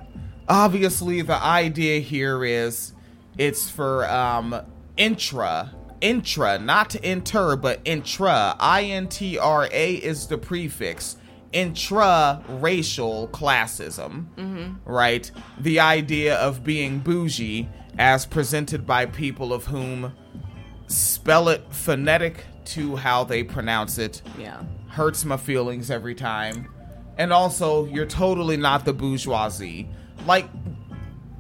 Obviously, 0.49 1.22
the 1.22 1.42
idea 1.42 2.01
here 2.01 2.44
is 2.44 2.92
it's 3.38 3.68
for 3.70 4.09
um, 4.11 4.61
intra. 4.97 5.72
Intra, 6.01 6.59
not 6.59 6.94
inter, 6.97 7.57
but 7.57 7.80
intra. 7.84 8.55
I 8.61 8.84
N 8.84 9.09
T 9.09 9.38
R 9.38 9.66
A 9.72 9.94
is 9.94 10.26
the 10.26 10.36
prefix. 10.38 11.16
Intra 11.53 12.42
racial 12.49 13.28
classism, 13.28 14.26
right? 14.84 15.30
The 15.59 15.80
idea 15.80 16.36
of 16.36 16.62
being 16.62 16.99
bougie 16.99 17.68
as 17.99 18.26
presented 18.26 18.86
by 18.86 19.07
people 19.07 19.53
of 19.53 19.66
whom 19.66 20.12
spell 20.86 21.49
it 21.49 21.64
phonetic 21.70 22.44
to 22.64 22.97
how 22.97 23.24
they 23.24 23.42
pronounce 23.42 23.99
it 23.99 24.22
Yeah. 24.38 24.62
hurts 24.88 25.24
my 25.24 25.36
feelings 25.36 25.90
every 25.90 26.14
time. 26.14 26.68
And 27.18 27.32
also, 27.32 27.86
you're 27.86 28.07
totally 28.07 28.57
not 28.57 28.84
the 28.84 28.92
bourgeoisie. 28.92 29.88
Like, 30.26 30.49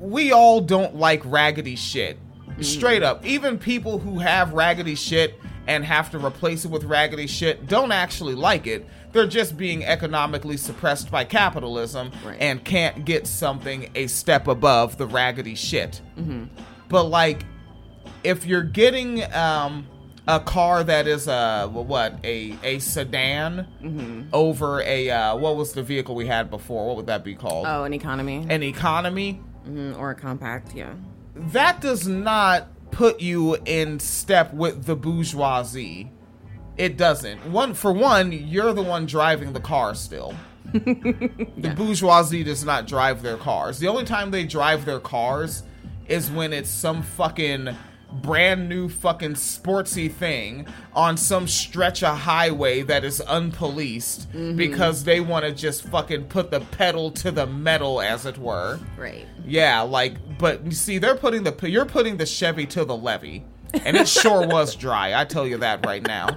we 0.00 0.32
all 0.32 0.60
don't 0.60 0.96
like 0.96 1.20
raggedy 1.24 1.76
shit. 1.76 2.18
Mm-hmm. 2.48 2.62
Straight 2.62 3.02
up. 3.02 3.24
Even 3.26 3.58
people 3.58 3.98
who 3.98 4.18
have 4.18 4.52
raggedy 4.54 4.94
shit 4.94 5.38
and 5.66 5.84
have 5.84 6.10
to 6.12 6.18
replace 6.24 6.64
it 6.64 6.70
with 6.70 6.84
raggedy 6.84 7.26
shit 7.26 7.66
don't 7.66 7.92
actually 7.92 8.34
like 8.34 8.66
it. 8.66 8.86
They're 9.12 9.26
just 9.26 9.56
being 9.56 9.84
economically 9.84 10.56
suppressed 10.56 11.10
by 11.10 11.24
capitalism 11.24 12.10
Right. 12.24 12.36
and 12.40 12.62
can't 12.64 13.04
get 13.04 13.26
something 13.26 13.88
a 13.94 14.06
step 14.08 14.46
above 14.48 14.98
the 14.98 15.06
raggedy 15.06 15.54
shit. 15.54 16.00
But, 16.88 17.04
like, 17.04 17.44
if 18.24 18.44
you're 18.46 18.62
getting 18.62 19.22
um, 19.34 19.86
a 20.28 20.40
car 20.40 20.82
that 20.84 21.06
is 21.06 21.28
a 21.28 21.68
what 21.72 22.18
a 22.24 22.56
a 22.64 22.78
sedan 22.80 23.66
Mm-hmm. 23.82 24.22
over 24.32 24.82
a 24.82 25.08
uh, 25.10 25.36
what 25.36 25.56
was 25.56 25.72
the 25.72 25.82
vehicle 25.82 26.14
we 26.14 26.26
had 26.26 26.50
before? 26.50 26.86
What 26.88 26.96
would 26.96 27.06
that 27.06 27.22
be 27.24 27.34
called? 27.34 27.66
Oh, 27.68 27.84
an 27.84 27.92
economy. 27.92 28.44
An 28.48 28.62
economy. 28.62 29.40
Mhm, 29.68 29.98
or 29.98 30.10
a 30.10 30.14
compact, 30.14 30.74
yeah. 30.74 30.94
That 31.34 31.80
does 31.80 32.06
not 32.08 32.68
put 32.90 33.20
you 33.20 33.56
in 33.66 33.98
step 34.00 34.52
with 34.54 34.84
the 34.86 34.96
bourgeoisie. 34.96 36.10
It 36.76 36.96
doesn't. 36.96 37.46
One 37.50 37.74
for 37.74 37.92
one, 37.92 38.32
you're 38.32 38.72
the 38.72 38.82
one 38.82 39.06
driving 39.06 39.52
the 39.52 39.60
car 39.60 39.94
still. 39.94 40.34
the 40.72 41.72
bourgeoisie 41.76 42.44
does 42.44 42.64
not 42.64 42.86
drive 42.86 43.22
their 43.22 43.36
cars. 43.36 43.78
The 43.78 43.88
only 43.88 44.04
time 44.04 44.30
they 44.30 44.44
drive 44.44 44.84
their 44.84 45.00
cars 45.00 45.62
is 46.08 46.30
when 46.30 46.52
it's 46.52 46.68
some 46.70 47.02
fucking 47.02 47.74
brand 48.12 48.68
new 48.68 48.88
fucking 48.88 49.34
sportsy 49.34 50.10
thing 50.10 50.66
on 50.94 51.16
some 51.16 51.46
stretch 51.48 52.02
of 52.02 52.16
highway 52.18 52.80
that 52.82 53.04
is 53.04 53.20
unpoliced 53.26 54.26
Mhm. 54.32 54.56
because 54.56 55.04
they 55.04 55.20
want 55.20 55.44
to 55.44 55.52
just 55.52 55.82
fucking 55.84 56.24
put 56.24 56.50
the 56.50 56.60
pedal 56.60 57.10
to 57.10 57.30
the 57.30 57.46
metal 57.46 58.00
as 58.00 58.24
it 58.24 58.38
were. 58.38 58.78
Right. 58.96 59.26
Yeah, 59.46 59.80
like 59.82 60.38
but 60.38 60.64
you 60.64 60.72
see 60.72 60.98
they're 60.98 61.16
putting 61.16 61.42
the 61.42 61.54
you're 61.68 61.84
putting 61.84 62.16
the 62.16 62.26
Chevy 62.26 62.66
to 62.66 62.84
the 62.84 62.96
levee. 62.96 63.44
And 63.84 63.96
it 63.96 64.08
sure 64.08 64.46
was 64.46 64.74
dry, 64.76 65.18
I 65.20 65.24
tell 65.24 65.46
you 65.46 65.58
that 65.58 65.84
right 65.84 66.02
now. 66.06 66.28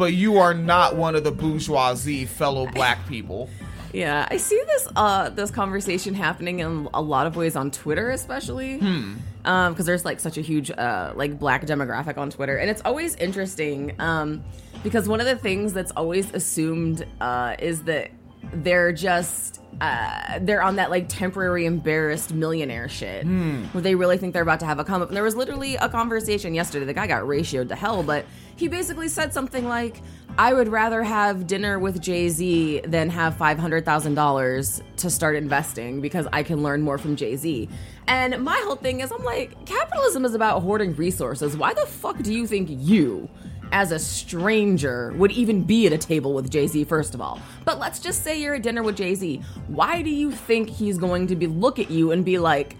But 0.00 0.14
you 0.14 0.38
are 0.38 0.54
not 0.54 0.96
one 0.96 1.14
of 1.14 1.24
the 1.24 1.30
bourgeoisie 1.30 2.24
fellow 2.24 2.66
black 2.68 3.06
people. 3.06 3.50
Yeah, 3.92 4.26
I 4.30 4.38
see 4.38 4.58
this 4.66 4.88
uh 4.96 5.28
this 5.28 5.50
conversation 5.50 6.14
happening 6.14 6.60
in 6.60 6.88
a 6.94 7.02
lot 7.02 7.26
of 7.26 7.36
ways 7.36 7.54
on 7.54 7.70
Twitter, 7.70 8.08
especially. 8.08 8.78
Hmm. 8.78 9.16
Um, 9.44 9.74
because 9.74 9.84
there's 9.84 10.06
like 10.06 10.18
such 10.18 10.38
a 10.38 10.40
huge 10.40 10.70
uh 10.70 11.12
like 11.14 11.38
black 11.38 11.66
demographic 11.66 12.16
on 12.16 12.30
Twitter, 12.30 12.56
and 12.56 12.70
it's 12.70 12.80
always 12.86 13.14
interesting. 13.16 13.94
Um, 13.98 14.42
because 14.82 15.06
one 15.06 15.20
of 15.20 15.26
the 15.26 15.36
things 15.36 15.74
that's 15.74 15.92
always 15.92 16.32
assumed 16.32 17.06
uh 17.20 17.56
is 17.58 17.82
that 17.82 18.10
they're 18.52 18.92
just 18.92 19.60
uh 19.80 20.38
they're 20.42 20.62
on 20.62 20.76
that 20.76 20.90
like 20.90 21.06
temporary 21.08 21.64
embarrassed 21.64 22.34
millionaire 22.34 22.88
shit 22.88 23.22
Hmm. 23.24 23.64
where 23.66 23.80
they 23.82 23.94
really 23.94 24.18
think 24.18 24.32
they're 24.34 24.42
about 24.42 24.60
to 24.60 24.66
have 24.66 24.78
a 24.78 24.84
come 24.84 25.00
up. 25.02 25.08
And 25.08 25.16
there 25.16 25.22
was 25.24 25.36
literally 25.36 25.76
a 25.76 25.88
conversation 25.88 26.54
yesterday. 26.54 26.84
The 26.84 26.92
guy 26.94 27.06
got 27.06 27.22
ratioed 27.22 27.68
to 27.68 27.76
hell, 27.76 28.02
but 28.02 28.24
he 28.56 28.68
basically 28.68 29.08
said 29.08 29.32
something 29.32 29.66
like, 29.66 30.02
I 30.36 30.52
would 30.52 30.68
rather 30.68 31.02
have 31.02 31.46
dinner 31.46 31.78
with 31.78 32.00
Jay 32.02 32.28
Z 32.28 32.82
than 32.86 33.08
have 33.10 33.36
$500,000 33.38 34.82
to 34.96 35.10
start 35.10 35.36
investing 35.36 36.00
because 36.00 36.26
I 36.32 36.42
can 36.42 36.62
learn 36.62 36.82
more 36.82 36.98
from 36.98 37.16
Jay 37.16 37.36
Z. 37.36 37.68
And 38.06 38.42
my 38.42 38.60
whole 38.64 38.76
thing 38.76 39.00
is, 39.00 39.10
I'm 39.12 39.24
like, 39.24 39.64
capitalism 39.66 40.24
is 40.24 40.34
about 40.34 40.60
hoarding 40.62 40.94
resources. 40.94 41.56
Why 41.56 41.74
the 41.74 41.86
fuck 41.86 42.18
do 42.22 42.32
you 42.34 42.46
think 42.46 42.68
you, 42.70 43.28
as 43.72 43.92
a 43.92 43.98
stranger, 43.98 45.12
would 45.16 45.32
even 45.32 45.62
be 45.62 45.86
at 45.86 45.92
a 45.92 45.98
table 45.98 46.34
with 46.34 46.50
Jay 46.50 46.66
Z, 46.66 46.84
first 46.84 47.14
of 47.14 47.20
all? 47.20 47.40
But 47.64 47.78
let's 47.78 48.00
just 48.00 48.22
say 48.22 48.40
you're 48.40 48.54
at 48.54 48.62
dinner 48.62 48.82
with 48.82 48.96
Jay 48.96 49.14
Z. 49.14 49.42
Why 49.68 50.02
do 50.02 50.10
you 50.10 50.30
think 50.30 50.68
he's 50.68 50.98
going 50.98 51.26
to 51.28 51.36
be 51.36 51.46
look 51.46 51.78
at 51.78 51.90
you 51.90 52.12
and 52.12 52.24
be 52.24 52.38
like, 52.38 52.76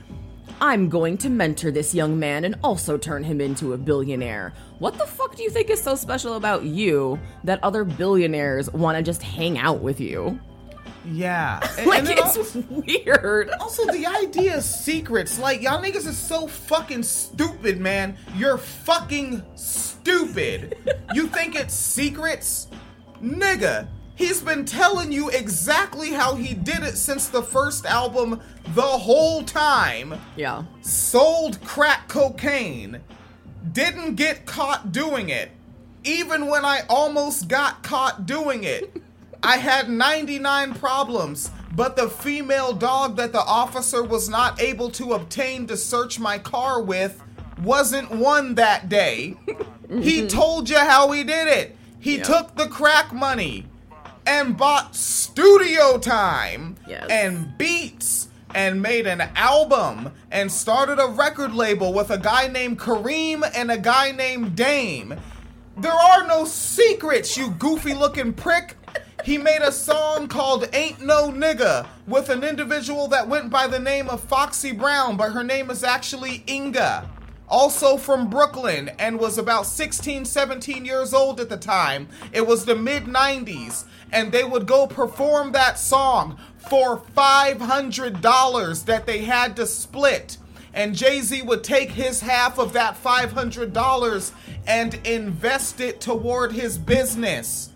I'm 0.63 0.91
going 0.91 1.17
to 1.19 1.31
mentor 1.31 1.71
this 1.71 1.95
young 1.95 2.19
man 2.19 2.45
and 2.45 2.55
also 2.63 2.99
turn 2.99 3.25
him 3.25 3.41
into 3.41 3.73
a 3.73 3.79
billionaire. 3.79 4.53
What 4.79 4.99
the 4.99 5.07
fuck 5.07 5.35
do 5.35 5.43
you 5.43 5.49
think 5.49 5.71
is 5.71 5.83
so 5.83 5.95
special 5.95 6.35
about 6.35 6.65
you 6.65 7.19
that 7.45 7.65
other 7.65 7.83
billionaires 7.83 8.71
want 8.73 8.99
to 8.99 9.03
just 9.03 9.23
hang 9.23 9.57
out 9.57 9.81
with 9.81 10.01
you? 10.01 10.39
Yeah. 11.05 11.61
Like, 11.87 12.05
then 12.05 12.19
it's 12.19 12.55
weird. 12.55 13.51
Also, 13.61 13.87
the 13.87 14.07
idea 14.07 14.59
of 14.59 14.63
secrets, 14.63 15.39
like, 15.39 15.63
y'all 15.63 15.83
niggas 15.83 16.07
is 16.07 16.17
so 16.17 16.47
fucking 16.47 17.03
stupid, 17.03 17.81
man. 17.81 18.17
You're 18.37 18.59
fucking 18.59 19.43
stupid. 19.55 20.77
you 21.15 21.27
think 21.27 21.57
it's 21.57 21.75
secrets? 21.75 22.69
Nigga, 23.23 23.89
he's 24.15 24.41
been 24.43 24.65
telling 24.65 25.11
you 25.11 25.31
exactly 25.31 26.11
how 26.11 26.35
he 26.35 26.55
did 26.55 26.83
it 26.83 26.97
since 26.97 27.29
the 27.29 27.43
first 27.43 27.87
album 27.87 28.41
the 28.75 28.83
whole 28.83 29.43
time. 29.43 30.15
Yeah. 30.37 30.65
Sold 30.83 31.61
crack 31.63 32.09
cocaine. 32.09 33.01
Didn't 33.73 34.15
get 34.17 34.47
caught 34.47 34.93
doing 34.93 35.29
it. 35.31 35.51
Even 36.05 36.47
when 36.47 36.65
I 36.65 36.83
almost 36.89 37.49
got 37.49 37.83
caught 37.83 38.27
doing 38.27 38.65
it. 38.65 38.95
I 39.43 39.57
had 39.57 39.89
99 39.89 40.75
problems, 40.75 41.51
but 41.75 41.97
the 41.97 42.09
female 42.09 42.73
dog 42.73 43.17
that 43.17 43.33
the 43.33 43.41
officer 43.41 44.03
was 44.03 44.29
not 44.29 44.61
able 44.61 44.91
to 44.93 45.15
obtain 45.15 45.67
to 45.69 45.77
search 45.77 46.19
my 46.19 46.39
car 46.39 46.83
with 46.83 47.23
wasn't 47.63 48.11
one 48.11 48.55
that 48.57 48.89
day. 48.89 49.37
he 50.01 50.27
told 50.27 50.69
you 50.69 50.79
how 50.79 51.11
he 51.13 51.25
did 51.25 51.49
it. 51.49 51.77
He 51.99 52.17
Yeah. 52.19 52.25
took 52.25 52.57
the 52.57 52.67
crack 52.69 53.13
money 53.13 53.67
and 54.27 54.57
bought 54.57 54.95
studio 54.95 55.99
time 55.99 56.77
and 57.11 57.57
beats 57.59 58.29
and 58.55 58.83
made 58.83 59.07
an 59.07 59.23
album 59.37 60.13
and 60.31 60.51
started 60.51 60.99
a 60.99 61.07
record 61.07 61.55
label 61.55 61.93
with 61.93 62.11
a 62.11 62.19
guy 62.19 62.47
named 62.49 62.79
Kareem 62.79 63.49
and 63.55 63.71
a 63.71 63.79
guy 63.79 64.13
named 64.13 64.57
Dame. 64.57 65.15
There 65.77 65.93
are 65.93 66.27
no 66.27 66.45
secrets, 66.45 67.37
you 67.37 67.51
goofy 67.53 67.95
looking 67.95 68.33
prick. 68.33 68.77
He 69.25 69.37
made 69.39 69.61
a 69.63 69.73
song 69.73 70.29
called 70.29 70.69
Ain't 70.73 71.05
No 71.05 71.31
Nigga 71.31 71.87
with 72.07 72.31
an 72.31 72.43
individual 72.43 73.09
that 73.09 73.29
went 73.29 73.51
by 73.51 73.67
the 73.67 73.79
name 73.79 74.09
of 74.09 74.23
Foxy 74.23 74.73
Brown, 74.73 75.17
but 75.17 75.33
her 75.33 75.45
name 75.45 75.71
is 75.71 75.85
actually 75.85 76.43
Inga. 76.49 77.09
Also 77.49 77.97
from 77.97 78.31
Brooklyn 78.31 78.91
and 78.99 79.19
was 79.19 79.37
about 79.37 79.67
16, 79.67 80.25
17 80.25 80.85
years 80.85 81.13
old 81.13 81.41
at 81.41 81.49
the 81.49 81.57
time. 81.57 82.09
It 82.33 82.47
was 82.47 82.65
the 82.65 82.77
mid 82.77 83.05
90s. 83.05 83.85
And 84.13 84.33
they 84.33 84.45
would 84.45 84.67
go 84.67 84.87
perform 84.87 85.53
that 85.53 85.79
song 85.79 86.39
for 86.57 86.99
$500 86.99 88.85
that 88.87 89.07
they 89.07 89.19
had 89.25 89.57
to 89.57 89.67
split 89.67 90.39
and 90.73 90.95
Jay 90.95 91.21
Z 91.21 91.43
would 91.43 91.65
take 91.65 91.91
his 91.91 92.21
half 92.21 92.59
of 92.59 92.73
that 92.75 93.03
$500 93.03 94.33
and 94.67 94.95
invest 95.05 95.81
it 95.81 96.01
toward 96.01 96.53
his 96.53 96.79
business. 96.79 97.71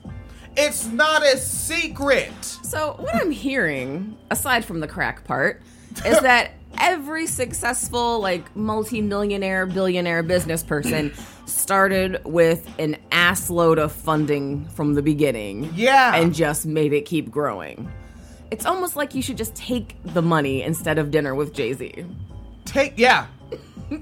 It's 0.57 0.87
not 0.87 1.25
a 1.27 1.37
secret. 1.39 2.33
So, 2.45 2.97
what 2.99 3.15
I'm 3.15 3.31
hearing, 3.31 4.17
aside 4.31 4.65
from 4.65 4.81
the 4.81 4.89
crack 4.89 5.25
part, 5.25 5.63
is 6.05 6.21
that 6.23 6.53
every 6.79 7.27
successful, 7.27 8.21
like, 8.21 8.55
multi 8.57 9.01
millionaire, 9.01 9.67
billionaire 9.67 10.23
business 10.23 10.63
person 10.63 11.13
started 11.47 12.21
with 12.25 12.69
an 12.79 12.97
ass 13.11 13.51
load 13.51 13.79
of 13.79 13.93
funding 13.93 14.69
from 14.71 14.95
the 14.95 15.03
beginning. 15.03 15.71
Yeah. 15.75 16.15
And 16.15 16.35
just 16.35 16.67
made 16.67 16.93
it 16.93 17.05
keep 17.07 17.31
growing. 17.31 17.91
It's 18.51 18.67
almost 18.67 18.95
like 18.95 19.15
you 19.15 19.23
should 19.23 19.37
just 19.37 19.55
take 19.55 19.97
the 20.05 20.23
money 20.23 20.63
instead 20.63 20.99
of 20.99 21.11
dinner 21.11 21.35
with 21.35 21.53
Jay 21.53 21.73
Z. 21.73 22.05
Take, 22.65 22.95
yeah. 22.97 23.27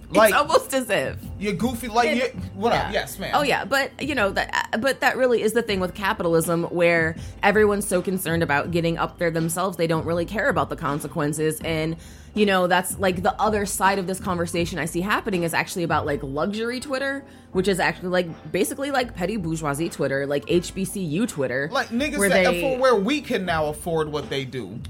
Like, 0.12 0.30
it's 0.30 0.38
almost 0.38 0.74
as 0.74 0.88
if 0.90 1.16
you're 1.38 1.54
goofy. 1.54 1.88
Like, 1.88 2.14
you, 2.16 2.22
what 2.54 2.72
up? 2.72 2.86
Yeah. 2.86 2.92
Yes, 2.92 3.18
ma'am. 3.18 3.32
Oh 3.34 3.42
yeah, 3.42 3.64
but 3.64 3.90
you 4.02 4.14
know 4.14 4.30
that. 4.30 4.76
But 4.80 5.00
that 5.00 5.16
really 5.16 5.42
is 5.42 5.52
the 5.52 5.62
thing 5.62 5.80
with 5.80 5.94
capitalism, 5.94 6.64
where 6.64 7.16
everyone's 7.42 7.86
so 7.86 8.02
concerned 8.02 8.42
about 8.42 8.70
getting 8.70 8.98
up 8.98 9.18
there 9.18 9.30
themselves, 9.30 9.76
they 9.76 9.86
don't 9.86 10.04
really 10.06 10.24
care 10.26 10.48
about 10.48 10.68
the 10.70 10.76
consequences. 10.76 11.60
And 11.64 11.96
you 12.34 12.46
know 12.46 12.66
that's 12.66 12.98
like 12.98 13.22
the 13.22 13.38
other 13.40 13.66
side 13.66 13.98
of 13.98 14.06
this 14.06 14.18
conversation 14.18 14.78
I 14.78 14.86
see 14.86 15.00
happening 15.02 15.42
is 15.42 15.52
actually 15.52 15.82
about 15.82 16.06
like 16.06 16.22
luxury 16.22 16.80
Twitter, 16.80 17.24
which 17.52 17.68
is 17.68 17.78
actually 17.80 18.08
like 18.08 18.52
basically 18.52 18.90
like 18.90 19.14
petty 19.14 19.36
bourgeoisie 19.36 19.88
Twitter, 19.90 20.26
like 20.26 20.46
HBCU 20.46 21.28
Twitter, 21.28 21.68
Like 21.72 21.88
niggas 21.88 22.18
where 22.18 22.28
that 22.28 22.50
they- 22.52 22.76
where 22.78 22.96
we 22.96 23.20
can 23.20 23.44
now 23.44 23.66
afford 23.66 24.10
what 24.10 24.30
they 24.30 24.44
do. 24.44 24.80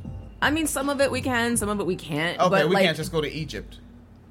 I 0.40 0.50
mean, 0.50 0.66
some 0.66 0.88
of 0.88 1.00
it 1.00 1.11
we 1.11 1.20
can, 1.20 1.57
some 1.57 1.68
of 1.68 1.78
it 1.78 1.86
we 1.86 1.94
can't. 1.94 2.38
Okay, 2.40 2.48
but 2.50 2.68
we 2.68 2.74
like, 2.74 2.84
can't 2.84 2.96
just 2.96 3.12
go 3.12 3.20
to 3.20 3.30
Egypt. 3.30 3.78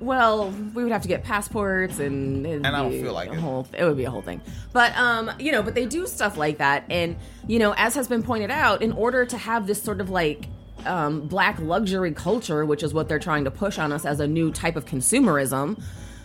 Well, 0.00 0.50
we 0.74 0.82
would 0.82 0.92
have 0.92 1.02
to 1.02 1.08
get 1.08 1.24
passports, 1.24 1.98
and 1.98 2.46
And 2.46 2.66
I 2.66 2.70
don't 2.70 2.92
feel 2.92 3.12
like 3.12 3.30
a 3.30 3.32
it. 3.32 3.38
Whole, 3.38 3.66
it 3.76 3.84
would 3.84 3.96
be 3.96 4.04
a 4.04 4.10
whole 4.10 4.22
thing. 4.22 4.40
But 4.72 4.96
um, 4.96 5.30
you 5.38 5.50
know, 5.50 5.62
but 5.62 5.74
they 5.74 5.86
do 5.86 6.06
stuff 6.06 6.36
like 6.36 6.58
that, 6.58 6.84
and 6.88 7.16
you 7.46 7.58
know, 7.58 7.74
as 7.76 7.94
has 7.94 8.06
been 8.06 8.22
pointed 8.22 8.50
out, 8.50 8.82
in 8.82 8.92
order 8.92 9.24
to 9.26 9.36
have 9.36 9.66
this 9.66 9.82
sort 9.82 10.00
of 10.00 10.10
like 10.10 10.46
um, 10.86 11.26
black 11.26 11.58
luxury 11.58 12.12
culture, 12.12 12.64
which 12.64 12.82
is 12.82 12.94
what 12.94 13.08
they're 13.08 13.18
trying 13.18 13.44
to 13.44 13.50
push 13.50 13.78
on 13.78 13.92
us 13.92 14.04
as 14.04 14.20
a 14.20 14.26
new 14.26 14.52
type 14.52 14.76
of 14.76 14.84
consumerism. 14.84 15.82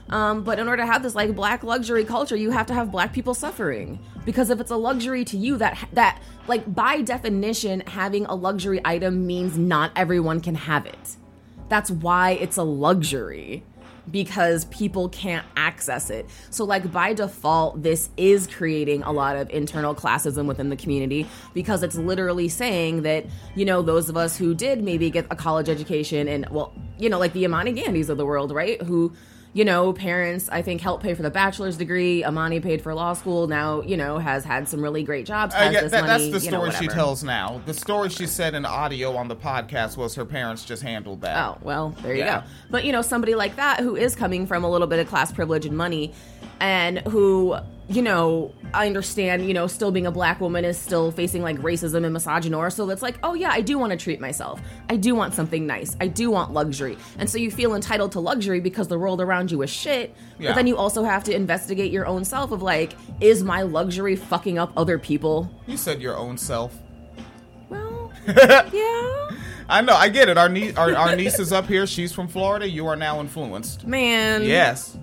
Um, 0.10 0.44
but 0.44 0.60
in 0.60 0.68
order 0.68 0.84
to 0.84 0.88
have 0.92 1.02
this 1.02 1.16
like 1.16 1.36
black 1.36 1.64
luxury 1.64 2.04
culture, 2.04 2.36
you 2.36 2.52
have 2.52 2.68
to 2.68 2.74
have 2.74 2.92
black 2.92 3.14
people 3.14 3.34
suffering 3.34 4.00
because 4.26 4.50
if 4.50 4.60
it's 4.60 4.72
a 4.72 4.76
luxury 4.76 5.26
to 5.26 5.38
you, 5.38 5.58
that 5.58 5.78
that 5.94 6.22
like 6.48 6.74
by 6.74 7.02
definition, 7.02 7.82
having 7.88 8.26
a 8.26 8.36
luxury 8.36 8.82
item 8.86 9.26
means 9.26 9.58
not 9.58 9.92
everyone 9.96 10.42
can 10.42 10.56
have 10.56 10.86
it. 10.86 11.18
That's 11.74 11.90
why 11.90 12.34
it's 12.34 12.58
a 12.58 12.64
luxury 12.64 13.64
because 14.12 14.66
people 14.66 15.10
can't 15.10 15.44
access 15.58 16.12
it. 16.12 16.30
So, 16.52 16.66
like, 16.66 16.92
by 16.92 17.16
default, 17.16 17.82
this 17.82 18.12
is 18.16 18.46
creating 18.46 19.02
a 19.02 19.12
lot 19.12 19.38
of 19.38 19.50
internal 19.50 19.96
classism 19.96 20.46
within 20.46 20.70
the 20.70 20.76
community 20.76 21.28
because 21.56 21.82
it's 21.82 21.96
literally 21.96 22.48
saying 22.48 23.02
that, 23.02 23.26
you 23.56 23.66
know, 23.66 23.82
those 23.82 24.08
of 24.08 24.16
us 24.16 24.38
who 24.38 24.54
did 24.54 24.84
maybe 24.84 25.10
get 25.10 25.26
a 25.32 25.36
college 25.36 25.68
education 25.68 26.28
and, 26.28 26.48
well, 26.52 26.76
you 27.00 27.10
know, 27.10 27.18
like 27.18 27.34
the 27.34 27.44
Imani 27.44 27.72
Gandys 27.72 28.08
of 28.08 28.18
the 28.20 28.26
world, 28.28 28.52
right? 28.52 28.80
Who, 28.84 29.12
you 29.54 29.64
know, 29.64 29.94
parents 29.94 30.50
I 30.52 30.62
think 30.64 30.82
helped 30.82 31.04
pay 31.04 31.14
for 31.14 31.22
the 31.22 31.30
bachelor's 31.30 31.78
degree. 31.78 32.26
Imani 32.26 32.60
paid 32.60 32.82
for 32.82 32.94
law 32.96 33.14
school. 33.14 33.48
Now, 33.48 33.82
you 33.82 33.96
know, 33.98 34.18
has 34.18 34.44
had 34.44 34.68
some 34.68 34.82
really 34.82 35.04
great 35.04 35.26
jobs. 35.28 35.54
Get- 35.54 35.74
this 35.84 35.92
that- 35.92 36.06
money, 36.08 36.30
that's 36.32 36.44
the 36.44 36.46
you 36.46 36.52
know, 36.52 36.68
story 36.70 36.88
she 36.88 36.88
tells 36.88 37.24
now. 37.24 37.62
The 37.66 37.74
story 37.74 38.10
she 38.10 38.26
said 38.26 38.56
in 38.56 38.66
audio 38.66 39.16
on 39.16 39.28
the 39.28 39.36
podcast 39.36 39.96
was 39.96 40.16
her 40.16 40.26
parents 40.26 40.66
just 40.66 40.82
handled 40.82 41.22
that. 41.22 41.38
Oh, 41.38 41.58
well, 41.62 41.96
there 42.02 42.14
you 42.16 42.20
Yeah. 42.24 42.40
go. 42.42 42.46
But, 42.72 42.84
you 42.86 42.92
know, 42.92 43.02
somebody 43.04 43.36
like 43.36 43.56
that 43.58 43.80
who 43.80 43.96
is 43.96 44.16
coming 44.16 44.48
from 44.48 44.64
a 44.64 44.70
little 44.70 44.88
bit 44.88 45.00
of 45.00 45.08
class 45.08 45.32
privilege 45.32 45.66
and 45.68 45.78
money 45.78 46.14
and 46.60 47.00
who, 47.00 47.56
you 47.90 48.02
know, 48.02 48.54
I 48.74 48.88
understand, 48.88 49.46
you 49.46 49.54
know, 49.54 49.68
still 49.68 49.92
being 49.92 50.08
a 50.08 50.12
black 50.12 50.40
woman 50.40 50.64
is 50.64 50.78
still 50.78 51.12
facing 51.12 51.42
like 51.42 51.58
racism 51.58 52.06
and 52.06 52.16
misogynoir. 52.16 52.72
So 52.72 52.90
it's 52.90 53.02
like, 53.02 53.18
oh, 53.24 53.34
yeah, 53.34 53.50
I 53.52 53.62
do 53.62 53.78
want 53.78 53.92
to 53.92 53.98
treat 53.98 54.20
myself. 54.22 54.62
I 54.90 54.96
do 54.96 55.16
want 55.16 55.34
something 55.34 55.68
nice. 55.68 55.96
I 56.00 56.08
do 56.08 56.32
want 56.32 56.54
luxury. 56.54 56.98
And 57.18 57.30
so 57.30 57.38
you 57.38 57.52
feel 57.52 57.76
entitled 57.76 58.14
to 58.14 58.20
luxury 58.20 58.62
because 58.62 58.88
the 58.88 58.98
world 58.98 59.20
around 59.22 59.52
you 59.52 59.62
is 59.62 59.70
shit. 59.70 60.16
Yeah. 60.40 60.50
But 60.50 60.56
then 60.56 60.68
you 60.68 60.78
also 60.78 61.04
have 61.04 61.24
to 61.26 61.36
investigate 61.36 61.92
your 61.92 62.08
own 62.08 62.24
self 62.24 62.52
of 62.52 62.62
like, 62.62 62.94
is 63.20 63.44
my 63.44 63.64
luxury 63.64 64.16
fucking 64.16 64.58
up 64.58 64.72
other 64.78 64.98
people? 64.98 65.54
You 65.68 65.78
said 65.78 66.02
your 66.02 66.18
own 66.18 66.38
self. 66.38 66.78
Well, 67.70 68.12
yeah. 68.28 69.30
I 69.70 69.82
know. 69.82 69.94
I 69.94 70.10
get 70.10 70.30
it. 70.30 70.38
Our 70.38 70.50
niece, 70.50 70.76
our, 70.78 70.96
our 70.96 71.16
niece 71.16 71.40
is 71.40 71.52
up 71.52 71.68
here. 71.68 71.86
She's 71.88 72.14
from 72.14 72.28
Florida. 72.28 72.68
You 72.68 72.88
are 72.88 72.96
now 72.96 73.20
influenced. 73.20 73.86
Man. 73.86 74.44
Yes. 74.44 74.98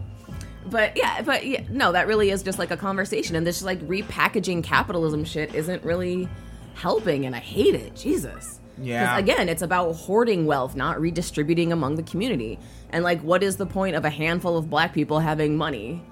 But 0.71 0.97
yeah, 0.97 1.23
but 1.23 1.45
yeah, 1.47 1.62
no, 1.68 1.93
that 1.93 2.07
really 2.07 2.31
is 2.31 2.43
just 2.43 2.59
like 2.59 2.71
a 2.71 2.77
conversation, 2.77 3.37
and 3.37 3.47
this 3.47 3.62
like 3.62 3.81
repackaging 3.81 4.62
capitalism 4.62 5.25
shit 5.25 5.55
isn't 5.55 5.83
really 5.85 6.29
helping, 6.75 7.27
and 7.27 7.35
I 7.35 7.41
hate 7.41 7.75
it. 7.75 7.95
Jesus. 7.97 8.61
Yeah. 8.83 9.18
Again, 9.18 9.49
it's 9.51 9.61
about 9.62 9.93
hoarding 9.93 10.47
wealth, 10.47 10.75
not 10.75 10.99
redistributing 11.01 11.71
among 11.71 11.97
the 11.97 12.03
community. 12.03 12.59
And 12.91 13.05
like, 13.05 13.21
what 13.23 13.43
is 13.43 13.57
the 13.59 13.66
point 13.66 13.95
of 13.95 14.07
a 14.07 14.11
handful 14.11 14.57
of 14.57 14.71
black 14.71 14.95
people 14.95 15.18
having 15.18 15.57
money 15.59 16.03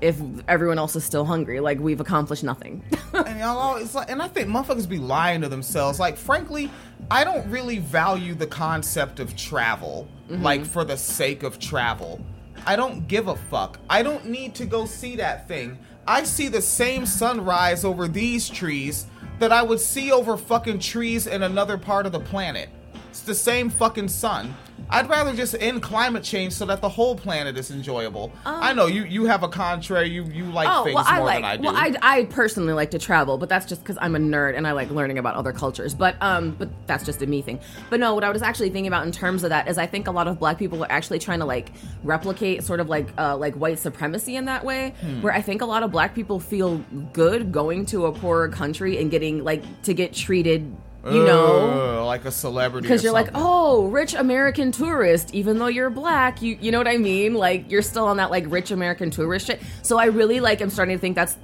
if 0.00 0.18
everyone 0.48 0.78
else 0.78 0.96
is 0.96 1.04
still 1.04 1.26
hungry? 1.26 1.60
Like, 1.60 1.78
we've 1.78 2.00
accomplished 2.00 2.42
nothing. 2.42 2.82
and 3.12 3.38
y'all 3.38 3.58
always 3.58 3.94
like, 3.94 4.10
and 4.10 4.22
I 4.22 4.28
think 4.28 4.48
motherfuckers 4.48 4.88
be 4.88 4.96
lying 4.98 5.42
to 5.42 5.48
themselves. 5.50 6.00
Like, 6.00 6.16
frankly, 6.16 6.70
I 7.10 7.22
don't 7.22 7.50
really 7.50 7.80
value 7.80 8.34
the 8.34 8.46
concept 8.46 9.20
of 9.20 9.36
travel, 9.36 10.08
Mhm. 10.30 10.42
like 10.42 10.64
for 10.64 10.84
the 10.84 10.96
sake 10.96 11.42
of 11.42 11.58
travel. 11.58 12.18
I 12.66 12.74
don't 12.74 13.06
give 13.06 13.28
a 13.28 13.36
fuck. 13.36 13.78
I 13.88 14.02
don't 14.02 14.26
need 14.26 14.56
to 14.56 14.66
go 14.66 14.86
see 14.86 15.14
that 15.16 15.46
thing. 15.46 15.78
I 16.04 16.24
see 16.24 16.48
the 16.48 16.60
same 16.60 17.06
sunrise 17.06 17.84
over 17.84 18.08
these 18.08 18.48
trees 18.48 19.06
that 19.38 19.52
I 19.52 19.62
would 19.62 19.78
see 19.78 20.10
over 20.10 20.36
fucking 20.36 20.80
trees 20.80 21.28
in 21.28 21.44
another 21.44 21.78
part 21.78 22.06
of 22.06 22.12
the 22.12 22.18
planet. 22.18 22.68
It's 23.10 23.20
the 23.20 23.36
same 23.36 23.70
fucking 23.70 24.08
sun. 24.08 24.52
I'd 24.88 25.08
rather 25.08 25.34
just 25.34 25.54
end 25.58 25.82
climate 25.82 26.22
change 26.22 26.52
so 26.52 26.64
that 26.66 26.80
the 26.80 26.88
whole 26.88 27.16
planet 27.16 27.56
is 27.58 27.70
enjoyable. 27.70 28.32
I 28.44 28.72
know 28.72 28.86
you 28.86 29.04
you 29.04 29.24
have 29.26 29.42
a 29.42 29.48
contrary. 29.48 30.08
You 30.08 30.24
you 30.24 30.44
like 30.44 30.68
oh, 30.70 30.84
things 30.84 30.94
well, 30.94 31.04
I 31.06 31.16
more 31.16 31.26
like. 31.26 31.36
than 31.38 31.44
I 31.44 31.56
do. 31.56 31.62
Well, 31.64 31.76
I, 31.76 31.94
I 32.02 32.24
personally 32.26 32.72
like 32.72 32.92
to 32.92 32.98
travel, 32.98 33.36
but 33.38 33.48
that's 33.48 33.66
just 33.66 33.82
because 33.82 33.98
I'm 34.00 34.14
a 34.14 34.18
nerd 34.18 34.56
and 34.56 34.66
I 34.66 34.72
like 34.72 34.90
learning 34.90 35.18
about 35.18 35.34
other 35.34 35.52
cultures. 35.52 35.94
But 35.94 36.16
um, 36.20 36.52
but 36.58 36.68
that's 36.86 37.04
just 37.04 37.20
a 37.22 37.26
me 37.26 37.42
thing. 37.42 37.58
But 37.90 38.00
no, 38.00 38.14
what 38.14 38.22
I 38.24 38.30
was 38.30 38.42
actually 38.42 38.70
thinking 38.70 38.86
about 38.86 39.04
in 39.06 39.12
terms 39.12 39.42
of 39.44 39.50
that 39.50 39.66
is 39.68 39.76
I 39.78 39.86
think 39.86 40.06
a 40.06 40.12
lot 40.12 40.28
of 40.28 40.38
Black 40.38 40.58
people 40.58 40.82
are 40.84 40.92
actually 40.92 41.18
trying 41.18 41.40
to 41.40 41.46
like 41.46 41.72
replicate 42.04 42.62
sort 42.64 42.80
of 42.80 42.88
like 42.88 43.08
uh, 43.18 43.36
like 43.36 43.54
white 43.54 43.78
supremacy 43.78 44.36
in 44.36 44.44
that 44.44 44.64
way, 44.64 44.94
Hmm. 45.00 45.20
where 45.22 45.32
I 45.32 45.42
think 45.42 45.62
a 45.62 45.66
lot 45.66 45.82
of 45.82 45.90
Black 45.90 46.14
people 46.14 46.38
feel 46.40 46.78
good 47.12 47.50
going 47.52 47.86
to 47.86 48.06
a 48.06 48.12
poorer 48.12 48.48
country 48.48 48.98
and 48.98 49.10
getting 49.10 49.42
like 49.42 49.62
to 49.82 49.94
get 49.94 50.12
treated, 50.12 50.74
you 51.12 51.24
know. 51.24 51.70
Ugh, 51.70 52.06
like 52.06 52.24
a 52.24 52.30
celebrity. 52.30 52.86
Because 52.88 53.04
you're 53.04 53.12
like, 53.12 53.28
oh, 53.34 53.88
rich 53.88 54.14
American 54.14 54.72
tourist, 54.72 55.34
even 55.34 55.58
though 55.58 55.66
you're 55.66 55.90
black, 55.90 56.40
you 56.40 56.56
you 56.60 56.72
know 56.72 56.78
what 56.78 56.88
I 56.88 56.96
mean? 56.96 57.34
Like 57.34 57.70
you're 57.70 57.82
still 57.82 58.06
on 58.06 58.16
that 58.16 58.30
like 58.30 58.44
rich 58.48 58.70
American 58.70 59.10
tourist 59.10 59.46
shit. 59.46 59.60
So 59.82 59.98
I 59.98 60.06
really 60.06 60.40
like 60.40 60.60
I'm 60.60 60.70
starting 60.70 60.96
to 60.96 61.00
think 61.00 61.14
that's 61.14 61.36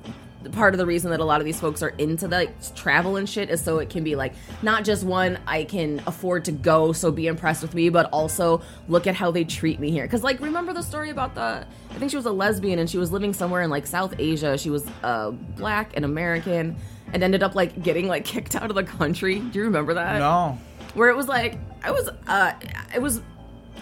part 0.51 0.75
of 0.75 0.79
the 0.79 0.87
reason 0.87 1.11
that 1.11 1.21
a 1.21 1.25
lot 1.25 1.41
of 1.41 1.45
these 1.45 1.61
folks 1.61 1.83
are 1.83 1.91
into 1.91 2.27
the 2.27 2.37
like, 2.37 2.75
travel 2.75 3.17
and 3.17 3.29
shit 3.29 3.49
is 3.49 3.63
so 3.63 3.79
it 3.79 3.89
can 3.89 4.03
be 4.03 4.17
like 4.17 4.33
not 4.61 4.85
just 4.85 5.05
one 5.05 5.39
I 5.47 5.63
can 5.63 6.03
afford 6.05 6.47
to 6.47 6.53
go 6.53 6.93
so 6.93 7.13
be 7.13 7.29
impressed 7.29 7.63
with 7.63 7.75
me 7.75 7.91
but 7.91 8.07
also 8.13 8.61
look 8.89 9.07
at 9.07 9.15
how 9.15 9.31
they 9.31 9.45
treat 9.45 9.79
me 9.79 9.93
here 9.93 10.07
cuz 10.09 10.25
like 10.25 10.41
remember 10.41 10.73
the 10.73 10.83
story 10.83 11.11
about 11.11 11.37
the 11.37 11.65
I 11.91 11.95
think 11.95 12.11
she 12.11 12.17
was 12.17 12.27
a 12.27 12.33
lesbian 12.33 12.81
and 12.81 12.91
she 12.91 12.99
was 12.99 13.13
living 13.13 13.33
somewhere 13.33 13.63
in 13.63 13.71
like 13.71 13.87
South 13.87 14.15
Asia 14.19 14.59
she 14.59 14.69
was 14.69 14.85
uh 15.05 15.31
black 15.31 15.93
and 15.95 16.05
American 16.05 16.77
and 17.13 17.23
ended 17.23 17.43
up 17.43 17.55
like 17.55 17.83
getting 17.83 18.09
like 18.09 18.25
kicked 18.25 18.55
out 18.57 18.71
of 18.71 18.75
the 18.75 18.85
country. 18.85 19.39
Do 19.39 19.59
you 19.59 19.65
remember 19.67 19.95
that? 19.95 20.19
No. 20.19 20.59
where 20.95 21.09
it 21.11 21.17
was 21.17 21.29
like 21.29 21.59
I 21.83 21.91
was 21.91 22.09
uh 22.27 22.53
it 22.95 23.03
was 23.03 23.21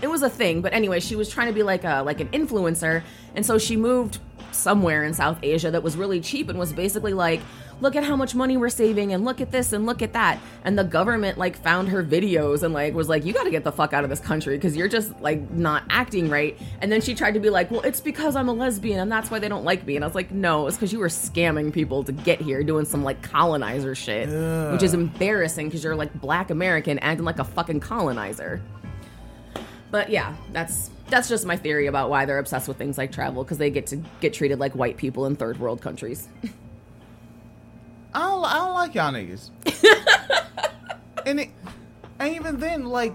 it 0.02 0.08
was 0.08 0.22
a 0.22 0.30
thing. 0.30 0.62
But 0.62 0.72
anyway 0.72 1.00
she 1.00 1.16
was 1.16 1.28
trying 1.28 1.46
to 1.48 1.52
be 1.52 1.62
like 1.62 1.84
a 1.84 2.02
like 2.02 2.20
an 2.20 2.28
influencer. 2.28 3.02
And 3.34 3.44
so 3.46 3.58
she 3.58 3.76
moved 3.76 4.18
somewhere 4.52 5.04
in 5.04 5.14
South 5.14 5.38
Asia 5.42 5.70
that 5.70 5.82
was 5.82 5.96
really 5.96 6.20
cheap 6.20 6.48
and 6.48 6.58
was 6.58 6.72
basically 6.72 7.14
like 7.14 7.40
look 7.80 7.96
at 7.96 8.04
how 8.04 8.16
much 8.16 8.34
money 8.34 8.56
we're 8.56 8.68
saving 8.68 9.12
and 9.12 9.24
look 9.24 9.40
at 9.40 9.50
this 9.50 9.72
and 9.72 9.86
look 9.86 10.02
at 10.02 10.12
that. 10.12 10.38
And 10.64 10.78
the 10.78 10.84
government 10.84 11.38
like 11.38 11.56
found 11.56 11.88
her 11.88 12.02
videos 12.04 12.62
and 12.62 12.74
like 12.74 12.94
was 12.94 13.08
like 13.08 13.24
you 13.24 13.32
got 13.32 13.44
to 13.44 13.50
get 13.50 13.64
the 13.64 13.72
fuck 13.72 13.92
out 13.92 14.04
of 14.04 14.10
this 14.10 14.20
country 14.20 14.56
because 14.56 14.76
you're 14.76 14.88
just 14.88 15.18
like 15.20 15.50
not 15.50 15.84
acting 15.90 16.28
right. 16.28 16.58
And 16.80 16.90
then 16.90 17.00
she 17.00 17.14
tried 17.14 17.34
to 17.34 17.40
be 17.40 17.50
like 17.50 17.70
well 17.70 17.80
it's 17.82 18.00
because 18.00 18.36
I'm 18.36 18.48
a 18.48 18.52
lesbian 18.52 19.00
and 19.00 19.10
that's 19.10 19.30
why 19.30 19.38
they 19.38 19.48
don't 19.48 19.64
like 19.64 19.86
me. 19.86 19.96
And 19.96 20.04
I 20.04 20.08
was 20.08 20.14
like 20.14 20.30
no 20.30 20.66
it's 20.66 20.76
because 20.76 20.92
you 20.92 20.98
were 20.98 21.08
scamming 21.08 21.72
people 21.72 22.04
to 22.04 22.12
get 22.12 22.40
here 22.40 22.62
doing 22.62 22.84
some 22.84 23.02
like 23.04 23.22
colonizer 23.22 23.94
shit 23.94 24.28
which 24.72 24.82
is 24.82 24.94
embarrassing 24.94 25.68
because 25.68 25.82
you're 25.84 25.96
like 25.96 26.12
black 26.20 26.50
American 26.50 26.98
acting 27.00 27.24
like 27.24 27.38
a 27.38 27.44
fucking 27.44 27.80
colonizer. 27.80 28.60
But 29.90 30.10
yeah, 30.10 30.36
that's 30.52 30.90
that's 31.08 31.28
just 31.28 31.44
my 31.44 31.56
theory 31.56 31.86
about 31.86 32.08
why 32.10 32.24
they're 32.24 32.38
obsessed 32.38 32.68
with 32.68 32.76
things 32.76 32.96
like 32.96 33.10
travel 33.10 33.42
because 33.42 33.58
they 33.58 33.70
get 33.70 33.88
to 33.88 33.96
get 34.20 34.32
treated 34.32 34.60
like 34.60 34.74
white 34.74 34.96
people 34.96 35.26
in 35.26 35.34
third 35.36 35.58
world 35.58 35.80
countries. 35.80 36.28
I 38.14 38.20
don't, 38.20 38.44
I 38.44 38.54
don't 38.54 38.74
like 38.74 38.94
y'all 38.94 39.12
niggas. 39.12 39.50
and 41.26 41.40
it, 41.40 41.50
and 42.18 42.34
even 42.34 42.58
then, 42.58 42.86
like, 42.86 43.14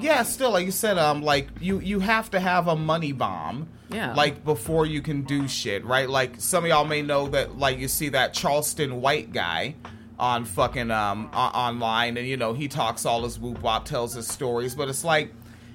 yeah, 0.00 0.22
still, 0.22 0.52
like 0.52 0.64
you 0.64 0.72
said, 0.72 0.98
um, 0.98 1.22
like 1.22 1.48
you 1.60 1.78
you 1.80 2.00
have 2.00 2.30
to 2.30 2.40
have 2.40 2.68
a 2.68 2.76
money 2.76 3.12
bomb. 3.12 3.68
Yeah. 3.90 4.14
Like 4.14 4.44
before 4.44 4.86
you 4.86 5.02
can 5.02 5.22
do 5.22 5.46
shit, 5.46 5.84
right? 5.84 6.08
Like 6.08 6.36
some 6.38 6.64
of 6.64 6.70
y'all 6.70 6.84
may 6.86 7.02
know 7.02 7.28
that, 7.28 7.58
like 7.58 7.78
you 7.78 7.88
see 7.88 8.08
that 8.10 8.32
Charleston 8.32 9.02
White 9.02 9.32
guy 9.32 9.74
on 10.18 10.44
fucking 10.44 10.90
um 10.90 11.28
o- 11.32 11.36
online, 11.36 12.16
and 12.16 12.26
you 12.26 12.36
know 12.36 12.54
he 12.54 12.68
talks 12.68 13.04
all 13.04 13.22
his 13.24 13.38
whoop 13.38 13.60
wop, 13.60 13.84
tells 13.84 14.14
his 14.14 14.26
stories, 14.26 14.74
but 14.74 14.88
it's 14.88 15.04
like 15.04 15.32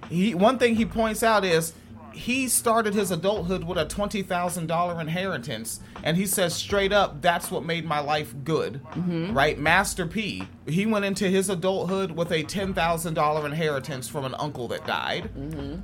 he 0.09 0.33
one 0.33 0.57
thing 0.57 0.75
he 0.75 0.85
points 0.85 1.21
out 1.21 1.45
is 1.45 1.73
he 2.17 2.47
started 2.47 2.93
his 2.93 3.11
adulthood 3.11 3.63
with 3.63 3.77
a 3.77 3.85
twenty 3.85 4.21
thousand 4.23 4.67
dollar 4.67 4.99
inheritance, 4.99 5.79
and 6.03 6.17
he 6.17 6.25
says 6.25 6.53
straight 6.53 6.91
up, 6.91 7.21
"That's 7.21 7.51
what 7.51 7.63
made 7.63 7.85
my 7.85 7.99
life 7.99 8.33
good." 8.43 8.81
Mhm. 8.95 9.35
Right, 9.35 9.57
Master 9.59 10.05
P. 10.07 10.47
He 10.67 10.85
went 10.85 11.05
into 11.05 11.27
his 11.29 11.49
adulthood 11.49 12.11
with 12.11 12.31
a 12.31 12.43
ten 12.43 12.73
thousand 12.73 13.13
dollar 13.13 13.45
inheritance 13.45 14.07
from 14.07 14.25
an 14.25 14.35
uncle 14.39 14.67
that 14.69 14.85
died. 14.85 15.29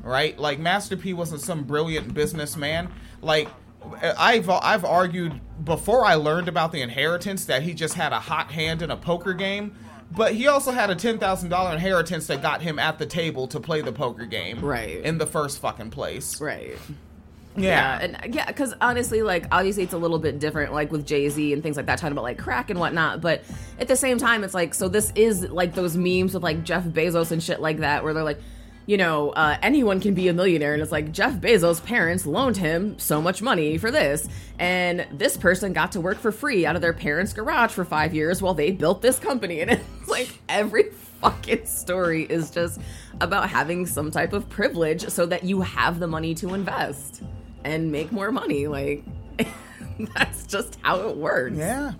Right, 0.04 0.38
like 0.40 0.60
Master 0.60 0.98
P 0.98 1.14
wasn't 1.14 1.42
some 1.42 1.64
brilliant 1.64 2.14
businessman. 2.14 2.90
Like 3.22 3.48
I've 4.18 4.50
I've 4.50 4.86
argued 4.86 5.40
before 5.64 6.06
I 6.06 6.16
learned 6.16 6.48
about 6.48 6.72
the 6.72 6.82
inheritance 6.82 7.46
that 7.46 7.64
he 7.64 7.74
just 7.74 7.94
had 7.96 8.14
a 8.14 8.20
hot 8.20 8.52
hand 8.52 8.82
in 8.82 8.90
a 8.92 8.98
poker 8.98 9.34
game. 9.34 9.76
But 10.16 10.34
he 10.34 10.48
also 10.48 10.72
had 10.72 10.90
a 10.90 10.96
ten 10.96 11.18
thousand 11.18 11.50
dollar 11.50 11.74
inheritance 11.74 12.28
that 12.28 12.42
got 12.42 12.62
him 12.62 12.80
at 12.80 13.00
the 13.00 13.06
table 13.06 13.48
to 13.48 13.60
play 13.60 13.82
the 13.82 13.92
poker 13.92 14.26
game, 14.26 14.60
Right. 14.60 15.02
In 15.02 15.18
the 15.18 15.26
first 15.26 15.60
fucking 15.60 15.90
place, 15.90 16.40
right? 16.40 16.78
Yeah. 17.56 18.00
and 18.02 18.34
yeah, 18.34 18.48
because 18.48 18.74
honestly, 18.82 19.22
like 19.22 19.46
obviously 19.52 19.84
it's 19.84 19.94
a 19.94 19.98
little 19.98 20.20
bit 20.20 20.40
different, 20.40 20.74
like 20.74 20.92
with 20.92 21.06
Jay 21.06 21.30
Z 21.30 21.54
and 21.54 21.62
things 21.62 21.78
like 21.78 21.86
that, 21.86 22.00
talking 22.00 22.12
about 22.12 22.24
like 22.24 22.38
crack 22.40 22.70
and 22.70 22.80
whatnot. 22.80 23.22
But 23.22 23.44
at 23.80 23.88
the 23.88 23.96
same 23.96 24.18
time, 24.18 24.44
it's 24.44 24.54
like 24.54 24.74
so 24.74 24.88
this 24.88 25.12
is 25.16 25.44
like 25.50 25.74
those 25.74 25.96
memes 25.96 26.34
with 26.34 26.44
like 26.44 26.64
Jeff 26.64 26.84
Bezos 26.84 27.32
and 27.32 27.42
shit 27.42 27.62
like 27.62 27.78
that, 27.80 28.04
where 28.04 28.14
they're 28.14 28.24
like, 28.24 28.40
you 28.86 28.98
know, 28.98 29.30
uh, 29.30 29.58
anyone 29.62 30.00
can 30.00 30.14
be 30.14 30.28
a 30.28 30.34
millionaire, 30.34 30.74
and 30.74 30.82
it's 30.82 30.92
like 30.92 31.12
Jeff 31.12 31.34
Bezos' 31.36 31.84
parents 31.84 32.26
loaned 32.26 32.58
him 32.58 33.00
so 33.00 33.22
much 33.22 33.42
money 33.42 33.78
for 33.78 33.92
this, 33.92 34.28
and 34.60 35.08
this 35.12 35.38
person 35.38 35.74
got 35.74 35.94
to 35.94 36.02
work 36.02 36.18
for 36.18 36.32
free 36.32 36.66
out 36.66 36.76
of 36.76 36.82
their 36.82 36.94
parents' 36.94 37.34
garage 37.34 37.72
for 37.72 37.86
five 37.86 38.14
years 38.14 38.42
while 38.42 38.54
they 38.54 38.72
built 38.72 39.02
this 39.02 39.20
company, 39.20 39.62
and 39.62 39.72
it's 39.72 40.08
like 40.10 40.30
every 40.50 40.92
fucking 41.22 41.66
story 41.66 42.24
is 42.24 42.52
just 42.52 42.82
about 43.22 43.50
having 43.50 43.86
some 43.86 44.12
type 44.12 44.34
of 44.34 44.50
privilege 44.50 45.08
so 45.10 45.26
that 45.26 45.44
you 45.44 45.62
have 45.62 46.00
the 46.00 46.08
money 46.08 46.36
to 46.36 46.54
invest 46.54 47.24
and 47.64 47.92
make 47.92 48.12
more 48.12 48.32
money. 48.32 48.68
Like 48.68 49.04
that's 50.16 50.46
just 50.46 50.78
how 50.82 51.08
it 51.08 51.16
works. 51.16 51.56
Yeah. 51.56 51.94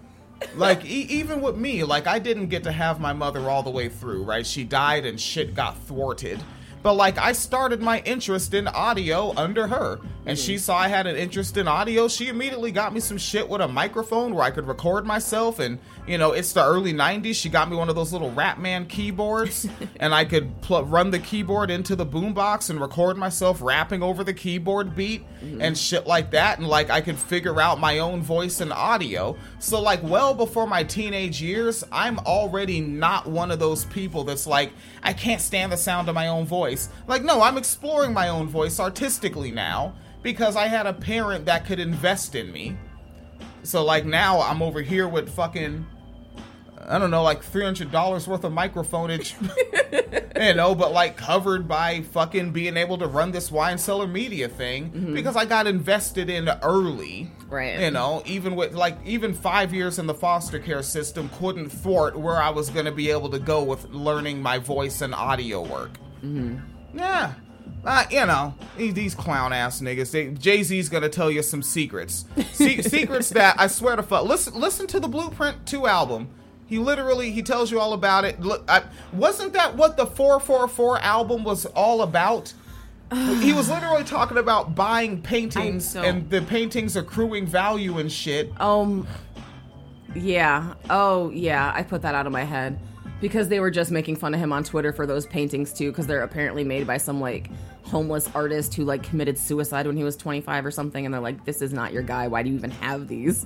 like 0.58 0.84
e- 0.84 1.08
even 1.10 1.42
with 1.42 1.56
me, 1.56 1.86
like 1.86 2.06
I 2.08 2.20
didn't 2.20 2.48
get 2.48 2.64
to 2.64 2.72
have 2.74 3.00
my 3.00 3.14
mother 3.14 3.50
all 3.50 3.64
the 3.64 3.70
way 3.70 3.88
through, 3.88 4.24
right? 4.24 4.46
She 4.46 4.66
died 4.66 5.06
and 5.06 5.18
shit 5.20 5.56
got 5.56 5.78
thwarted. 5.84 6.44
But 6.84 6.94
like 6.94 7.18
I 7.18 7.32
started 7.32 7.82
my 7.82 8.02
interest 8.02 8.54
in 8.54 8.68
audio 8.68 9.34
under 9.38 9.68
her, 9.68 10.02
and 10.26 10.38
she 10.38 10.56
hmm. 10.56 10.60
saw 10.60 10.78
I 10.78 10.90
had 10.90 11.08
an 11.08 11.16
interest 11.16 11.56
in 11.56 11.66
audio. 11.66 12.10
She 12.10 12.28
immediately 12.28 12.72
got 12.72 12.94
me 12.94 13.00
some 13.00 13.18
shit 13.18 13.48
with 13.48 13.62
a 13.62 13.68
microphone 13.70 14.36
where 14.36 14.44
I 14.44 14.52
could 14.52 14.68
record 14.68 15.06
myself. 15.06 15.60
And 15.60 15.80
you 16.06 16.18
know, 16.18 16.34
it's 16.34 16.52
the 16.52 16.64
early 16.64 16.94
'90s. 16.94 17.36
She 17.36 17.48
got 17.48 17.70
me 17.70 17.78
one 17.78 17.88
of 17.88 17.96
those 17.96 18.12
little 18.12 18.32
Ratman 18.32 18.90
keyboards, 18.90 19.66
and 20.02 20.14
I 20.14 20.26
could 20.26 20.62
pl- 20.62 20.84
run 20.84 21.12
the 21.12 21.20
keyboard 21.20 21.72
into 21.72 21.96
the 21.96 22.06
boombox 22.06 22.70
and 22.70 22.82
record 22.82 23.16
myself 23.16 23.62
rapping 23.62 24.04
over 24.04 24.26
the 24.26 24.34
keyboard 24.34 24.94
beat 24.94 25.24
mm-hmm. 25.40 25.62
and 25.62 25.78
shit 25.78 26.06
like 26.06 26.32
that. 26.32 26.60
And 26.60 26.68
like 26.68 26.90
I 26.90 27.00
could 27.00 27.18
figure 27.18 27.62
out 27.62 27.80
my 27.80 28.00
own 28.00 28.22
voice 28.22 28.60
and 28.60 28.74
audio. 28.74 29.38
So 29.60 29.82
like 29.82 30.04
well 30.04 30.34
before 30.34 30.68
my 30.68 30.84
teenage 30.84 31.42
years, 31.42 31.86
I'm 31.94 32.20
already 32.20 32.82
not 32.82 33.26
one 33.26 33.52
of 33.52 33.60
those 33.60 33.86
people 33.86 34.26
that's 34.26 34.46
like 34.46 34.74
I 35.02 35.14
can't 35.14 35.42
stand 35.42 35.72
the 35.72 35.78
sound 35.78 36.10
of 36.10 36.16
my 36.16 36.28
own 36.28 36.46
voice. 36.46 36.73
Like 37.08 37.24
no, 37.24 37.42
I'm 37.42 37.58
exploring 37.58 38.14
my 38.14 38.30
own 38.30 38.48
voice 38.48 38.80
artistically 38.80 39.52
now 39.52 39.96
because 40.22 40.56
I 40.56 40.68
had 40.68 40.86
a 40.86 40.94
parent 40.94 41.46
that 41.46 41.66
could 41.66 41.80
invest 41.80 42.36
in 42.36 42.52
me. 42.52 42.78
So 43.64 43.84
like 43.84 44.06
now 44.06 44.42
I'm 44.42 44.62
over 44.62 44.82
here 44.82 45.08
with 45.08 45.30
fucking 45.30 45.86
I 46.86 47.00
don't 47.00 47.12
know, 47.12 47.24
like 47.24 47.44
three 47.44 47.64
hundred 47.64 47.92
dollars 47.92 48.28
worth 48.28 48.44
of 48.44 48.52
microphonage, 48.52 49.36
you 50.48 50.54
know, 50.54 50.76
but 50.76 50.92
like 50.92 51.16
covered 51.16 51.68
by 51.68 52.02
fucking 52.02 52.52
being 52.52 52.76
able 52.76 52.98
to 52.98 53.08
run 53.08 53.32
this 53.32 53.52
wine 53.52 53.78
cellar 53.78 54.08
media 54.08 54.50
thing 54.50 54.92
mm-hmm. 54.92 55.14
because 55.14 55.36
I 55.36 55.46
got 55.46 55.66
invested 55.66 56.30
in 56.30 56.50
early, 56.62 57.32
Right. 57.54 57.80
You 57.80 57.92
know, 57.92 58.24
even 58.26 58.56
with 58.56 58.74
like 58.74 58.98
even 59.06 59.32
five 59.32 59.76
years 59.76 60.00
in 60.00 60.08
the 60.08 60.14
foster 60.16 60.58
care 60.58 60.82
system 60.82 61.30
couldn't 61.38 61.70
thwart 61.70 62.18
where 62.18 62.42
I 62.42 62.50
was 62.50 62.72
going 62.72 62.86
to 62.86 62.92
be 62.92 63.12
able 63.12 63.30
to 63.30 63.38
go 63.38 63.62
with 63.62 63.90
learning 63.92 64.42
my 64.42 64.58
voice 64.58 65.02
and 65.02 65.14
audio 65.14 65.62
work. 65.62 65.92
Mm-hmm. 66.24 66.98
Yeah. 66.98 67.34
Uh, 67.86 68.06
you 68.10 68.26
know, 68.26 68.54
these- 68.78 68.94
these 68.94 69.16
clown 69.16 69.52
ass 69.52 69.82
niggas. 69.82 70.40
Jay 70.40 70.64
Z's 70.64 70.88
gonna 70.90 71.10
tell 71.10 71.30
you 71.30 71.44
some 71.44 71.62
secrets, 71.62 72.26
Se- 72.54 72.82
secrets 72.84 73.30
that 73.32 73.56
I 73.60 73.68
swear 73.68 73.96
to 73.98 74.04
fuck. 74.04 74.24
Listen, 74.26 74.54
listen 74.60 74.88
to 74.88 75.00
the 75.00 75.08
Blueprint 75.08 75.66
Two 75.66 75.86
album. 75.88 76.30
He 76.66 76.78
literally 76.80 77.32
he 77.32 77.42
tells 77.44 77.72
you 77.72 77.80
all 77.80 77.94
about 77.94 78.24
it. 78.26 78.40
Look, 78.40 78.64
I, 78.70 78.84
wasn't 79.12 79.54
that 79.54 79.76
what 79.76 79.98
the 79.98 80.06
Four 80.06 80.40
Four 80.40 80.68
Four 80.68 80.98
album 81.00 81.44
was 81.44 81.66
all 81.68 82.02
about? 82.02 82.54
he 83.12 83.54
was 83.54 83.70
literally 83.70 84.04
talking 84.04 84.38
about 84.40 84.74
buying 84.76 85.22
paintings 85.22 85.94
don't- 85.94 86.06
and 86.06 86.30
the 86.30 86.42
paintings 86.42 86.96
accruing 86.96 87.46
value 87.46 87.98
and 88.00 88.12
shit. 88.12 88.50
Um, 88.60 89.06
yeah. 90.16 90.74
Oh, 90.90 91.30
yeah. 91.32 91.72
I 91.76 91.84
put 91.84 92.02
that 92.04 92.16
out 92.16 92.26
of 92.28 92.32
my 92.34 92.44
head 92.44 92.80
because 93.24 93.48
they 93.48 93.60
were 93.62 93.72
just 93.72 93.90
making 93.90 94.18
fun 94.18 94.34
of 94.34 94.40
him 94.42 94.52
on 94.52 94.66
Twitter 94.66 94.92
for 94.92 95.06
those 95.08 95.26
paintings 95.26 95.72
too, 95.72 95.90
because 95.92 96.06
they're 96.06 96.24
apparently 96.24 96.66
made 96.66 96.86
by 96.86 96.98
some 96.98 97.22
like 97.22 97.50
homeless 97.86 98.30
artist 98.36 98.74
who 98.76 98.84
like 98.84 99.02
committed 99.02 99.38
suicide 99.38 99.88
when 99.88 99.96
he 99.96 100.04
was 100.04 100.18
25 100.18 100.66
or 100.66 100.72
something, 100.72 101.06
and 101.06 101.14
they're 101.14 101.22
like, 101.22 101.46
"This 101.46 101.62
is 101.62 101.72
not 101.74 101.94
your 101.94 102.04
guy. 102.04 102.28
Why 102.28 102.44
do 102.44 102.50
you 102.50 102.56
even 102.56 102.72
have 102.72 103.08
these?" 103.08 103.46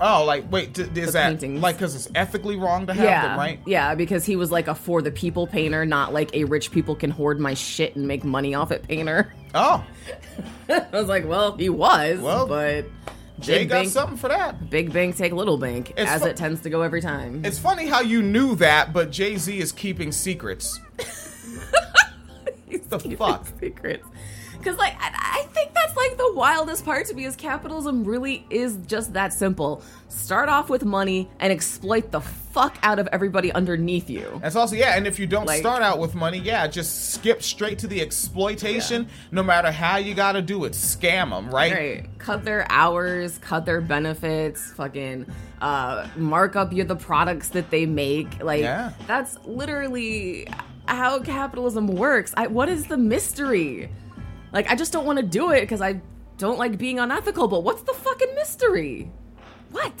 Oh, 0.00 0.24
like 0.24 0.50
wait, 0.50 0.72
d- 0.72 0.82
is 0.82 0.88
The 0.88 1.00
that 1.12 1.28
paintings. 1.28 1.60
like 1.60 1.76
because 1.76 1.94
it's 1.94 2.08
ethically 2.14 2.56
wrong 2.56 2.86
to 2.86 2.94
have 2.94 3.04
yeah, 3.04 3.28
them, 3.28 3.38
right? 3.38 3.60
Yeah, 3.66 3.94
because 3.94 4.24
he 4.24 4.34
was 4.34 4.50
like 4.50 4.66
a 4.66 4.74
for 4.74 5.02
the 5.02 5.10
people 5.12 5.46
painter, 5.46 5.84
not 5.84 6.12
like 6.14 6.34
a 6.34 6.44
rich 6.44 6.72
people 6.72 6.96
can 6.96 7.10
hoard 7.10 7.38
my 7.38 7.52
shit 7.54 7.94
and 7.94 8.08
make 8.08 8.24
money 8.24 8.54
off 8.54 8.72
it 8.72 8.82
painter. 8.88 9.32
Oh, 9.54 9.84
I 10.70 10.86
was 10.90 11.08
like, 11.08 11.26
well, 11.28 11.56
he 11.58 11.68
was, 11.68 12.18
Well, 12.18 12.46
but 12.46 12.86
Jay 13.40 13.58
big 13.58 13.68
got 13.68 13.74
bank, 13.76 13.88
something 13.90 14.16
for 14.16 14.28
that. 14.28 14.70
big 14.70 14.92
bank 14.92 15.16
take 15.16 15.32
little 15.32 15.56
bank, 15.58 15.92
It's 15.96 16.10
as 16.10 16.22
fu- 16.22 16.28
it 16.28 16.36
tends 16.36 16.60
to 16.62 16.70
go 16.70 16.82
every 16.82 17.00
time. 17.00 17.44
It's 17.44 17.58
funny 17.58 17.86
how 17.86 18.00
you 18.00 18.22
knew 18.22 18.54
that, 18.56 18.92
but 18.92 19.10
Jay 19.10 19.36
Z 19.36 19.58
is 19.58 19.72
keeping 19.72 20.12
secrets. 20.12 20.78
the 22.88 22.98
fuck? 23.16 23.46
secrets. 23.60 24.06
Because, 24.58 24.76
like, 24.78 24.94
I, 25.00 25.40
I 25.40 25.46
think 25.52 25.74
that's 25.74 25.96
like 25.96 26.16
the 26.16 26.32
wildest 26.34 26.84
part 26.84 27.06
to 27.06 27.14
me 27.14 27.24
is 27.24 27.34
capitalism 27.34 28.04
really 28.04 28.46
is 28.48 28.76
just 28.86 29.12
that 29.14 29.32
simple. 29.32 29.82
Start 30.08 30.48
off 30.48 30.70
with 30.70 30.84
money 30.84 31.28
and 31.40 31.52
exploit 31.52 32.12
the 32.12 32.20
fuck 32.20 32.76
out 32.84 33.00
of 33.00 33.08
everybody 33.10 33.50
underneath 33.52 34.08
you. 34.08 34.38
That's 34.40 34.54
also 34.54 34.76
yeah, 34.76 34.96
and 34.96 35.04
if 35.08 35.18
you 35.18 35.26
don't 35.26 35.46
Like- 35.46 35.58
start 35.60 35.82
out 35.82 35.98
with 35.98 36.14
money, 36.14 36.38
yeah, 36.38 36.68
just 36.68 37.10
skip 37.12 37.42
straight 37.42 37.80
to 37.80 37.88
the 37.88 38.00
exploitation. 38.00 39.08
No 39.32 39.42
matter 39.42 39.72
how 39.72 39.96
you 39.96 40.14
got 40.14 40.32
to 40.32 40.42
do 40.42 40.64
it, 40.64 40.74
scam 40.74 41.30
them, 41.30 41.50
right? 41.50 41.72
Right. 41.72 42.06
Cut 42.22 42.44
their 42.44 42.66
hours, 42.70 43.38
cut 43.38 43.66
their 43.66 43.80
benefits, 43.80 44.70
fucking 44.72 45.26
uh, 45.60 46.06
mark 46.16 46.54
up 46.56 46.72
you 46.72 46.84
the 46.84 46.94
products 46.96 47.48
that 47.50 47.70
they 47.70 47.84
make. 47.84 48.42
Like, 48.42 48.62
Yeah. 48.62 48.92
that's 49.08 49.36
literally 49.44 50.46
how 50.86 51.18
capitalism 51.20 51.88
works. 51.88 52.32
I, 52.36 52.46
what 52.46 52.68
is 52.68 52.86
the 52.86 52.96
mystery? 52.96 53.90
Like, 54.52 54.70
I 54.70 54.76
just 54.76 54.92
don't 54.92 55.04
want 55.04 55.18
to 55.18 55.24
do 55.24 55.50
it 55.50 55.62
because 55.62 55.80
I 55.80 56.00
don't 56.38 56.58
like 56.58 56.78
being 56.78 56.98
unethical, 57.00 57.48
but 57.48 57.64
what's 57.64 57.82
the 57.82 57.92
fucking 57.92 58.34
mystery? 58.36 59.10
What? 59.72 59.92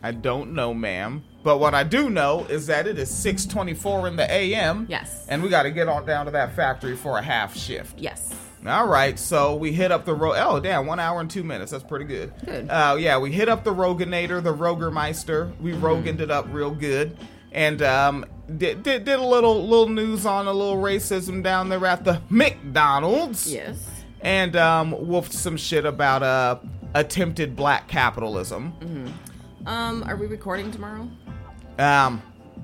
I 0.00 0.12
don't 0.12 0.52
know, 0.54 0.72
ma'am, 0.74 1.24
but 1.42 1.58
what 1.58 1.74
I 1.74 1.82
do 1.82 2.08
know 2.08 2.46
is 2.48 2.68
that 2.68 2.86
it 2.86 2.98
is 3.00 3.10
six 3.10 3.44
twenty-four 3.46 4.06
in 4.06 4.14
the 4.14 4.30
a.m. 4.32 4.86
Yes. 4.88 5.26
and 5.28 5.42
we 5.42 5.48
got 5.48 5.64
to 5.64 5.72
get 5.72 5.88
on 5.88 6.06
down 6.06 6.26
to 6.26 6.30
that 6.32 6.54
factory 6.54 6.94
for 6.94 7.18
a 7.18 7.22
half 7.22 7.56
shift. 7.56 7.98
Yes. 7.98 8.32
All 8.66 8.86
right, 8.86 9.18
so 9.18 9.54
we 9.54 9.72
hit 9.72 9.92
up 9.92 10.04
the 10.04 10.14
road. 10.14 10.34
Oh, 10.38 10.58
damn, 10.60 10.86
one 10.86 10.98
hour 10.98 11.20
and 11.20 11.30
two 11.30 11.44
minutes. 11.44 11.70
That's 11.72 11.84
pretty 11.84 12.04
good. 12.06 12.32
Good. 12.44 12.68
Uh, 12.68 12.96
yeah, 12.98 13.18
we 13.18 13.30
hit 13.30 13.48
up 13.48 13.62
the 13.64 13.72
Roganator, 13.72 14.42
the 14.42 14.52
Rogermeister. 14.54 15.58
We 15.60 15.72
Mm-hmm. 15.72 15.84
Roganed 15.84 16.20
it 16.20 16.30
up 16.30 16.46
real 16.50 16.70
good, 16.72 17.16
and 17.52 17.80
um, 17.82 18.26
did, 18.56 18.82
did 18.82 19.04
did 19.04 19.18
a 19.18 19.22
little 19.24 19.66
little 19.66 19.88
news 19.88 20.26
on 20.26 20.46
a 20.48 20.52
little 20.52 20.76
racism 20.76 21.42
down 21.42 21.68
there 21.68 21.84
at 21.86 22.04
the 22.04 22.20
McDonald's. 22.30 23.52
Yes. 23.52 23.88
And 24.22 24.56
um, 24.56 24.90
wolfed 25.06 25.32
some 25.32 25.56
shit 25.56 25.84
about 25.86 26.22
uh 26.24 26.58
attempted 26.94 27.54
black 27.54 27.86
capitalism. 27.86 28.72
Um, 29.66 30.02
are 30.04 30.16
we 30.16 30.26
recording 30.26 30.70
tomorrow? 30.72 31.08
Um, 31.78 32.20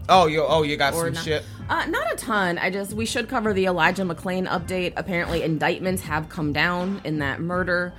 oh 0.08 0.26
you 0.26 0.42
oh 0.46 0.62
you 0.62 0.76
got 0.76 0.94
some 0.94 1.12
not? 1.12 1.24
shit. 1.24 1.44
Uh, 1.68 1.86
not 1.86 2.12
a 2.12 2.16
ton. 2.16 2.58
I 2.58 2.70
just 2.70 2.92
we 2.92 3.06
should 3.06 3.28
cover 3.28 3.52
the 3.54 3.64
Elijah 3.66 4.02
McClain 4.02 4.46
update. 4.48 4.92
Apparently, 4.96 5.42
indictments 5.42 6.02
have 6.02 6.28
come 6.28 6.52
down 6.52 7.00
in 7.04 7.18
that 7.20 7.40
murder. 7.40 7.92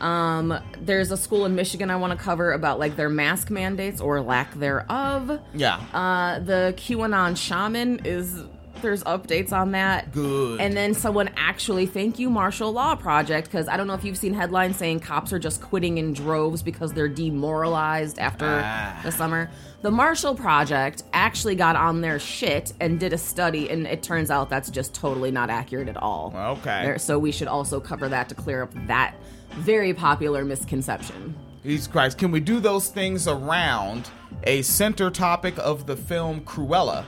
Um, 0.00 0.58
there's 0.80 1.12
a 1.12 1.16
school 1.16 1.44
in 1.44 1.54
Michigan 1.54 1.88
I 1.88 1.94
want 1.96 2.18
to 2.18 2.22
cover 2.22 2.50
about 2.52 2.80
like 2.80 2.96
their 2.96 3.08
mask 3.08 3.50
mandates 3.50 4.00
or 4.00 4.20
lack 4.20 4.52
thereof. 4.54 5.38
Yeah. 5.54 5.76
Uh, 5.92 6.40
the 6.40 6.74
QAnon 6.76 7.36
shaman 7.36 8.00
is 8.04 8.42
there's 8.80 9.04
updates 9.04 9.52
on 9.52 9.70
that. 9.72 10.10
Good. 10.10 10.60
And 10.60 10.76
then 10.76 10.94
someone 10.94 11.30
actually 11.36 11.86
thank 11.86 12.18
you 12.18 12.28
Martial 12.30 12.72
Law 12.72 12.96
Project 12.96 13.46
because 13.48 13.68
I 13.68 13.76
don't 13.76 13.86
know 13.86 13.94
if 13.94 14.02
you've 14.02 14.18
seen 14.18 14.34
headlines 14.34 14.76
saying 14.76 14.98
cops 15.00 15.32
are 15.32 15.38
just 15.38 15.60
quitting 15.62 15.98
in 15.98 16.12
droves 16.14 16.64
because 16.64 16.92
they're 16.92 17.06
demoralized 17.08 18.18
after 18.18 18.46
Ah. 18.64 18.98
the 19.04 19.12
summer. 19.12 19.50
The 19.82 19.90
Marshall 19.90 20.36
Project 20.36 21.02
actually 21.12 21.56
got 21.56 21.74
on 21.74 22.00
their 22.02 22.20
shit 22.20 22.72
and 22.80 23.00
did 23.00 23.12
a 23.12 23.18
study, 23.18 23.68
and 23.68 23.84
it 23.84 24.00
turns 24.00 24.30
out 24.30 24.48
that's 24.48 24.70
just 24.70 24.94
totally 24.94 25.32
not 25.32 25.50
accurate 25.50 25.88
at 25.88 25.96
all. 25.96 26.32
Okay. 26.36 26.84
There- 26.84 26.98
so 26.98 27.18
we 27.18 27.32
should 27.32 27.48
also 27.48 27.80
cover 27.80 28.08
that 28.08 28.28
to 28.28 28.36
clear 28.36 28.62
up 28.62 28.70
that 28.86 29.16
very 29.56 29.92
popular 29.92 30.44
misconception. 30.44 31.34
Jesus 31.64 31.88
Christ, 31.88 32.16
can 32.16 32.30
we 32.30 32.38
do 32.38 32.60
those 32.60 32.88
things 32.90 33.26
around 33.26 34.08
a 34.44 34.62
center 34.62 35.10
topic 35.10 35.54
of 35.58 35.86
the 35.86 35.96
film 35.96 36.42
Cruella 36.42 37.04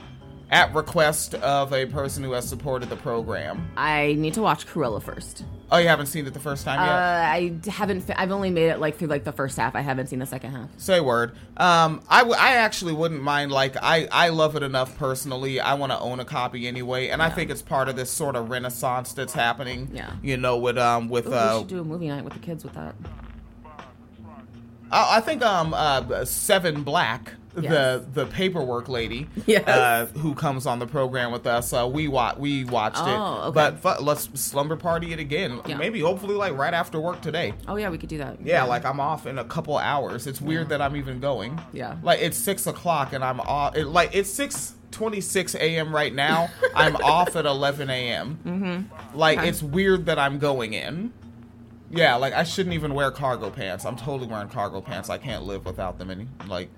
at 0.51 0.73
request 0.75 1.33
of 1.35 1.71
a 1.73 1.85
person 1.85 2.23
who 2.25 2.33
has 2.33 2.47
supported 2.47 2.89
the 2.89 2.97
program? 2.97 3.69
I 3.77 4.15
need 4.17 4.33
to 4.33 4.41
watch 4.41 4.67
Cruella 4.67 5.01
first. 5.01 5.45
Oh, 5.71 5.77
you 5.77 5.87
haven't 5.87 6.05
seen 6.05 6.27
it 6.27 6.33
the 6.33 6.39
first 6.39 6.63
time 6.63 6.79
Uh, 6.79 6.83
yet? 6.85 6.93
I 6.95 7.69
haven't. 7.71 8.01
fi- 8.01 8.13
I've 8.15 8.31
only 8.31 8.51
made 8.51 8.69
it 8.69 8.79
like 8.79 8.97
through 8.97 9.07
like 9.07 9.23
the 9.23 9.31
first 9.31 9.57
half. 9.57 9.75
I 9.75 9.81
haven't 9.81 10.07
seen 10.07 10.19
the 10.19 10.25
second 10.27 10.51
half. 10.51 10.69
Say 10.77 10.99
word. 10.99 11.31
Um, 11.57 12.03
I, 12.07 12.19
w- 12.19 12.37
I 12.39 12.57
actually 12.57 12.93
wouldn't 12.93 13.23
mind. 13.23 13.51
Like, 13.51 13.75
I, 13.81 14.07
I 14.11 14.29
love 14.29 14.55
it 14.55 14.61
enough 14.61 14.95
personally. 14.97 15.59
I 15.59 15.73
want 15.73 15.91
to 15.91 15.99
own 15.99 16.19
a 16.19 16.25
copy 16.25 16.67
anyway, 16.67 17.07
and 17.09 17.21
I 17.23 17.29
think 17.31 17.49
it's 17.49 17.63
part 17.63 17.89
of 17.89 17.95
this 17.95 18.11
sort 18.11 18.35
of 18.35 18.51
renaissance 18.51 19.13
that's 19.13 19.33
happening. 19.33 19.89
Yeah. 19.91 20.11
You 20.21 20.37
know, 20.37 20.57
with 20.57 20.77
um, 20.77 21.09
with 21.09 21.25
Ooh, 21.25 21.31
we 21.31 21.35
uh, 21.35 21.59
should 21.59 21.67
do 21.67 21.81
a 21.81 21.83
movie 21.83 22.09
night 22.09 22.23
with 22.23 22.33
the 22.33 22.39
kids 22.39 22.63
with 22.63 22.73
that. 22.73 22.93
I, 24.91 25.17
I 25.17 25.21
think 25.21 25.41
um, 25.43 25.73
uh, 25.73 26.25
Seven 26.25 26.83
Black. 26.83 27.33
Yes. 27.57 27.71
The 27.71 28.05
the 28.21 28.25
paperwork 28.25 28.89
lady, 28.89 29.27
Yes. 29.45 29.67
uh, 29.67 30.07
who 30.19 30.33
comes 30.35 30.65
on 30.65 30.79
the 30.79 30.87
program 30.87 31.31
with 31.31 31.47
us, 31.47 31.71
uh, 31.73 31.87
we 31.91 32.07
wa- 32.07 32.35
we 32.37 32.65
watched 32.65 32.97
Oh, 32.99 33.05
it, 33.05 33.47
okay. 33.47 33.53
but 33.53 33.79
fu- 33.97 34.03
let's 34.03 34.29
slumber 34.39 34.75
party 34.75 35.13
it 35.13 35.19
again. 35.19 35.61
Yeah. 35.65 35.77
Maybe 35.77 35.99
hopefully 36.01 36.35
like 36.35 36.57
right 36.57 36.73
after 36.73 36.99
work 36.99 37.21
today. 37.21 37.53
Oh 37.67 37.75
yeah, 37.77 37.89
we 37.89 37.97
could 37.97 38.09
do 38.09 38.17
that. 38.17 38.37
Yeah, 38.43 38.63
like 38.63 38.83
I'm 38.85 38.99
off 38.99 39.25
in 39.25 39.37
a 39.39 39.45
couple 39.45 39.77
hours. 39.77 40.27
It's 40.27 40.41
weird 40.41 40.69
that 40.69 40.81
I'm 40.81 40.95
even 40.95 41.19
going. 41.19 41.59
Yeah. 41.73 41.95
Like 42.03 42.19
it's 42.21 42.37
six 42.37 42.67
o'clock 42.67 43.13
and 43.13 43.23
I'm 43.23 43.39
off. 43.39 43.75
It, 43.77 43.85
like 43.85 44.11
it's 44.13 44.29
six 44.29 44.73
twenty 44.91 45.21
six 45.21 45.55
a.m. 45.55 45.93
right 45.95 46.13
now. 46.13 46.49
I'm 46.75 46.95
off 46.97 47.35
at 47.35 47.45
eleven 47.45 47.89
a.m. 47.89 48.39
Mm-hmm. 48.45 49.17
Like 49.17 49.39
Okay. 49.39 49.49
it's 49.49 49.63
weird 49.63 50.07
that 50.07 50.19
I'm 50.19 50.39
going 50.39 50.73
in. 50.73 51.13
Yeah, 51.91 52.15
like 52.15 52.33
I 52.33 52.43
shouldn't 52.43 52.73
even 52.73 52.93
wear 52.93 53.11
cargo 53.11 53.49
pants. 53.49 53.85
I'm 53.85 53.95
totally 53.95 54.27
wearing 54.27 54.49
cargo 54.49 54.81
pants. 54.81 55.09
I 55.09 55.17
can't 55.17 55.43
live 55.43 55.65
without 55.65 55.97
them 55.99 56.09
any 56.11 56.27
like. 56.47 56.69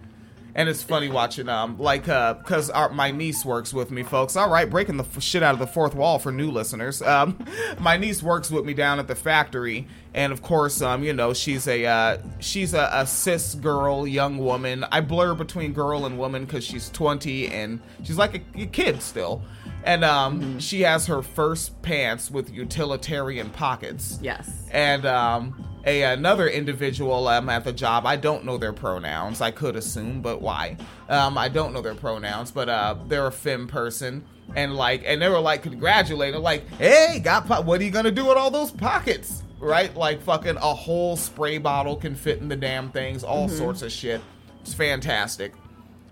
And 0.58 0.68
it's 0.68 0.82
funny 0.82 1.08
watching 1.08 1.50
um 1.50 1.78
like 1.78 2.10
uh 2.10 2.34
because 2.34 2.72
our 2.72 2.90
my 2.90 3.12
niece 3.12 3.46
works 3.46 3.74
with 3.74 3.92
me, 3.92 4.02
folks. 4.02 4.36
All 4.36 4.50
right, 4.50 4.68
breaking 4.68 4.98
the 4.98 5.04
f- 5.04 5.22
shit 5.22 5.44
out 5.44 5.54
of 5.54 5.60
the 5.60 5.68
fourth 5.68 5.94
wall 5.94 6.18
for 6.18 6.32
new 6.32 6.50
listeners. 6.50 7.00
Um, 7.04 7.38
my 7.80 7.96
niece 7.96 8.24
works 8.24 8.50
with 8.50 8.66
me 8.66 8.74
down 8.74 8.98
at 8.98 9.08
the 9.08 9.14
factory, 9.14 9.88
and 10.16 10.34
of 10.34 10.42
course, 10.42 10.82
um, 10.82 11.04
you 11.04 11.14
know, 11.14 11.32
she's 11.34 11.68
a 11.68 11.86
uh, 11.86 12.18
she's 12.40 12.74
a, 12.74 12.90
a 12.92 13.06
cis 13.06 13.54
girl, 13.54 14.08
young 14.08 14.40
woman. 14.40 14.84
I 14.92 15.02
blur 15.02 15.36
between 15.36 15.74
girl 15.74 16.08
and 16.08 16.18
woman 16.18 16.46
because 16.46 16.64
she's 16.64 16.90
twenty 16.90 17.50
and 17.50 17.80
she's 18.04 18.18
like 18.18 18.36
a, 18.36 18.62
a 18.64 18.66
kid 18.66 19.04
still. 19.04 19.44
And 19.84 20.04
um, 20.04 20.60
she 20.60 20.82
has 20.82 21.06
her 21.06 21.22
first 21.22 21.82
pants 21.82 22.30
with 22.30 22.50
utilitarian 22.52 23.52
pockets. 23.52 24.20
Yes. 24.22 24.68
And 24.72 25.06
um, 25.06 25.64
a 25.88 26.04
another 26.04 26.48
individual 26.48 27.28
um, 27.28 27.50
at 27.50 27.64
the 27.64 27.72
job, 27.74 28.06
I 28.06 28.16
don't 28.18 28.46
know 28.46 28.58
their 28.58 28.74
pronouns. 28.74 29.42
I 29.42 29.52
could 29.52 29.76
assume, 29.76 30.22
but 30.22 30.42
why? 30.42 30.78
Um, 31.10 31.38
I 31.38 31.48
don't 31.50 31.74
know 31.74 31.82
their 31.82 31.96
pronouns, 31.96 32.52
but 32.52 32.70
uh, 32.70 32.96
they're 33.08 33.28
a 33.28 33.32
femme 33.32 33.68
person. 33.68 34.24
And 34.56 34.76
like, 34.76 35.04
and 35.06 35.22
they 35.22 35.30
were 35.30 35.40
like 35.40 35.64
congratulating, 35.64 36.42
like, 36.42 36.70
"Hey, 36.78 37.20
got 37.24 37.48
po- 37.48 37.62
what 37.62 37.82
are 37.82 37.84
you 37.84 37.92
gonna 37.92 38.12
do 38.12 38.26
with 38.26 38.38
all 38.38 38.52
those 38.52 38.72
pockets?" 38.72 39.44
Right? 39.60 39.96
Like, 39.96 40.22
fucking 40.22 40.58
a 40.58 40.60
whole 40.74 41.18
spray 41.18 41.58
bottle 41.58 41.96
can 41.96 42.14
fit 42.16 42.40
in 42.40 42.48
the 42.48 42.56
damn 42.56 42.92
things, 42.92 43.24
all 43.24 43.48
Mhm. 43.50 43.58
sorts 43.58 43.82
of 43.82 43.92
shit. 43.92 44.22
It's 44.62 44.74
fantastic. 44.74 45.54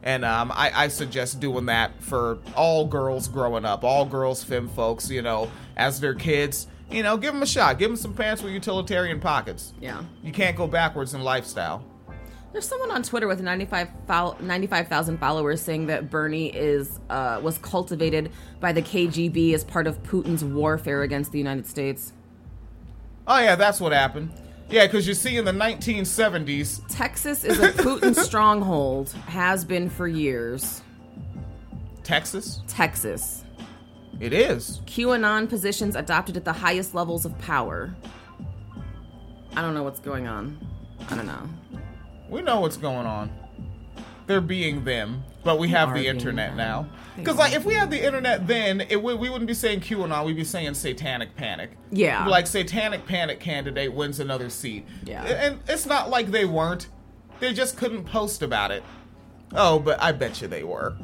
And 0.03 0.23
um, 0.25 0.51
I, 0.53 0.71
I 0.73 0.87
suggest 0.89 1.39
doing 1.39 1.65
that 1.67 1.91
for 2.03 2.37
all 2.55 2.85
girls 2.85 3.27
growing 3.27 3.65
up, 3.65 3.83
all 3.83 4.05
girls, 4.05 4.43
femme 4.43 4.67
folks, 4.69 5.09
you 5.09 5.21
know, 5.21 5.49
as 5.77 5.99
their 5.99 6.13
kids. 6.13 6.67
You 6.89 7.03
know, 7.03 7.17
give 7.17 7.33
them 7.33 7.41
a 7.41 7.47
shot. 7.47 7.79
Give 7.79 7.89
them 7.89 7.97
some 7.97 8.13
pants 8.13 8.41
with 8.41 8.53
utilitarian 8.53 9.19
pockets. 9.19 9.73
Yeah. 9.81 10.03
You 10.23 10.31
can't 10.31 10.55
go 10.55 10.67
backwards 10.67 11.13
in 11.13 11.21
lifestyle. 11.21 11.83
There's 12.51 12.67
someone 12.67 12.91
on 12.91 13.03
Twitter 13.03 13.27
with 13.27 13.41
95 13.41 13.89
95,000 14.39 15.17
followers 15.17 15.61
saying 15.61 15.87
that 15.87 16.09
Bernie 16.09 16.55
is 16.55 17.01
uh, 17.09 17.39
was 17.43 17.57
cultivated 17.57 18.31
by 18.61 18.71
the 18.71 18.81
KGB 18.81 19.53
as 19.53 19.63
part 19.65 19.87
of 19.87 20.01
Putin's 20.03 20.43
warfare 20.43 21.01
against 21.01 21.33
the 21.33 21.37
United 21.37 21.67
States. 21.67 22.13
Oh, 23.27 23.39
yeah, 23.39 23.55
that's 23.55 23.81
what 23.81 23.91
happened. 23.91 24.31
Yeah, 24.69 24.85
because 24.85 25.07
you 25.07 25.13
see, 25.13 25.37
in 25.37 25.45
the 25.45 25.51
1970s, 25.51 26.81
Texas 26.89 27.43
is 27.43 27.59
a 27.59 27.71
Putin 27.71 28.15
stronghold, 28.23 29.11
has 29.27 29.65
been 29.65 29.89
for 29.89 30.07
years. 30.07 30.81
Texas? 32.03 32.61
Texas. 32.67 33.44
It 34.19 34.33
is. 34.33 34.81
QAnon 34.85 35.49
positions 35.49 35.95
adopted 35.95 36.37
at 36.37 36.45
the 36.45 36.53
highest 36.53 36.95
levels 36.95 37.25
of 37.25 37.37
power. 37.39 37.95
I 39.55 39.61
don't 39.61 39.73
know 39.73 39.83
what's 39.83 39.99
going 39.99 40.27
on. 40.27 40.57
I 41.09 41.15
don't 41.15 41.27
know. 41.27 41.49
We 42.29 42.41
know 42.41 42.59
what's 42.59 42.77
going 42.77 43.05
on. 43.05 43.31
They're 44.27 44.41
being 44.41 44.83
them, 44.83 45.23
but 45.43 45.59
we 45.59 45.69
have 45.69 45.93
the 45.93 46.07
internet 46.07 46.55
now. 46.55 46.89
Because 47.15 47.37
like, 47.37 47.53
if 47.53 47.63
we 47.63 47.73
had 47.75 47.91
the 47.91 48.03
internet 48.03 48.47
then, 48.47 48.81
it 48.81 49.01
would 49.01 49.19
we 49.19 49.29
wouldn't 49.29 49.47
be 49.47 49.53
saying 49.53 49.81
QAnon. 49.81 50.25
We'd 50.25 50.35
be 50.35 50.43
saying 50.43 50.73
Satanic 50.73 51.35
Panic. 51.35 51.77
Yeah. 51.91 52.25
Like 52.25 52.47
Satanic 52.47 53.05
Panic 53.05 53.39
candidate 53.39 53.93
wins 53.93 54.19
another 54.19 54.49
seat. 54.49 54.85
Yeah. 55.03 55.23
And 55.23 55.59
it's 55.67 55.85
not 55.85 56.09
like 56.09 56.31
they 56.31 56.45
weren't. 56.45 56.87
They 57.39 57.53
just 57.53 57.77
couldn't 57.77 58.05
post 58.05 58.41
about 58.41 58.71
it. 58.71 58.83
Oh, 59.53 59.79
but 59.79 60.01
I 60.01 60.11
bet 60.11 60.41
you 60.41 60.47
they 60.47 60.63
were. 60.63 60.97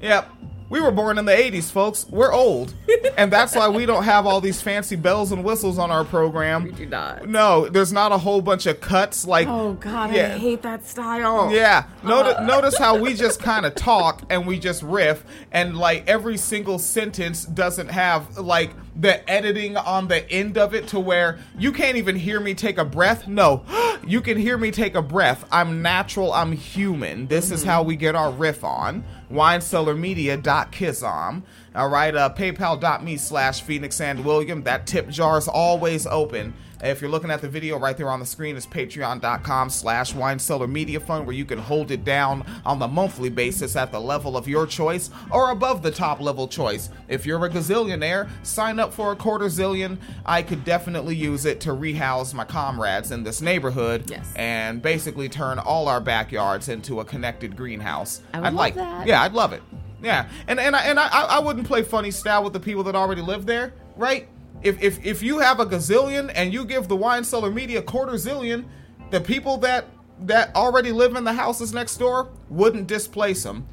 Yep. 0.00 0.28
We 0.68 0.80
were 0.80 0.90
born 0.90 1.16
in 1.16 1.24
the 1.26 1.32
80s, 1.32 1.70
folks. 1.70 2.06
We're 2.10 2.32
old. 2.32 2.74
and 3.16 3.32
that's 3.32 3.54
why 3.54 3.68
we 3.68 3.86
don't 3.86 4.02
have 4.02 4.26
all 4.26 4.40
these 4.40 4.60
fancy 4.60 4.96
bells 4.96 5.30
and 5.30 5.44
whistles 5.44 5.78
on 5.78 5.92
our 5.92 6.04
program. 6.04 6.64
We 6.64 6.72
do 6.72 6.86
not. 6.86 7.28
No, 7.28 7.68
there's 7.68 7.92
not 7.92 8.10
a 8.10 8.18
whole 8.18 8.40
bunch 8.40 8.66
of 8.66 8.80
cuts 8.80 9.26
like 9.26 9.46
Oh 9.48 9.74
God, 9.74 10.12
Yeah. 10.12 10.34
I 10.34 10.38
hate 10.38 10.62
that 10.62 10.84
style. 10.84 11.52
yeah. 11.52 11.84
Notice, 12.02 12.34
Uh. 12.36 12.44
notice 12.46 12.76
how 12.78 12.96
we 12.98 13.14
just 13.14 13.40
kind 13.40 13.64
of 13.64 13.74
talk 13.76 14.22
and 14.28 14.44
we 14.46 14.58
just 14.58 14.82
riff, 14.82 15.24
and 15.52 15.76
like 15.76 16.02
every 16.08 16.36
single 16.36 16.78
sentence 16.80 17.44
doesn't 17.44 17.88
have 17.92 18.36
like 18.36 18.70
the 18.98 19.28
editing 19.30 19.76
on 19.76 20.08
the 20.08 20.28
end 20.32 20.58
of 20.58 20.74
it 20.74 20.88
to 20.88 20.98
where 20.98 21.38
you 21.58 21.70
can't 21.70 21.96
even 21.96 22.16
hear 22.16 22.40
me 22.40 22.54
take 22.54 22.78
a 22.78 22.84
breath. 22.84 23.28
No, 23.28 23.62
you 24.06 24.20
can 24.20 24.36
hear 24.36 24.58
me 24.58 24.70
take 24.72 24.94
a 24.96 25.02
breath. 25.02 25.44
I'm 25.52 25.80
natural. 25.82 26.32
I'm 26.32 26.50
human. 26.52 27.28
This 27.28 27.50
is 27.52 27.62
how 27.62 27.82
we 27.84 27.94
get 27.94 28.14
our 28.16 28.30
riff 28.32 28.64
on. 28.64 29.04
WineCellarMedia.kizom. 29.30 31.42
All 31.74 31.88
right, 31.88 32.14
uh, 32.14 32.32
PayPal.me 32.34 33.16
slash 33.16 33.62
Phoenix 33.62 34.00
and 34.00 34.24
William. 34.24 34.62
That 34.62 34.86
tip 34.86 35.08
jar 35.08 35.38
is 35.38 35.48
always 35.48 36.06
open. 36.06 36.54
If 36.82 37.00
you're 37.00 37.10
looking 37.10 37.30
at 37.30 37.40
the 37.40 37.48
video 37.48 37.78
right 37.78 37.96
there 37.96 38.10
on 38.10 38.20
the 38.20 38.26
screen, 38.26 38.56
it's 38.56 38.66
patreon.com 38.66 39.70
slash 39.70 40.14
wine 40.14 40.38
cellar 40.38 40.66
media 40.66 41.00
fund 41.00 41.26
where 41.26 41.34
you 41.34 41.44
can 41.44 41.58
hold 41.58 41.90
it 41.90 42.04
down 42.04 42.44
on 42.66 42.78
the 42.78 42.86
monthly 42.88 43.30
basis 43.30 43.76
at 43.76 43.92
the 43.92 44.00
level 44.00 44.36
of 44.36 44.46
your 44.46 44.66
choice 44.66 45.10
or 45.30 45.50
above 45.50 45.82
the 45.82 45.90
top 45.90 46.20
level 46.20 46.46
choice. 46.46 46.90
If 47.08 47.24
you're 47.24 47.44
a 47.44 47.48
gazillionaire, 47.48 48.28
sign 48.42 48.78
up 48.78 48.92
for 48.92 49.12
a 49.12 49.16
quarter 49.16 49.46
zillion. 49.46 49.96
I 50.26 50.42
could 50.42 50.64
definitely 50.64 51.16
use 51.16 51.46
it 51.46 51.60
to 51.62 51.72
rehouse 51.72 52.34
my 52.34 52.44
comrades 52.44 53.10
in 53.10 53.24
this 53.24 53.40
neighborhood 53.40 54.10
Yes. 54.10 54.30
and 54.36 54.82
basically 54.82 55.28
turn 55.28 55.58
all 55.58 55.88
our 55.88 56.00
backyards 56.00 56.68
into 56.68 57.00
a 57.00 57.04
connected 57.04 57.56
greenhouse. 57.56 58.20
I 58.34 58.38
would 58.40 58.46
I'd 58.48 58.50
love 58.52 58.58
like 58.58 58.74
that. 58.74 59.06
Yeah, 59.06 59.22
I'd 59.22 59.32
love 59.32 59.52
it. 59.52 59.62
Yeah, 60.02 60.28
and 60.46 60.60
and 60.60 60.76
I, 60.76 60.82
and 60.84 61.00
I 61.00 61.06
I 61.08 61.38
wouldn't 61.38 61.66
play 61.66 61.82
funny 61.82 62.10
style 62.10 62.44
with 62.44 62.52
the 62.52 62.60
people 62.60 62.82
that 62.84 62.94
already 62.94 63.22
live 63.22 63.46
there, 63.46 63.72
right? 63.96 64.28
If 64.62 64.82
if 64.82 65.04
if 65.04 65.22
you 65.22 65.38
have 65.38 65.60
a 65.60 65.66
gazillion 65.66 66.32
and 66.34 66.52
you 66.52 66.64
give 66.64 66.88
the 66.88 66.96
wine 66.96 67.24
cellar 67.24 67.50
media 67.50 67.82
quarter 67.82 68.12
zillion, 68.12 68.64
the 69.10 69.20
people 69.20 69.58
that 69.58 69.86
that 70.20 70.54
already 70.56 70.92
live 70.92 71.14
in 71.14 71.24
the 71.24 71.32
houses 71.32 71.72
next 71.72 71.96
door 71.98 72.30
wouldn't 72.48 72.86
displace 72.86 73.42
them, 73.42 73.66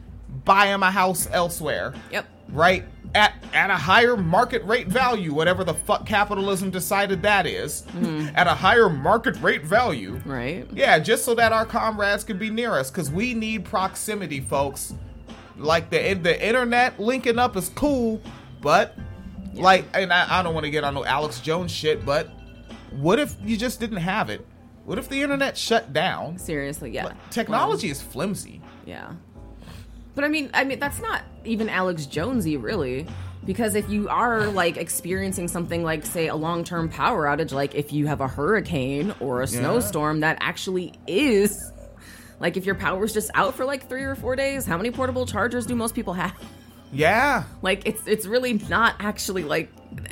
buy 0.43 0.67
them 0.67 0.83
a 0.83 0.91
house 0.91 1.27
elsewhere. 1.31 1.93
Yep. 2.11 2.27
Right 2.49 2.83
at 3.15 3.33
at 3.53 3.69
a 3.69 3.75
higher 3.75 4.17
market 4.17 4.63
rate 4.65 4.87
value, 4.87 5.33
whatever 5.33 5.63
the 5.63 5.73
fuck 5.73 6.05
capitalism 6.05 6.69
decided 6.69 7.21
that 7.21 7.45
is, 7.45 7.83
mm-hmm. 7.83 8.35
at 8.35 8.47
a 8.47 8.53
higher 8.53 8.89
market 8.89 9.39
rate 9.41 9.63
value. 9.63 10.19
Right. 10.25 10.67
Yeah, 10.73 10.99
just 10.99 11.23
so 11.23 11.33
that 11.35 11.51
our 11.51 11.65
comrades 11.65 12.23
could 12.23 12.39
be 12.39 12.49
near 12.49 12.73
us, 12.77 12.91
because 12.91 13.09
we 13.09 13.33
need 13.33 13.65
proximity, 13.65 14.41
folks. 14.41 14.93
Like 15.57 15.89
the 15.89 16.13
the 16.15 16.45
internet 16.45 16.99
linking 16.99 17.39
up 17.39 17.55
is 17.55 17.69
cool, 17.69 18.21
but 18.61 18.97
like, 19.53 19.85
and 19.93 20.11
I, 20.11 20.39
I 20.39 20.43
don't 20.43 20.53
want 20.53 20.65
to 20.65 20.71
get 20.71 20.83
on 20.83 20.93
no 20.93 21.05
Alex 21.05 21.39
Jones 21.39 21.71
shit, 21.71 22.05
but 22.05 22.29
what 22.91 23.19
if 23.19 23.35
you 23.43 23.57
just 23.57 23.79
didn't 23.79 23.97
have 23.97 24.29
it? 24.29 24.45
What 24.85 24.97
if 24.97 25.07
the 25.09 25.21
internet 25.21 25.57
shut 25.57 25.93
down? 25.93 26.37
Seriously, 26.37 26.91
yeah. 26.91 27.13
Technology 27.31 27.89
is 27.89 28.01
flimsy. 28.01 28.61
Yeah. 28.85 29.13
But 30.15 30.23
I 30.25 30.27
mean, 30.27 30.49
I 30.53 30.63
mean 30.63 30.79
that's 30.79 31.01
not 31.01 31.21
even 31.45 31.69
Alex 31.69 32.05
Jonesy 32.05 32.57
really, 32.57 33.07
because 33.45 33.75
if 33.75 33.89
you 33.89 34.09
are 34.09 34.45
like 34.47 34.77
experiencing 34.77 35.47
something 35.47 35.83
like 35.83 36.05
say 36.05 36.27
a 36.27 36.35
long-term 36.35 36.89
power 36.89 37.25
outage, 37.25 37.51
like 37.51 37.75
if 37.75 37.91
you 37.93 38.07
have 38.07 38.21
a 38.21 38.27
hurricane 38.27 39.13
or 39.19 39.41
a 39.41 39.47
Yeah. 39.47 39.59
snowstorm, 39.59 40.19
that 40.19 40.37
actually 40.41 40.93
is 41.07 41.71
like 42.39 42.57
if 42.57 42.65
your 42.65 42.75
power's 42.75 43.13
just 43.13 43.31
out 43.35 43.55
for 43.55 43.63
like 43.65 43.87
three 43.89 44.03
or 44.03 44.15
four 44.15 44.35
days, 44.35 44.65
how 44.65 44.75
many 44.77 44.91
portable 44.91 45.25
chargers 45.25 45.65
do 45.65 45.75
most 45.75 45.95
people 45.95 46.13
have? 46.13 46.33
Yeah. 46.93 47.43
Like 47.61 47.83
it's 47.85 48.05
it's 48.07 48.25
really 48.25 48.53
not 48.53 48.95
actually 48.99 49.43
like 49.43 49.71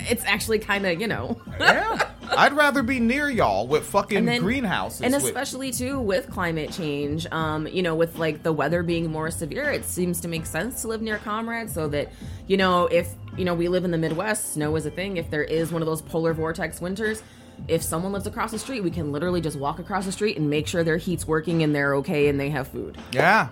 it's 0.10 0.24
actually 0.26 0.60
kind 0.60 0.86
of 0.86 1.00
you 1.00 1.08
know. 1.08 1.40
Yeah. 1.60 2.10
I'd 2.38 2.54
rather 2.54 2.82
be 2.82 3.00
near 3.02 3.30
y'all 3.30 3.68
with 3.68 3.84
fucking 3.86 4.26
greenhouses. 4.40 5.02
and 5.02 5.14
with- 5.14 5.24
especially 5.26 5.72
too 5.72 6.00
with 6.00 6.30
climate 6.30 6.72
change 6.72 7.28
um 7.32 7.68
you 7.68 7.82
know 7.84 7.94
with 7.94 8.18
like 8.18 8.42
the 8.42 8.54
weather 8.54 8.84
being 8.84 9.12
more 9.12 9.30
severe 9.30 9.70
it 9.70 9.84
seems 9.84 10.22
to 10.22 10.30
make 10.30 10.46
sense 10.46 10.82
to 10.84 10.88
live 10.88 11.02
near 11.02 11.18
comrades 11.18 11.74
so 11.74 11.90
that 11.90 12.10
you 12.48 12.56
know 12.56 12.86
if 12.88 13.10
you 13.38 13.44
know 13.44 13.54
we 13.54 13.68
live 13.68 13.84
in 13.84 13.92
the 13.92 13.98
midwest 13.98 14.54
snow 14.54 14.74
is 14.78 14.86
a 14.86 14.92
thing 14.92 15.18
if 15.18 15.30
there 15.30 15.44
is 15.44 15.74
one 15.74 15.82
of 15.82 15.86
those 15.88 16.02
polar 16.02 16.34
vortex 16.34 16.80
winters 16.80 17.22
if 17.68 17.84
someone 17.84 18.14
lives 18.14 18.26
across 18.28 18.52
the 18.52 18.60
street 18.60 18.82
we 18.82 18.90
can 18.92 19.12
literally 19.12 19.42
just 19.42 19.58
walk 19.60 19.80
across 19.80 20.06
the 20.06 20.12
street 20.12 20.38
and 20.38 20.50
make 20.50 20.68
sure 20.68 20.86
their 20.86 20.98
heat's 20.98 21.28
working 21.28 21.64
and 21.64 21.76
they're 21.76 21.96
okay 21.96 22.30
and 22.30 22.40
they 22.40 22.50
have 22.50 22.66
food 22.70 22.98
yeah. 23.12 23.50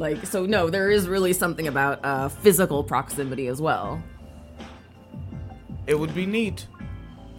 Like 0.00 0.24
so 0.26 0.44
no 0.46 0.68
there 0.70 0.90
is 0.90 1.06
really 1.08 1.32
something 1.32 1.68
about 1.68 2.00
uh 2.04 2.28
physical 2.28 2.82
proximity 2.82 3.46
as 3.46 3.60
well 3.60 4.02
It 5.86 5.98
would 5.98 6.14
be 6.14 6.26
neat. 6.26 6.66